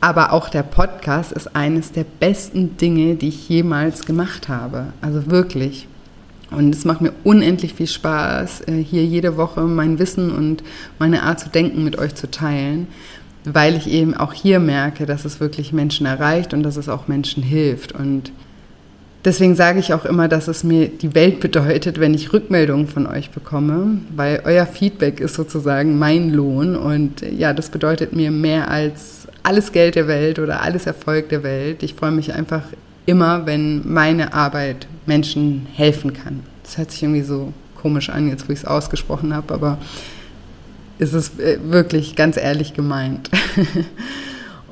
aber 0.01 0.33
auch 0.33 0.49
der 0.49 0.63
Podcast 0.63 1.33
ist 1.33 1.55
eines 1.55 1.93
der 1.93 2.05
besten 2.05 2.77
Dinge, 2.77 3.17
die 3.17 3.29
ich 3.29 3.49
jemals 3.49 4.07
gemacht 4.07 4.49
habe. 4.49 4.87
Also 5.03 5.31
wirklich. 5.31 5.87
Und 6.51 6.75
es 6.75 6.85
macht 6.85 7.01
mir 7.01 7.13
unendlich 7.23 7.75
viel 7.75 7.87
Spaß, 7.87 8.63
äh, 8.63 8.83
hier 8.83 9.05
jede 9.05 9.37
Woche 9.37 9.63
mein 9.63 9.99
Wissen 9.99 10.33
und 10.33 10.63
meine 10.99 11.23
Art 11.23 11.39
zu 11.39 11.49
denken 11.49 11.85
mit 11.85 11.99
euch 11.99 12.15
zu 12.15 12.31
teilen, 12.31 12.89
weil 13.45 13.77
ich 13.77 13.89
eben 13.89 14.15
auch 14.15 14.33
hier 14.33 14.59
merke, 14.59 15.07
dass 15.07 15.25
es 15.25 15.39
wirklich 15.39 15.73
Menschen 15.73 16.07
erreicht 16.07 16.53
und 16.53 16.63
dass 16.63 16.77
es 16.77 16.89
auch 16.89 17.07
Menschen 17.07 17.43
hilft. 17.43 17.93
Und 17.93 18.33
deswegen 19.25 19.55
sage 19.55 19.79
ich 19.79 19.95
auch 19.95 20.05
immer, 20.05 20.27
dass 20.27 20.49
es 20.49 20.65
mir 20.65 20.89
die 20.89 21.15
Welt 21.15 21.39
bedeutet, 21.41 22.01
wenn 22.01 22.15
ich 22.15 22.33
Rückmeldungen 22.33 22.89
von 22.89 23.07
euch 23.07 23.31
bekomme, 23.31 23.99
weil 24.17 24.43
euer 24.45 24.67
Feedback 24.67 25.21
ist 25.21 25.35
sozusagen 25.35 26.01
mein 26.01 26.31
Lohn. 26.31 26.75
Und 26.75 27.21
ja, 27.21 27.53
das 27.53 27.69
bedeutet 27.69 28.13
mir 28.13 28.33
mehr 28.33 28.69
als 28.69 29.20
alles 29.43 29.73
Geld 29.73 29.95
der 29.95 30.09
Welt 30.09 30.39
oder 30.39 30.63
alles 30.63 30.87
Erfolg 30.87 31.29
der 31.29 31.43
Welt. 31.43 31.83
Ich 31.83 31.95
freue 31.95 32.11
mich 32.11 32.33
einfach 32.35 32.63
immer, 33.07 33.47
wenn 33.47 33.91
meine 33.91 34.35
Arbeit 34.35 34.87
Menschen 35.07 35.67
helfen 35.75 36.13
kann. 36.13 36.41
Das 36.63 36.79
hört 36.79 36.91
sich 36.91 37.03
irgendwie 37.03 37.23
so 37.23 37.53
komisch 37.81 38.11
an, 38.11 38.29
jetzt 38.29 38.49
wo 38.49 38.53
ich 38.53 38.61
es 38.61 38.65
ausgesprochen 38.65 39.35
habe, 39.35 39.55
aber 39.55 39.79
es 40.99 41.15
ist 41.15 41.41
äh, 41.41 41.59
wirklich 41.63 42.15
ganz 42.15 42.37
ehrlich 42.37 42.75
gemeint. 42.75 43.31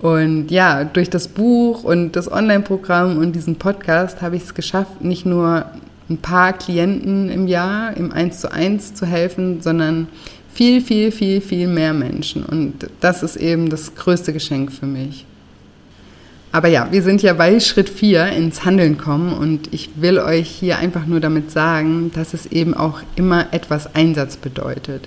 Und 0.00 0.50
ja, 0.50 0.84
durch 0.84 1.10
das 1.10 1.26
Buch 1.26 1.82
und 1.82 2.12
das 2.12 2.30
Online-Programm 2.30 3.18
und 3.18 3.32
diesen 3.32 3.56
Podcast 3.56 4.22
habe 4.22 4.36
ich 4.36 4.44
es 4.44 4.54
geschafft, 4.54 5.02
nicht 5.02 5.26
nur 5.26 5.64
ein 6.08 6.18
paar 6.18 6.52
Klienten 6.52 7.28
im 7.28 7.48
Jahr 7.48 7.96
im 7.96 8.12
1 8.12 8.40
zu 8.40 8.52
1 8.52 8.94
zu 8.94 9.06
helfen, 9.06 9.60
sondern 9.60 10.06
viel, 10.58 10.80
viel, 10.80 11.12
viel, 11.12 11.40
viel 11.40 11.68
mehr 11.68 11.94
Menschen. 11.94 12.42
Und 12.42 12.88
das 12.98 13.22
ist 13.22 13.36
eben 13.36 13.70
das 13.70 13.94
größte 13.94 14.32
Geschenk 14.32 14.72
für 14.72 14.86
mich. 14.86 15.24
Aber 16.50 16.66
ja, 16.66 16.88
wir 16.90 17.00
sind 17.04 17.22
ja 17.22 17.32
bei 17.34 17.60
Schritt 17.60 17.88
4 17.88 18.30
ins 18.30 18.64
Handeln 18.64 18.98
kommen 18.98 19.34
und 19.34 19.72
ich 19.72 19.90
will 19.94 20.18
euch 20.18 20.48
hier 20.48 20.78
einfach 20.78 21.06
nur 21.06 21.20
damit 21.20 21.52
sagen, 21.52 22.10
dass 22.12 22.34
es 22.34 22.46
eben 22.46 22.74
auch 22.74 23.02
immer 23.14 23.52
etwas 23.52 23.94
Einsatz 23.94 24.36
bedeutet. 24.36 25.06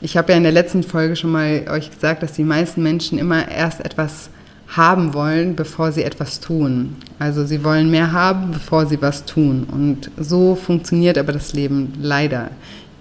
Ich 0.00 0.16
habe 0.16 0.32
ja 0.32 0.38
in 0.38 0.44
der 0.44 0.52
letzten 0.52 0.82
Folge 0.82 1.16
schon 1.16 1.32
mal 1.32 1.66
euch 1.68 1.90
gesagt, 1.90 2.22
dass 2.22 2.32
die 2.32 2.44
meisten 2.44 2.82
Menschen 2.82 3.18
immer 3.18 3.46
erst 3.46 3.84
etwas 3.84 4.30
haben 4.68 5.12
wollen, 5.12 5.54
bevor 5.54 5.92
sie 5.92 6.02
etwas 6.02 6.40
tun. 6.40 6.96
Also 7.18 7.44
sie 7.44 7.62
wollen 7.62 7.90
mehr 7.90 8.12
haben, 8.12 8.52
bevor 8.52 8.86
sie 8.86 9.02
was 9.02 9.26
tun. 9.26 9.66
Und 9.70 10.10
so 10.16 10.54
funktioniert 10.54 11.18
aber 11.18 11.34
das 11.34 11.52
Leben 11.52 11.92
leider 12.00 12.52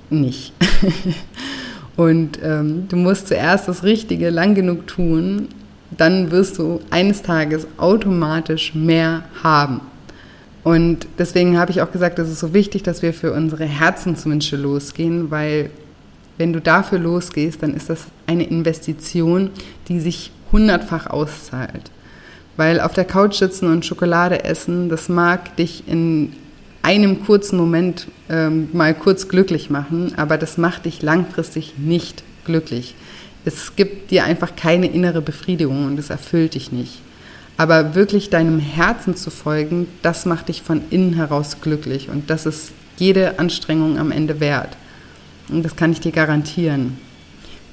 nicht. 0.10 0.52
Und 1.98 2.40
ähm, 2.44 2.88
du 2.88 2.96
musst 2.96 3.28
zuerst 3.28 3.68
das 3.68 3.84
Richtige 3.84 4.30
lang 4.30 4.56
genug 4.56 4.88
tun, 4.88 5.50
dann 5.92 6.32
wirst 6.32 6.60
du 6.60 6.80
eines 6.90 7.24
Tages 7.24 7.68
automatisch 7.78 8.76
mehr 8.76 9.24
haben. 9.44 9.82
Und 10.64 11.08
deswegen 11.18 11.58
habe 11.58 11.72
ich 11.72 11.82
auch 11.82 11.92
gesagt, 11.92 12.20
es 12.20 12.30
ist 12.30 12.40
so 12.40 12.54
wichtig, 12.54 12.84
dass 12.84 13.02
wir 13.02 13.14
für 13.14 13.34
unsere 13.34 13.66
Herzenswünsche 13.66 14.58
losgehen, 14.58 15.32
weil 15.32 15.72
wenn 16.38 16.54
du 16.54 16.62
dafür 16.62 17.00
losgehst, 17.00 17.64
dann 17.64 17.74
ist 17.74 17.90
das 17.90 18.06
eine 18.28 18.44
Investition, 18.44 19.50
die 19.88 20.00
sich 20.00 20.32
hundertfach 20.52 21.08
auszahlt. 21.08 21.90
Weil 22.58 22.80
auf 22.80 22.94
der 22.94 23.06
Couch 23.06 23.36
sitzen 23.36 23.72
und 23.72 23.86
Schokolade 23.86 24.44
essen, 24.44 24.90
das 24.90 25.10
mag 25.10 25.56
dich 25.56 25.88
in 25.88 26.34
einem 26.88 27.26
kurzen 27.26 27.58
Moment 27.58 28.08
ähm, 28.30 28.70
mal 28.72 28.94
kurz 28.94 29.28
glücklich 29.28 29.70
machen, 29.70 30.14
aber 30.16 30.38
das 30.38 30.58
macht 30.58 30.86
dich 30.86 31.02
langfristig 31.02 31.74
nicht 31.78 32.24
glücklich. 32.46 32.96
Es 33.44 33.76
gibt 33.76 34.10
dir 34.10 34.24
einfach 34.24 34.56
keine 34.56 34.88
innere 34.88 35.22
Befriedigung 35.22 35.86
und 35.86 36.00
es 36.00 36.10
erfüllt 36.10 36.56
dich 36.56 36.72
nicht. 36.72 37.02
Aber 37.58 37.94
wirklich 37.94 38.30
deinem 38.30 38.60
Herzen 38.60 39.18
zu 39.18 39.32
folgen, 39.32 39.88
das 40.02 40.26
macht 40.26 40.48
dich 40.48 40.62
von 40.62 40.82
innen 40.90 41.16
heraus 41.16 41.58
glücklich 41.60 42.08
und 42.08 42.30
das 42.30 42.46
ist 42.46 42.72
jede 42.96 43.38
Anstrengung 43.38 43.98
am 43.98 44.14
Ende 44.14 44.40
wert. 44.40 44.78
Und 45.50 45.64
das 45.64 45.76
kann 45.76 45.92
ich 45.92 46.00
dir 46.00 46.14
garantieren. 46.14 46.98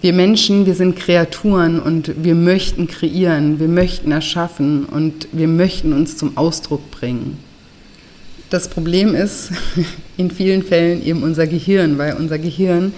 Wir 0.01 0.13
Menschen, 0.13 0.67
wir 0.67 0.75
sind 0.75 0.97
Kreaturen 0.97 1.79
und 1.79 2.25
wir 2.25 2.35
möchten 2.35 2.89
kreieren, 2.89 3.61
wir 3.61 3.69
möchten 3.69 4.11
erschaffen 4.11 4.87
und 4.87 5.29
wir 5.31 5.47
möchten 5.47 5.93
uns 5.93 6.17
zum 6.17 6.37
Ausdruck 6.37 6.91
bringen. 6.91 7.39
Das 8.51 8.69
Problem 8.69 9.15
ist 9.15 9.51
in 10.17 10.31
vielen 10.31 10.63
Fällen 10.63 11.05
eben 11.05 11.23
unser 11.23 11.47
Gehirn, 11.47 11.99
weil 11.99 12.15
unser 12.15 12.39
Gehirn 12.39 12.93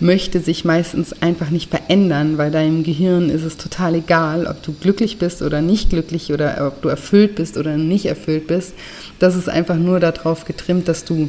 möchte 0.00 0.40
sich 0.40 0.64
meistens 0.64 1.22
einfach 1.22 1.50
nicht 1.50 1.70
verändern, 1.70 2.36
weil 2.36 2.50
deinem 2.50 2.82
Gehirn 2.82 3.30
ist 3.30 3.44
es 3.44 3.56
total 3.56 3.94
egal, 3.94 4.46
ob 4.46 4.62
du 4.62 4.72
glücklich 4.72 5.18
bist 5.18 5.42
oder 5.42 5.62
nicht 5.62 5.90
glücklich 5.90 6.32
oder 6.32 6.66
ob 6.66 6.82
du 6.82 6.88
erfüllt 6.88 7.36
bist 7.36 7.56
oder 7.56 7.76
nicht 7.76 8.06
erfüllt 8.06 8.48
bist. 8.48 8.74
Das 9.20 9.36
ist 9.36 9.48
einfach 9.48 9.76
nur 9.76 10.00
darauf 10.00 10.44
getrimmt, 10.44 10.88
dass 10.88 11.04
du 11.04 11.28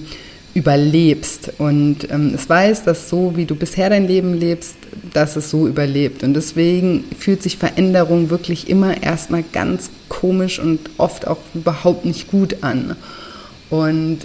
überlebst. 0.54 1.54
Und 1.58 2.10
ähm, 2.12 2.34
es 2.36 2.50
weiß, 2.50 2.84
dass 2.84 3.10
so, 3.10 3.36
wie 3.36 3.46
du 3.46 3.56
bisher 3.56 3.90
dein 3.90 4.08
Leben 4.08 4.34
lebst, 4.34 4.76
dass 5.14 5.36
es 5.36 5.50
so 5.50 5.68
überlebt. 5.68 6.24
Und 6.24 6.34
deswegen 6.34 7.04
fühlt 7.18 7.44
sich 7.44 7.58
Veränderung 7.58 8.30
wirklich 8.30 8.70
immer 8.70 9.02
erstmal 9.02 9.44
ganz 9.52 9.90
komisch 10.10 10.60
und 10.60 10.80
oft 10.98 11.28
auch 11.28 11.40
überhaupt 11.54 12.06
nicht 12.06 12.28
gut 12.28 12.58
an. 12.62 12.96
Und 13.74 14.20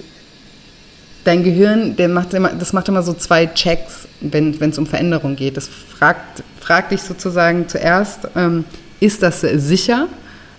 dein 1.24 1.42
Gehirn, 1.42 1.96
der 1.96 2.10
macht 2.10 2.34
immer, 2.34 2.50
das 2.50 2.74
macht 2.74 2.86
immer 2.88 3.02
so 3.02 3.14
zwei 3.14 3.46
Checks, 3.46 4.06
wenn 4.20 4.54
es 4.60 4.76
um 4.76 4.86
Veränderung 4.86 5.36
geht. 5.36 5.56
Das 5.56 5.68
fragt, 5.68 6.42
fragt 6.60 6.92
dich 6.92 7.00
sozusagen 7.00 7.66
zuerst, 7.66 8.28
ähm, 8.36 8.66
ist 9.00 9.22
das 9.22 9.40
sicher? 9.40 10.08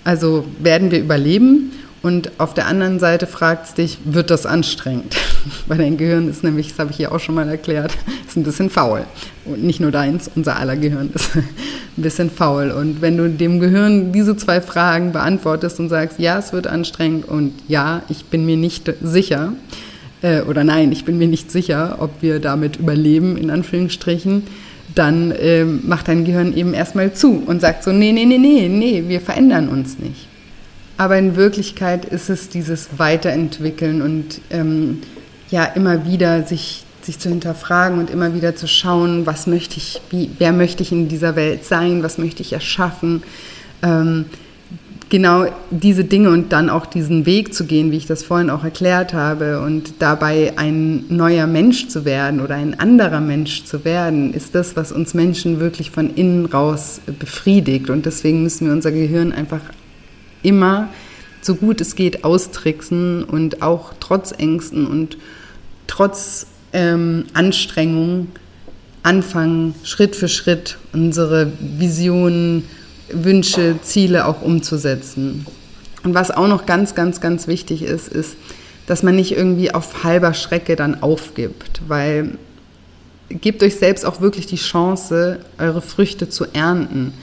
Also 0.04 0.44
werden 0.58 0.90
wir 0.90 1.02
überleben? 1.02 1.72
Und 2.02 2.32
auf 2.40 2.56
der 2.56 2.66
anderen 2.66 2.98
Seite 2.98 3.28
fragt 3.28 3.68
es 3.68 3.74
dich, 3.76 4.00
wird 4.06 4.32
das 4.32 4.48
anstrengend? 4.48 5.16
Weil 5.68 5.78
dein 5.78 5.98
Gehirn 5.98 6.30
ist 6.30 6.44
nämlich, 6.44 6.70
das 6.70 6.80
habe 6.80 6.92
ich 6.92 6.98
hier 6.98 7.12
auch 7.12 7.20
schon 7.20 7.36
mal 7.36 7.48
erklärt, 7.48 7.98
ist 8.28 8.38
ein 8.38 8.44
bisschen 8.44 8.70
faul. 8.70 9.04
Und 9.46 9.64
nicht 9.64 9.80
nur 9.80 9.92
deins, 9.92 10.30
unser 10.36 10.58
aller 10.58 10.76
Gehirn 10.76 11.10
ist 11.14 11.36
ein 11.36 12.02
bisschen 12.02 12.30
faul. 12.30 12.72
Und 12.72 13.02
wenn 13.02 13.18
du 13.18 13.30
dem 13.30 13.60
Gehirn 13.60 14.12
diese 14.12 14.38
zwei 14.38 14.62
Fragen 14.62 15.12
beantwortest 15.12 15.80
und 15.80 15.90
sagst, 15.90 16.20
ja, 16.20 16.40
es 16.40 16.54
wird 16.54 16.68
anstrengend 16.68 17.28
und 17.28 17.54
ja, 17.68 18.04
ich 18.10 18.26
bin 18.26 18.46
mir 18.46 18.58
nicht 18.58 18.92
sicher, 19.02 19.54
äh, 20.22 20.42
oder 20.42 20.64
nein, 20.64 20.92
ich 20.92 21.06
bin 21.06 21.18
mir 21.18 21.28
nicht 21.28 21.52
sicher, 21.52 21.98
ob 22.00 22.22
wir 22.22 22.40
damit 22.40 22.78
überleben, 22.78 23.38
in 23.38 23.50
Anführungsstrichen, 23.50 24.44
dann 24.96 25.32
äh, 25.32 25.66
macht 25.66 26.08
dein 26.08 26.26
Gehirn 26.26 26.56
eben 26.56 26.74
erstmal 26.74 27.14
zu 27.14 27.44
und 27.46 27.62
sagt 27.62 27.84
so, 27.84 27.92
nee, 27.92 28.12
nee, 28.12 28.26
nee, 28.26 28.38
nee, 28.38 28.68
nee, 28.68 29.04
wir 29.08 29.22
verändern 29.22 29.70
uns 29.70 30.00
nicht. 30.00 30.28
Aber 30.98 31.18
in 31.18 31.38
Wirklichkeit 31.38 32.04
ist 32.04 32.30
es 32.30 32.50
dieses 32.50 32.90
Weiterentwickeln 32.98 34.02
und 34.02 34.42
ähm, 34.50 35.00
ja 35.52 35.66
immer 35.66 36.06
wieder 36.06 36.44
sich, 36.44 36.84
sich 37.02 37.20
zu 37.20 37.30
hinterfragen 37.30 38.00
und 38.00 38.10
immer 38.10 38.34
wieder 38.34 38.56
zu 38.56 38.68
schauen, 38.68 39.26
was 39.26 39.48
möchte 39.48 39.78
ich, 39.78 40.02
wie, 40.10 40.30
wer 40.38 40.54
möchte 40.54 40.84
ich 40.84 40.92
in 40.92 41.08
dieser 41.08 41.36
Welt 41.36 41.66
sein, 41.66 42.04
was 42.04 42.18
möchte 42.18 42.42
ich 42.42 42.54
erschaffen. 42.54 43.24
Ähm, 43.82 44.26
genau 45.10 45.48
diese 45.72 46.04
Dinge 46.04 46.30
und 46.30 46.52
dann 46.54 46.70
auch 46.70 46.86
diesen 46.86 47.26
Weg 47.26 47.54
zu 47.54 47.66
gehen, 47.66 47.92
wie 47.92 47.98
ich 47.98 48.06
das 48.06 48.24
vorhin 48.24 48.50
auch 48.50 48.64
erklärt 48.64 49.14
habe, 49.14 49.62
und 49.62 49.94
dabei 50.00 50.54
ein 50.58 51.06
neuer 51.10 51.48
Mensch 51.48 51.88
zu 51.88 52.06
werden 52.06 52.40
oder 52.40 52.56
ein 52.56 52.80
anderer 52.80 53.20
Mensch 53.20 53.64
zu 53.64 53.84
werden, 53.84 54.34
ist 54.34 54.54
das, 54.56 54.76
was 54.76 54.92
uns 54.92 55.14
Menschen 55.14 55.60
wirklich 55.60 55.92
von 55.92 56.14
innen 56.14 56.46
raus 56.46 57.02
befriedigt. 57.20 57.90
Und 57.90 58.06
deswegen 58.06 58.44
müssen 58.44 58.68
wir 58.68 58.74
unser 58.74 58.92
Gehirn 58.92 59.32
einfach 59.32 59.62
immer 60.44 60.90
so 61.42 61.56
gut 61.56 61.82
es 61.82 61.96
geht 61.96 62.24
austricksen 62.24 63.24
und 63.24 63.62
auch 63.62 63.94
trotz 64.00 64.32
Ängsten 64.32 64.86
und 64.86 65.18
trotz 65.90 66.48
ähm, 66.72 67.26
Anstrengung 67.34 68.28
anfangen, 69.04 69.76
Schritt 69.84 70.16
für 70.16 70.28
Schritt 70.28 70.78
unsere 70.94 71.52
Visionen, 71.60 72.64
Wünsche, 73.12 73.76
Ziele 73.82 74.26
auch 74.26 74.42
umzusetzen. 74.42 75.46
Und 76.04 76.14
was 76.14 76.32
auch 76.32 76.48
noch 76.48 76.66
ganz, 76.66 76.96
ganz, 76.96 77.22
ganz 77.22 77.48
wichtig 77.48 77.82
ist, 77.82 78.08
ist, 78.08 78.36
dass 78.86 79.04
man 79.04 79.16
nicht 79.16 79.36
irgendwie 79.36 79.74
auf 79.74 80.04
halber 80.04 80.34
Strecke 80.34 80.76
dann 80.76 81.02
aufgibt, 81.02 81.82
weil 81.88 82.38
gebt 83.30 83.62
euch 83.64 83.76
selbst 83.76 84.06
auch 84.06 84.22
wirklich 84.22 84.46
die 84.48 84.56
Chance, 84.56 85.40
eure 85.58 85.82
Früchte 85.82 86.30
zu 86.30 86.46
ernten. 86.54 87.14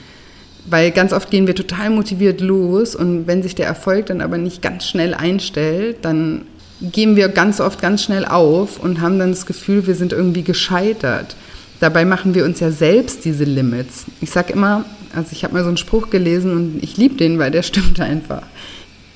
Weil 0.69 0.91
ganz 0.91 1.13
oft 1.13 1.31
gehen 1.31 1.47
wir 1.47 1.55
total 1.55 1.89
motiviert 1.89 2.41
los 2.41 2.95
und 2.95 3.27
wenn 3.27 3.43
sich 3.43 3.55
der 3.55 3.65
Erfolg 3.65 4.07
dann 4.07 4.21
aber 4.21 4.37
nicht 4.37 4.61
ganz 4.61 4.85
schnell 4.85 5.13
einstellt, 5.13 5.97
dann 6.01 6.43
geben 6.81 7.15
wir 7.15 7.29
ganz 7.29 7.59
oft 7.59 7.81
ganz 7.81 8.03
schnell 8.03 8.25
auf 8.25 8.79
und 8.79 9.01
haben 9.01 9.19
dann 9.19 9.31
das 9.31 9.45
Gefühl, 9.45 9.87
wir 9.87 9.95
sind 9.95 10.13
irgendwie 10.13 10.43
gescheitert. 10.43 11.35
Dabei 11.79 12.05
machen 12.05 12.33
wir 12.33 12.45
uns 12.45 12.59
ja 12.59 12.71
selbst 12.71 13.25
diese 13.25 13.43
Limits. 13.43 14.05
Ich 14.21 14.31
sage 14.31 14.53
immer, 14.53 14.85
also 15.15 15.29
ich 15.31 15.43
habe 15.43 15.53
mal 15.53 15.63
so 15.63 15.69
einen 15.69 15.77
Spruch 15.77 16.09
gelesen 16.09 16.51
und 16.51 16.83
ich 16.83 16.97
liebe 16.97 17.15
den, 17.15 17.39
weil 17.39 17.51
der 17.51 17.63
stimmt 17.63 17.99
einfach. 17.99 18.43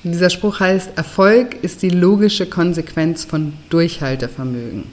Dieser 0.04 0.30
Spruch 0.30 0.58
heißt, 0.58 0.90
Erfolg 0.96 1.62
ist 1.62 1.82
die 1.82 1.90
logische 1.90 2.46
Konsequenz 2.46 3.24
von 3.24 3.52
Durchhaltevermögen. 3.70 4.84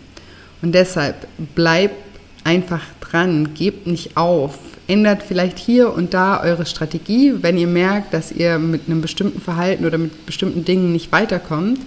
Und 0.62 0.76
deshalb 0.76 1.28
bleibt 1.56 1.96
einfach 2.44 2.84
dran, 3.02 3.54
gebt 3.56 3.88
nicht 3.88 4.18
auf, 4.18 4.58
ändert 4.88 5.24
vielleicht 5.24 5.58
hier 5.58 5.94
und 5.94 6.14
da 6.14 6.42
eure 6.42 6.66
Strategie, 6.66 7.34
wenn 7.42 7.58
ihr 7.58 7.68
merkt, 7.68 8.14
dass 8.14 8.32
ihr 8.32 8.60
mit 8.60 8.84
einem 8.88 9.02
bestimmten 9.02 9.42
Verhalten 9.42 9.86
oder 9.86 9.98
mit 9.98 10.26
bestimmten 10.26 10.66
Dingen 10.66 10.92
nicht 10.92 11.12
weiterkommt, 11.12 11.80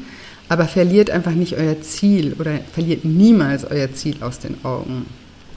aber 0.52 0.66
verliert 0.66 1.08
einfach 1.08 1.32
nicht 1.32 1.56
euer 1.56 1.80
Ziel 1.80 2.36
oder 2.38 2.60
verliert 2.74 3.06
niemals 3.06 3.64
euer 3.64 3.90
Ziel 3.94 4.16
aus 4.20 4.38
den 4.38 4.62
Augen. 4.64 5.06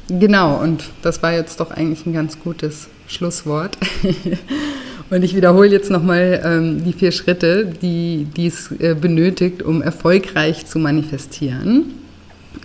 Genau, 0.08 0.56
und 0.62 0.86
das 1.02 1.22
war 1.22 1.34
jetzt 1.34 1.60
doch 1.60 1.70
eigentlich 1.70 2.06
ein 2.06 2.14
ganz 2.14 2.39
gutes 2.39 2.88
Schlusswort. 3.06 3.78
und 5.10 5.22
ich 5.22 5.36
wiederhole 5.36 5.68
jetzt 5.68 5.91
nochmal 5.91 6.41
ähm, 6.46 6.86
die 6.86 6.93
vier 6.93 7.12
Schritte, 7.12 7.66
die, 7.66 8.26
es 8.38 8.72
äh, 8.80 8.96
benötigt, 8.96 9.64
um 9.64 9.82
erfolgreich 9.82 10.66
zu 10.66 10.80
manifestieren. 10.80 11.96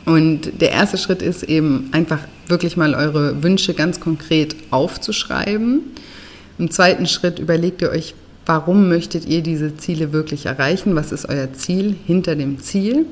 Und 0.05 0.61
der 0.61 0.71
erste 0.71 0.99
Schritt 0.99 1.23
ist 1.23 1.43
eben 1.43 1.89
einfach 1.91 2.21
wirklich 2.47 2.77
mal 2.77 2.95
eure 2.95 3.43
Wünsche 3.43 3.75
ganz 3.75 3.99
konkret 3.99 4.55
aufzuschreiben. 4.71 5.81
Im 6.61 6.71
zweiten 6.71 7.07
Schritt 7.07 7.41
überlegt 7.41 7.83
ihr 7.83 7.91
euch, 7.91 8.15
warum 8.51 8.89
möchtet 8.89 9.29
ihr 9.29 9.43
diese 9.43 9.77
Ziele 9.77 10.13
wirklich 10.13 10.47
erreichen? 10.47 10.97
Was 10.97 11.13
ist 11.13 11.29
euer 11.29 11.53
Ziel 11.53 11.95
hinter 12.05 12.35
dem 12.35 12.59
Ziel? 12.59 13.07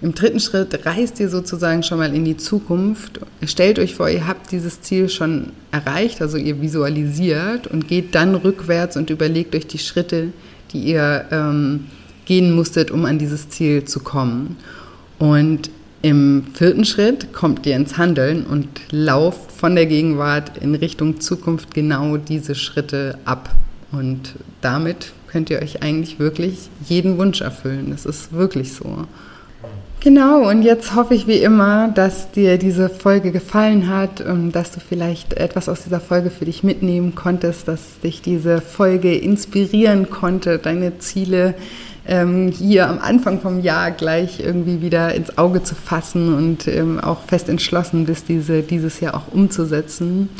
Im 0.00 0.14
dritten 0.14 0.40
Schritt 0.40 0.86
reist 0.86 1.20
ihr 1.20 1.28
sozusagen 1.28 1.82
schon 1.82 1.98
mal 1.98 2.14
in 2.14 2.24
die 2.24 2.38
Zukunft. 2.38 3.20
Stellt 3.44 3.78
euch 3.78 3.96
vor, 3.96 4.08
ihr 4.08 4.26
habt 4.26 4.50
dieses 4.50 4.80
Ziel 4.80 5.10
schon 5.10 5.50
erreicht, 5.72 6.22
also 6.22 6.38
ihr 6.38 6.62
visualisiert 6.62 7.66
und 7.66 7.86
geht 7.86 8.14
dann 8.14 8.34
rückwärts 8.34 8.96
und 8.96 9.10
überlegt 9.10 9.54
euch 9.54 9.66
die 9.66 9.76
Schritte, 9.76 10.28
die 10.72 10.78
ihr 10.78 11.26
ähm, 11.30 11.88
gehen 12.24 12.54
musstet, 12.54 12.90
um 12.90 13.04
an 13.04 13.18
dieses 13.18 13.50
Ziel 13.50 13.84
zu 13.84 14.00
kommen. 14.00 14.56
Und 15.18 15.68
im 16.00 16.44
vierten 16.54 16.86
Schritt 16.86 17.34
kommt 17.34 17.66
ihr 17.66 17.76
ins 17.76 17.98
Handeln 17.98 18.46
und 18.46 18.68
lauft 18.90 19.52
von 19.52 19.74
der 19.74 19.84
Gegenwart 19.84 20.56
in 20.56 20.74
Richtung 20.74 21.20
Zukunft 21.20 21.74
genau 21.74 22.16
diese 22.16 22.54
Schritte 22.54 23.18
ab. 23.26 23.54
Und 23.92 24.34
damit 24.60 25.12
könnt 25.28 25.50
ihr 25.50 25.60
euch 25.60 25.82
eigentlich 25.82 26.18
wirklich 26.18 26.68
jeden 26.86 27.18
Wunsch 27.18 27.40
erfüllen. 27.40 27.90
Das 27.90 28.06
ist 28.06 28.32
wirklich 28.32 28.72
so. 28.72 29.06
Genau, 30.00 30.48
und 30.50 30.62
jetzt 30.62 30.96
hoffe 30.96 31.14
ich 31.14 31.28
wie 31.28 31.38
immer, 31.38 31.86
dass 31.88 32.32
dir 32.32 32.58
diese 32.58 32.88
Folge 32.88 33.30
gefallen 33.30 33.88
hat 33.88 34.20
und 34.20 34.50
dass 34.50 34.72
du 34.72 34.80
vielleicht 34.80 35.34
etwas 35.34 35.68
aus 35.68 35.84
dieser 35.84 36.00
Folge 36.00 36.30
für 36.30 36.44
dich 36.44 36.64
mitnehmen 36.64 37.14
konntest, 37.14 37.68
dass 37.68 38.00
dich 38.00 38.20
diese 38.20 38.60
Folge 38.60 39.14
inspirieren 39.16 40.10
konnte, 40.10 40.58
deine 40.58 40.98
Ziele 40.98 41.54
ähm, 42.04 42.48
hier 42.48 42.88
am 42.88 42.98
Anfang 42.98 43.40
vom 43.40 43.60
Jahr 43.60 43.92
gleich 43.92 44.40
irgendwie 44.40 44.82
wieder 44.82 45.14
ins 45.14 45.38
Auge 45.38 45.62
zu 45.62 45.76
fassen 45.76 46.34
und 46.34 46.66
ähm, 46.66 46.98
auch 46.98 47.22
fest 47.22 47.48
entschlossen 47.48 48.04
bist, 48.04 48.28
diese 48.28 48.62
dieses 48.62 48.98
Jahr 48.98 49.14
auch 49.14 49.32
umzusetzen. 49.32 50.30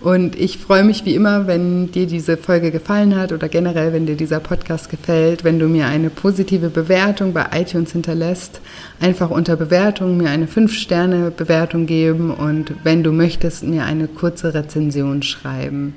Und 0.00 0.36
ich 0.38 0.58
freue 0.58 0.84
mich 0.84 1.04
wie 1.04 1.16
immer, 1.16 1.48
wenn 1.48 1.90
dir 1.90 2.06
diese 2.06 2.36
Folge 2.36 2.70
gefallen 2.70 3.16
hat 3.16 3.32
oder 3.32 3.48
generell, 3.48 3.92
wenn 3.92 4.06
dir 4.06 4.14
dieser 4.14 4.38
Podcast 4.38 4.90
gefällt, 4.90 5.42
wenn 5.42 5.58
du 5.58 5.66
mir 5.66 5.86
eine 5.86 6.08
positive 6.08 6.68
Bewertung 6.70 7.32
bei 7.32 7.46
iTunes 7.52 7.92
hinterlässt. 7.92 8.60
Einfach 9.00 9.30
unter 9.30 9.56
Bewertung 9.56 10.16
mir 10.16 10.30
eine 10.30 10.46
5-Sterne-Bewertung 10.46 11.86
geben 11.86 12.30
und 12.30 12.74
wenn 12.84 13.02
du 13.02 13.10
möchtest, 13.10 13.64
mir 13.64 13.84
eine 13.84 14.06
kurze 14.06 14.54
Rezension 14.54 15.22
schreiben. 15.22 15.94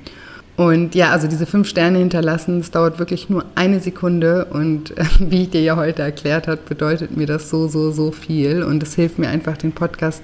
Und 0.56 0.94
ja, 0.94 1.10
also 1.10 1.28
diese 1.28 1.46
fünf 1.46 1.68
Sterne 1.68 1.98
hinterlassen, 1.98 2.58
das 2.58 2.70
dauert 2.70 2.98
wirklich 2.98 3.30
nur 3.30 3.44
eine 3.54 3.80
Sekunde 3.80 4.46
und 4.46 4.96
äh, 4.98 5.04
wie 5.20 5.44
ich 5.44 5.50
dir 5.50 5.62
ja 5.62 5.76
heute 5.76 6.02
erklärt 6.02 6.48
habe, 6.48 6.60
bedeutet 6.68 7.16
mir 7.16 7.26
das 7.26 7.48
so, 7.48 7.68
so, 7.68 7.92
so 7.92 8.10
viel 8.10 8.64
und 8.64 8.82
es 8.82 8.94
hilft 8.94 9.18
mir 9.18 9.28
einfach, 9.28 9.56
den 9.56 9.72
Podcast 9.72 10.22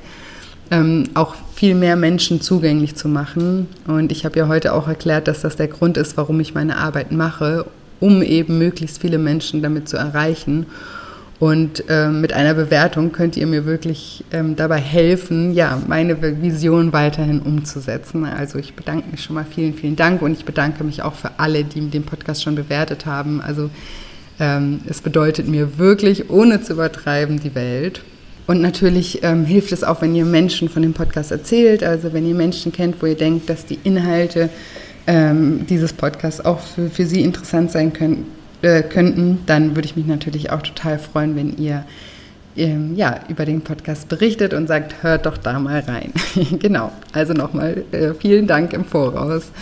ähm, 0.71 1.05
auch 1.15 1.35
viel 1.55 1.75
mehr 1.75 1.97
Menschen 1.97 2.41
zugänglich 2.41 2.95
zu 2.95 3.09
machen. 3.09 3.69
Und 3.87 4.13
ich 4.13 4.25
habe 4.25 4.39
ja 4.39 4.49
heute 4.49 4.75
auch 4.75 4.89
erklärt, 4.89 5.29
dass 5.29 5.41
das 5.41 5.57
der 5.57 5.69
Grund 5.69 5.97
ist, 5.97 6.17
warum 6.17 6.41
ich 6.41 6.55
meine 6.55 6.77
Arbeit 6.77 7.13
mache, 7.13 7.67
um 8.01 8.23
eben 8.23 8.59
möglichst 8.59 9.01
viele 9.01 9.19
Menschen 9.19 9.63
damit 9.63 9.89
zu 9.89 9.97
erreichen. 9.97 10.67
Und 11.41 11.85
ähm, 11.89 12.21
mit 12.21 12.33
einer 12.33 12.55
Bewertung 12.55 13.13
könnt 13.13 13.37
ihr 13.37 13.47
mir 13.47 13.65
wirklich 13.65 14.25
ähm, 14.33 14.57
dabei 14.57 14.79
helfen, 14.79 15.55
ja, 15.55 15.81
meine 15.87 16.21
Vision 16.43 16.93
weiterhin 16.93 17.41
umzusetzen. 17.41 18.25
Also 18.25 18.59
ich 18.59 18.75
bedanke 18.75 19.09
mich 19.11 19.23
schon 19.23 19.35
mal 19.35 19.47
vielen, 19.49 19.75
vielen 19.75 19.95
Dank 19.95 20.21
und 20.21 20.33
ich 20.33 20.45
bedanke 20.45 20.83
mich 20.83 21.03
auch 21.03 21.15
für 21.15 21.31
alle, 21.39 21.63
die 21.63 21.81
den 21.91 22.03
Podcast 22.03 22.43
schon 22.43 22.57
bewertet 22.57 23.07
haben. 23.07 23.41
Also 23.41 23.71
ähm, 24.41 24.81
es 24.89 25.01
bedeutet 25.01 25.47
mir 25.47 25.79
wirklich, 25.79 26.29
ohne 26.29 26.61
zu 26.61 26.73
übertreiben, 26.73 27.39
die 27.39 27.55
Welt. 27.55 28.03
Und 28.49 28.63
natürlich 28.63 29.23
ähm, 29.23 29.45
hilft 29.45 29.73
es 29.73 29.85
auch, 29.85 30.01
wenn 30.01 30.15
ihr 30.15 30.25
Menschen 30.25 30.71
von 30.71 30.81
dem 30.81 30.95
Podcast 30.95 31.31
erzählt, 31.31 31.85
also 31.85 32.15
wenn 32.15 32.27
ihr 32.27 32.35
Menschen 32.35 32.73
kennt, 32.73 33.01
wo 33.03 33.07
ihr 33.07 33.15
denkt, 33.15 33.51
dass 33.51 33.67
die 33.67 33.79
Inhalte 33.85 34.49
ähm, 35.07 35.67
dieses 35.69 35.93
Podcasts 35.93 36.43
auch 36.43 36.59
für, 36.59 36.89
für 36.89 37.05
sie 37.05 37.21
interessant 37.21 37.71
sein 37.71 37.93
können, 37.93 38.27
äh, 38.63 38.83
könnten, 38.83 39.41
dann 39.45 39.77
würde 39.77 39.85
ich 39.85 39.97
mich 39.97 40.07
natürlich 40.07 40.51
auch 40.51 40.63
total 40.63 40.99
freuen, 40.99 41.37
wenn 41.37 41.59
ihr 41.59 41.85
ähm, 42.57 42.97
ja, 42.97 43.21
über 43.29 43.45
den 43.45 43.61
Podcast 43.61 44.09
berichtet 44.09 44.55
und 44.55 44.67
sagt, 44.67 45.03
hört 45.03 45.27
doch 45.27 45.37
da 45.37 45.59
mal 45.59 45.81
rein. 45.81 46.15
genau, 46.59 46.91
also 47.13 47.35
nochmal 47.35 47.85
äh, 47.93 48.15
vielen 48.15 48.47
Dank 48.47 48.73
im 48.73 48.87
Voraus. 48.87 49.53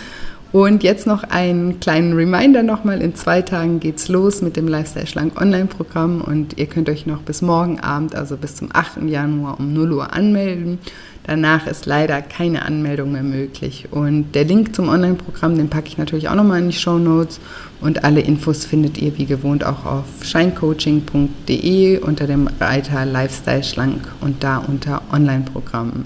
Und 0.53 0.81
jetzt 0.81 1.05
noch 1.05 1.23
einen 1.23 1.79
kleinen 1.79 2.13
Reminder 2.13 2.63
nochmal. 2.63 3.01
In 3.01 3.15
zwei 3.15 3.41
Tagen 3.41 3.79
geht's 3.79 4.07
los 4.07 4.41
mit 4.41 4.55
dem 4.55 4.67
Lifestyle 4.67 5.05
Schlank 5.05 5.39
Online-Programm 5.39 6.21
und 6.21 6.57
ihr 6.57 6.67
könnt 6.67 6.89
euch 6.89 7.05
noch 7.05 7.21
bis 7.21 7.41
morgen 7.41 7.79
Abend, 7.81 8.15
also 8.15 8.37
bis 8.37 8.55
zum 8.55 8.69
8. 8.71 9.03
Januar 9.07 9.59
um 9.59 9.73
0 9.73 9.91
Uhr 9.91 10.13
anmelden. 10.13 10.79
Danach 11.25 11.67
ist 11.67 11.85
leider 11.85 12.21
keine 12.21 12.63
Anmeldung 12.63 13.11
mehr 13.11 13.23
möglich. 13.23 13.89
Und 13.91 14.33
der 14.33 14.45
Link 14.45 14.73
zum 14.73 14.87
Online-Programm, 14.87 15.57
den 15.57 15.69
packe 15.69 15.89
ich 15.89 15.97
natürlich 15.97 16.29
auch 16.29 16.35
nochmal 16.35 16.61
in 16.61 16.69
die 16.69 16.75
Show 16.77 16.97
Notes. 16.97 17.41
Und 17.81 18.05
alle 18.05 18.21
Infos 18.21 18.63
findet 18.63 18.97
ihr 18.97 19.17
wie 19.17 19.25
gewohnt 19.25 19.65
auch 19.65 19.85
auf 19.85 20.05
shinecoaching.de 20.23 21.99
unter 21.99 22.25
dem 22.25 22.47
Reiter 22.61 23.05
Lifestyle 23.05 23.63
Schlank 23.63 24.07
und 24.21 24.41
da 24.41 24.59
unter 24.59 25.01
Online-Programm. 25.11 26.05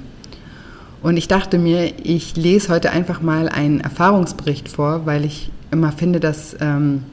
Und 1.01 1.17
ich 1.17 1.27
dachte 1.27 1.57
mir, 1.57 1.91
ich 2.03 2.35
lese 2.35 2.69
heute 2.69 2.91
einfach 2.91 3.21
mal 3.21 3.49
einen 3.49 3.81
Erfahrungsbericht 3.81 4.69
vor, 4.69 5.05
weil 5.05 5.25
ich 5.25 5.51
immer 5.71 5.91
finde, 5.91 6.19
dass 6.19 6.55
ähm, 6.59 7.03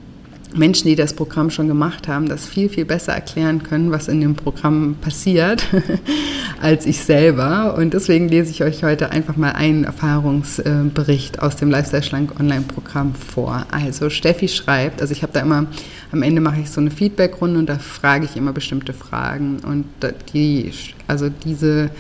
Menschen, 0.54 0.88
die 0.88 0.96
das 0.96 1.14
Programm 1.14 1.50
schon 1.50 1.68
gemacht 1.68 2.08
haben, 2.08 2.28
das 2.28 2.46
viel, 2.46 2.68
viel 2.68 2.84
besser 2.84 3.12
erklären 3.12 3.62
können, 3.62 3.90
was 3.90 4.08
in 4.08 4.20
dem 4.20 4.34
Programm 4.34 4.96
passiert, 5.00 5.66
als 6.60 6.86
ich 6.86 7.00
selber. 7.00 7.76
Und 7.76 7.94
deswegen 7.94 8.28
lese 8.28 8.50
ich 8.50 8.62
euch 8.62 8.82
heute 8.82 9.10
einfach 9.10 9.36
mal 9.36 9.52
einen 9.52 9.84
Erfahrungsbericht 9.84 11.40
aus 11.40 11.56
dem 11.56 11.70
Lifestyle 11.70 12.02
Schlank 12.02 12.38
Online-Programm 12.40 13.14
vor. 13.14 13.66
Also 13.70 14.10
Steffi 14.10 14.48
schreibt, 14.48 15.00
also 15.02 15.12
ich 15.12 15.22
habe 15.22 15.32
da 15.32 15.40
immer, 15.40 15.66
am 16.12 16.22
Ende 16.22 16.40
mache 16.40 16.60
ich 16.60 16.70
so 16.70 16.80
eine 16.80 16.90
Feedback-Runde 16.90 17.58
und 17.58 17.68
da 17.68 17.78
frage 17.78 18.24
ich 18.24 18.36
immer 18.36 18.52
bestimmte 18.52 18.94
Fragen. 18.94 19.60
Und 19.66 19.84
die, 20.32 20.72
also 21.06 21.28
diese 21.28 21.90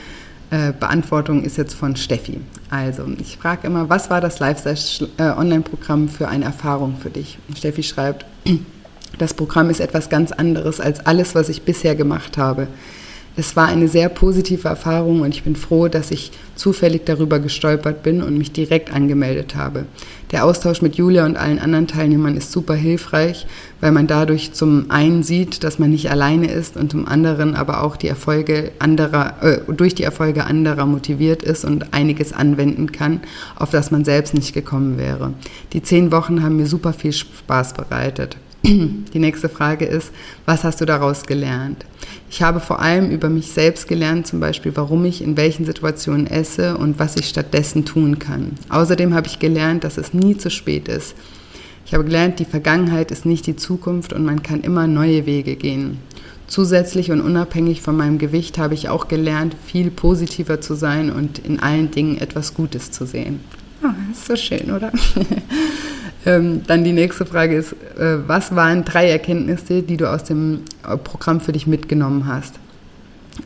äh, 0.50 0.72
Beantwortung 0.72 1.42
ist 1.42 1.58
jetzt 1.58 1.74
von 1.74 1.96
Steffi. 1.96 2.40
Also, 2.70 3.04
ich 3.20 3.36
frage 3.36 3.66
immer, 3.66 3.88
was 3.88 4.08
war 4.10 4.20
das 4.20 4.38
Lifestyle-Online-Programm 4.38 6.08
für 6.08 6.28
eine 6.28 6.46
Erfahrung 6.46 6.96
für 6.96 7.10
dich? 7.10 7.38
Steffi 7.56 7.82
schreibt, 7.82 8.24
das 9.18 9.34
Programm 9.34 9.68
ist 9.70 9.80
etwas 9.80 10.08
ganz 10.08 10.32
anderes 10.32 10.80
als 10.80 11.04
alles, 11.04 11.34
was 11.34 11.48
ich 11.48 11.62
bisher 11.62 11.94
gemacht 11.94 12.38
habe. 12.38 12.68
Es 13.38 13.54
war 13.54 13.68
eine 13.68 13.86
sehr 13.86 14.08
positive 14.08 14.66
Erfahrung 14.66 15.20
und 15.20 15.32
ich 15.32 15.44
bin 15.44 15.54
froh, 15.54 15.86
dass 15.86 16.10
ich 16.10 16.32
zufällig 16.56 17.02
darüber 17.04 17.38
gestolpert 17.38 18.02
bin 18.02 18.20
und 18.20 18.36
mich 18.36 18.50
direkt 18.50 18.92
angemeldet 18.92 19.54
habe. 19.54 19.84
Der 20.32 20.44
Austausch 20.44 20.82
mit 20.82 20.96
Julia 20.96 21.24
und 21.24 21.36
allen 21.36 21.60
anderen 21.60 21.86
Teilnehmern 21.86 22.36
ist 22.36 22.50
super 22.50 22.74
hilfreich, 22.74 23.46
weil 23.80 23.92
man 23.92 24.08
dadurch 24.08 24.54
zum 24.54 24.90
einen 24.90 25.22
sieht, 25.22 25.62
dass 25.62 25.78
man 25.78 25.90
nicht 25.90 26.10
alleine 26.10 26.50
ist 26.50 26.76
und 26.76 26.90
zum 26.90 27.06
anderen 27.06 27.54
aber 27.54 27.84
auch 27.84 27.94
die 27.94 28.08
Erfolge 28.08 28.72
anderer, 28.80 29.36
äh, 29.40 29.72
durch 29.72 29.94
die 29.94 30.02
Erfolge 30.02 30.44
anderer 30.44 30.86
motiviert 30.86 31.44
ist 31.44 31.64
und 31.64 31.94
einiges 31.94 32.32
anwenden 32.32 32.90
kann, 32.90 33.20
auf 33.54 33.70
das 33.70 33.92
man 33.92 34.04
selbst 34.04 34.34
nicht 34.34 34.52
gekommen 34.52 34.98
wäre. 34.98 35.32
Die 35.72 35.82
zehn 35.84 36.10
Wochen 36.10 36.42
haben 36.42 36.56
mir 36.56 36.66
super 36.66 36.92
viel 36.92 37.12
Spaß 37.12 37.74
bereitet. 37.74 38.36
Die 38.64 39.18
nächste 39.18 39.48
Frage 39.48 39.84
ist, 39.84 40.10
was 40.46 40.64
hast 40.64 40.80
du 40.80 40.84
daraus 40.84 41.24
gelernt? 41.24 41.84
Ich 42.30 42.42
habe 42.42 42.60
vor 42.60 42.80
allem 42.80 43.10
über 43.10 43.28
mich 43.28 43.52
selbst 43.52 43.88
gelernt, 43.88 44.26
zum 44.26 44.40
Beispiel, 44.40 44.72
warum 44.74 45.04
ich 45.04 45.22
in 45.22 45.36
welchen 45.36 45.64
Situationen 45.64 46.26
esse 46.26 46.76
und 46.76 46.98
was 46.98 47.16
ich 47.16 47.28
stattdessen 47.28 47.84
tun 47.84 48.18
kann. 48.18 48.52
Außerdem 48.68 49.14
habe 49.14 49.26
ich 49.26 49.38
gelernt, 49.38 49.84
dass 49.84 49.96
es 49.96 50.12
nie 50.12 50.36
zu 50.36 50.50
spät 50.50 50.88
ist. 50.88 51.14
Ich 51.86 51.94
habe 51.94 52.04
gelernt, 52.04 52.38
die 52.38 52.44
Vergangenheit 52.44 53.10
ist 53.10 53.24
nicht 53.24 53.46
die 53.46 53.56
Zukunft 53.56 54.12
und 54.12 54.24
man 54.24 54.42
kann 54.42 54.60
immer 54.60 54.86
neue 54.86 55.24
Wege 55.24 55.56
gehen. 55.56 55.98
Zusätzlich 56.46 57.10
und 57.10 57.20
unabhängig 57.20 57.80
von 57.82 57.96
meinem 57.96 58.18
Gewicht 58.18 58.58
habe 58.58 58.74
ich 58.74 58.88
auch 58.88 59.08
gelernt, 59.08 59.54
viel 59.66 59.90
positiver 59.90 60.60
zu 60.60 60.74
sein 60.74 61.10
und 61.10 61.38
in 61.38 61.60
allen 61.60 61.90
Dingen 61.90 62.18
etwas 62.18 62.54
Gutes 62.54 62.90
zu 62.90 63.06
sehen. 63.06 63.40
Oh, 63.82 63.88
ist 64.12 64.26
so 64.26 64.36
schön, 64.36 64.70
oder? 64.70 64.92
Ähm, 66.26 66.62
dann 66.66 66.84
die 66.84 66.92
nächste 66.92 67.26
Frage 67.26 67.56
ist, 67.56 67.72
äh, 67.72 68.18
was 68.26 68.54
waren 68.54 68.84
drei 68.84 69.08
Erkenntnisse, 69.08 69.82
die 69.82 69.96
du 69.96 70.10
aus 70.10 70.24
dem 70.24 70.62
äh, 70.86 70.96
Programm 70.96 71.40
für 71.40 71.52
dich 71.52 71.66
mitgenommen 71.66 72.26
hast? 72.26 72.54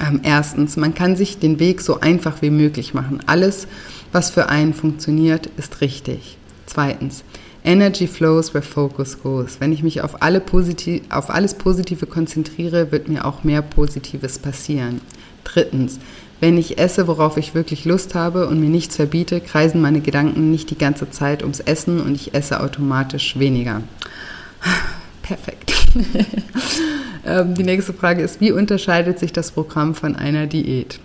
Ähm, 0.01 0.21
erstens, 0.23 0.77
man 0.77 0.95
kann 0.95 1.17
sich 1.17 1.39
den 1.39 1.59
Weg 1.59 1.83
so 1.83 2.01
einfach 2.01 2.41
wie 2.41 2.51
möglich 2.51 2.95
machen. 2.95 3.21
Alles, 3.27 3.67
was 4.11 4.31
für 4.31 4.49
einen 4.49 4.73
funktioniert, 4.73 5.49
ist 5.59 5.81
richtig. 5.81 6.39
Zweitens, 6.67 7.25
Energy 7.65 8.07
flows 8.07 8.55
where 8.55 8.65
focus 8.65 9.23
goes. 9.23 9.61
Wenn 9.61 9.73
ich 9.73 9.83
mich 9.83 10.01
auf, 10.01 10.23
alle 10.23 10.41
positiv, 10.41 11.03
auf 11.11 11.31
alles 11.31 11.55
Positive 11.55 12.07
konzentriere, 12.07 12.91
wird 12.91 13.09
mir 13.09 13.25
auch 13.25 13.45
mehr 13.45 13.63
Positives 13.63 14.39
passieren. 14.39 15.01
Drittens, 15.45 15.99
wenn 16.43 16.59
ich 16.59 16.79
esse, 16.79 17.07
worauf 17.07 17.37
ich 17.37 17.55
wirklich 17.55 17.85
Lust 17.85 18.17
habe 18.17 18.49
und 18.49 18.59
mir 18.59 18.69
nichts 18.69 18.97
verbiete, 18.97 19.41
kreisen 19.41 19.81
meine 19.81 20.01
Gedanken 20.01 20.51
nicht 20.51 20.71
die 20.71 20.77
ganze 20.77 21.09
Zeit 21.09 21.43
ums 21.43 21.61
Essen 21.61 22.01
und 22.01 22.17
ich 22.17 22.35
esse 22.35 22.61
automatisch 22.61 23.39
weniger. 23.39 23.83
Perfekt. 25.23 25.73
Ähm, 27.25 27.55
die 27.55 27.63
nächste 27.63 27.93
Frage 27.93 28.21
ist, 28.21 28.41
wie 28.41 28.51
unterscheidet 28.51 29.21
sich 29.21 29.33
das 29.33 29.53
Programm 29.53 29.95
von 29.95 30.17
einer 30.17 30.49
Diät? 30.49 30.99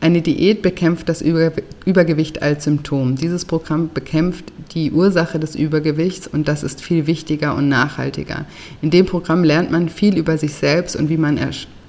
Eine 0.00 0.20
Diät 0.20 0.60
bekämpft 0.60 1.08
das 1.08 1.22
Übergewicht 1.22 2.42
als 2.42 2.64
Symptom. 2.64 3.14
Dieses 3.14 3.44
Programm 3.44 3.88
bekämpft 3.94 4.46
die 4.74 4.90
Ursache 4.90 5.38
des 5.38 5.54
Übergewichts 5.54 6.26
und 6.26 6.48
das 6.48 6.64
ist 6.64 6.80
viel 6.80 7.06
wichtiger 7.06 7.54
und 7.54 7.68
nachhaltiger. 7.68 8.44
In 8.80 8.90
dem 8.90 9.06
Programm 9.06 9.44
lernt 9.44 9.70
man 9.70 9.88
viel 9.88 10.18
über 10.18 10.36
sich 10.36 10.54
selbst 10.54 10.96
und 10.96 11.08
wie 11.08 11.16
man 11.16 11.38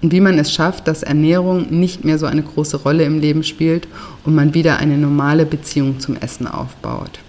und 0.03 0.11
wie 0.11 0.19
man 0.19 0.37
es 0.37 0.51
schafft, 0.51 0.87
dass 0.87 1.01
Ernährung 1.01 1.67
nicht 1.69 2.03
mehr 2.03 2.19
so 2.19 2.25
eine 2.25 2.43
große 2.43 2.77
Rolle 2.77 3.05
im 3.05 3.19
Leben 3.19 3.43
spielt 3.43 3.87
und 4.25 4.35
man 4.35 4.53
wieder 4.53 4.77
eine 4.77 4.97
normale 4.97 5.45
Beziehung 5.45 6.01
zum 6.01 6.17
Essen 6.17 6.45
aufbaut. 6.45 7.19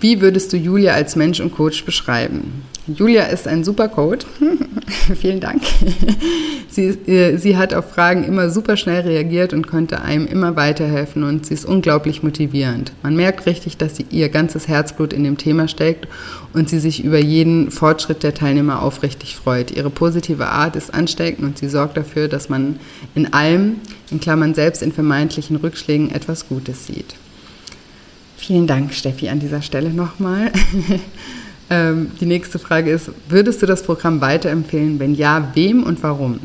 Wie 0.00 0.20
würdest 0.20 0.52
du 0.52 0.56
Julia 0.56 0.92
als 0.92 1.14
Mensch 1.14 1.38
und 1.38 1.54
Coach 1.54 1.84
beschreiben? 1.84 2.64
Julia 2.86 3.24
ist 3.24 3.48
ein 3.48 3.64
super 3.64 3.88
Coach. 3.88 4.26
Vielen 5.20 5.40
Dank. 5.40 5.62
sie, 6.68 6.88
äh, 6.88 7.38
sie 7.38 7.56
hat 7.56 7.72
auf 7.72 7.90
Fragen 7.90 8.24
immer 8.24 8.50
super 8.50 8.76
schnell 8.76 9.00
reagiert 9.02 9.54
und 9.54 9.66
konnte 9.66 10.02
einem 10.02 10.26
immer 10.26 10.54
weiterhelfen 10.54 11.22
und 11.22 11.46
sie 11.46 11.54
ist 11.54 11.64
unglaublich 11.64 12.22
motivierend. 12.22 12.92
Man 13.02 13.16
merkt 13.16 13.46
richtig, 13.46 13.78
dass 13.78 13.96
sie 13.96 14.04
ihr 14.10 14.28
ganzes 14.28 14.68
Herzblut 14.68 15.14
in 15.14 15.24
dem 15.24 15.38
Thema 15.38 15.66
steckt 15.66 16.08
und 16.52 16.68
sie 16.68 16.78
sich 16.78 17.02
über 17.02 17.18
jeden 17.18 17.70
Fortschritt 17.70 18.22
der 18.22 18.34
Teilnehmer 18.34 18.82
aufrichtig 18.82 19.34
freut. 19.34 19.70
Ihre 19.70 19.90
positive 19.90 20.46
Art 20.46 20.76
ist 20.76 20.92
ansteckend 20.92 21.46
und 21.46 21.58
sie 21.58 21.68
sorgt 21.68 21.96
dafür, 21.96 22.28
dass 22.28 22.50
man 22.50 22.78
in 23.14 23.32
allem, 23.32 23.76
in 24.10 24.20
Klammern 24.20 24.54
selbst 24.54 24.82
in 24.82 24.92
vermeintlichen 24.92 25.56
Rückschlägen, 25.56 26.10
etwas 26.10 26.48
Gutes 26.48 26.86
sieht. 26.86 27.14
Vielen 28.36 28.66
Dank, 28.66 28.92
Steffi, 28.92 29.30
an 29.30 29.40
dieser 29.40 29.62
Stelle 29.62 29.88
nochmal. 29.88 30.52
ähm, 31.70 32.10
die 32.20 32.26
nächste 32.26 32.58
Frage 32.58 32.90
ist, 32.90 33.10
würdest 33.28 33.62
du 33.62 33.66
das 33.66 33.82
Programm 33.82 34.20
weiterempfehlen? 34.20 34.98
Wenn 34.98 35.14
ja, 35.14 35.50
wem 35.54 35.82
und 35.82 36.02
warum? 36.02 36.40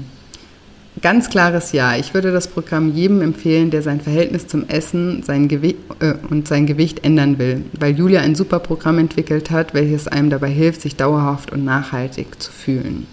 Ganz 1.02 1.30
klares 1.30 1.72
Ja. 1.72 1.96
Ich 1.96 2.14
würde 2.14 2.32
das 2.32 2.48
Programm 2.48 2.94
jedem 2.94 3.22
empfehlen, 3.22 3.72
der 3.72 3.82
sein 3.82 4.02
Verhältnis 4.02 4.48
zum 4.48 4.68
Essen 4.68 5.24
sein 5.24 5.50
äh, 5.50 6.14
und 6.30 6.48
sein 6.48 6.66
Gewicht 6.66 7.06
ändern 7.06 7.38
will, 7.38 7.64
weil 7.80 7.98
Julia 7.98 8.22
ein 8.22 8.36
super 8.36 8.60
Programm 8.60 8.98
entwickelt 8.98 9.50
hat, 9.50 9.74
welches 9.74 10.08
einem 10.08 10.30
dabei 10.30 10.50
hilft, 10.50 10.82
sich 10.82 10.96
dauerhaft 10.96 11.52
und 11.52 11.64
nachhaltig 11.64 12.42
zu 12.42 12.52
fühlen. 12.52 13.08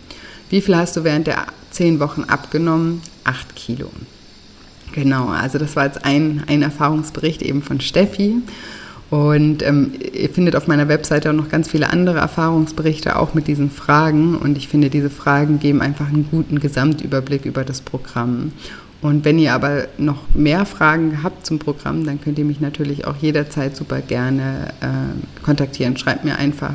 Wie 0.51 0.61
viel 0.61 0.77
hast 0.77 0.97
du 0.97 1.05
während 1.05 1.27
der 1.27 1.47
zehn 1.71 2.01
Wochen 2.01 2.25
abgenommen? 2.25 3.03
Acht 3.25 3.55
Kilo. 3.55 3.91
Genau, 4.93 5.29
also 5.29 5.59
das 5.59 5.77
war 5.77 5.85
jetzt 5.85 6.05
ein, 6.05 6.43
ein 6.47 6.63
Erfahrungsbericht 6.63 7.43
eben 7.43 7.63
von 7.63 7.81
Steffi. 7.81 8.37
Und 9.09 9.63
ähm, 9.63 9.93
ihr 10.13 10.29
findet 10.31 10.57
auf 10.57 10.67
meiner 10.67 10.89
Webseite 10.89 11.31
auch 11.31 11.35
noch 11.35 11.49
ganz 11.49 11.71
viele 11.71 11.91
andere 11.91 12.19
Erfahrungsberichte, 12.19 13.17
auch 13.17 13.35
mit 13.35 13.47
diesen 13.47 13.71
Fragen. 13.71 14.37
Und 14.37 14.59
ich 14.59 14.67
finde, 14.67 14.91
diese 14.91 15.11
Fragen 15.11 15.61
geben 15.61 15.81
einfach 15.81 16.09
einen 16.09 16.27
guten 16.29 16.59
Gesamtüberblick 16.59 17.45
über 17.45 17.65
das 17.65 17.81
Programm. 17.81 18.53
Und 19.03 19.25
wenn 19.25 19.39
ihr 19.39 19.53
aber 19.53 19.87
noch 19.99 20.23
mehr 20.35 20.67
Fragen 20.67 21.23
habt 21.23 21.47
zum 21.47 21.61
Programm, 21.61 22.05
dann 22.05 22.21
könnt 22.21 22.39
ihr 22.39 22.45
mich 22.45 22.61
natürlich 22.61 23.07
auch 23.07 23.15
jederzeit 23.17 23.77
super 23.77 24.01
gerne 24.01 24.73
äh, 24.81 25.45
kontaktieren. 25.45 25.97
Schreibt 25.97 26.25
mir 26.25 26.37
einfach 26.39 26.75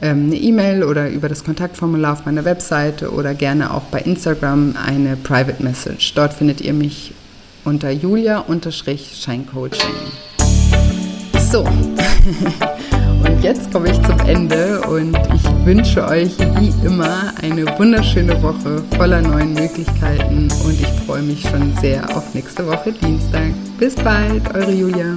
ähm, 0.00 0.26
eine 0.26 0.36
E-Mail 0.36 0.84
oder 0.84 1.10
über 1.10 1.28
das 1.28 1.44
Kontaktformular 1.44 2.14
auf 2.14 2.24
meiner 2.24 2.46
Webseite 2.46 3.10
oder 3.10 3.34
gerne 3.34 3.74
auch 3.74 3.82
bei 3.82 4.00
Instagram 4.00 4.74
eine 4.82 5.16
Private 5.16 5.62
Message. 5.62 6.14
Dort 6.14 6.32
findet 6.32 6.62
ihr 6.62 6.72
mich 6.72 7.12
unter 7.64 7.90
julia-scheincoaching. 7.90 10.27
So, 11.50 11.60
und 13.24 13.42
jetzt 13.42 13.72
komme 13.72 13.90
ich 13.90 14.02
zum 14.02 14.18
Ende 14.26 14.82
und 14.82 15.16
ich 15.34 15.64
wünsche 15.64 16.06
euch 16.06 16.36
wie 16.38 16.86
immer 16.86 17.32
eine 17.40 17.64
wunderschöne 17.78 18.42
Woche 18.42 18.82
voller 18.98 19.22
neuen 19.22 19.54
Möglichkeiten 19.54 20.48
und 20.64 20.78
ich 20.78 20.86
freue 21.06 21.22
mich 21.22 21.40
schon 21.48 21.74
sehr 21.80 22.04
auf 22.14 22.34
nächste 22.34 22.66
Woche 22.66 22.92
Dienstag. 22.92 23.48
Bis 23.78 23.94
bald, 23.94 24.54
eure 24.54 24.72
Julia. 24.72 25.16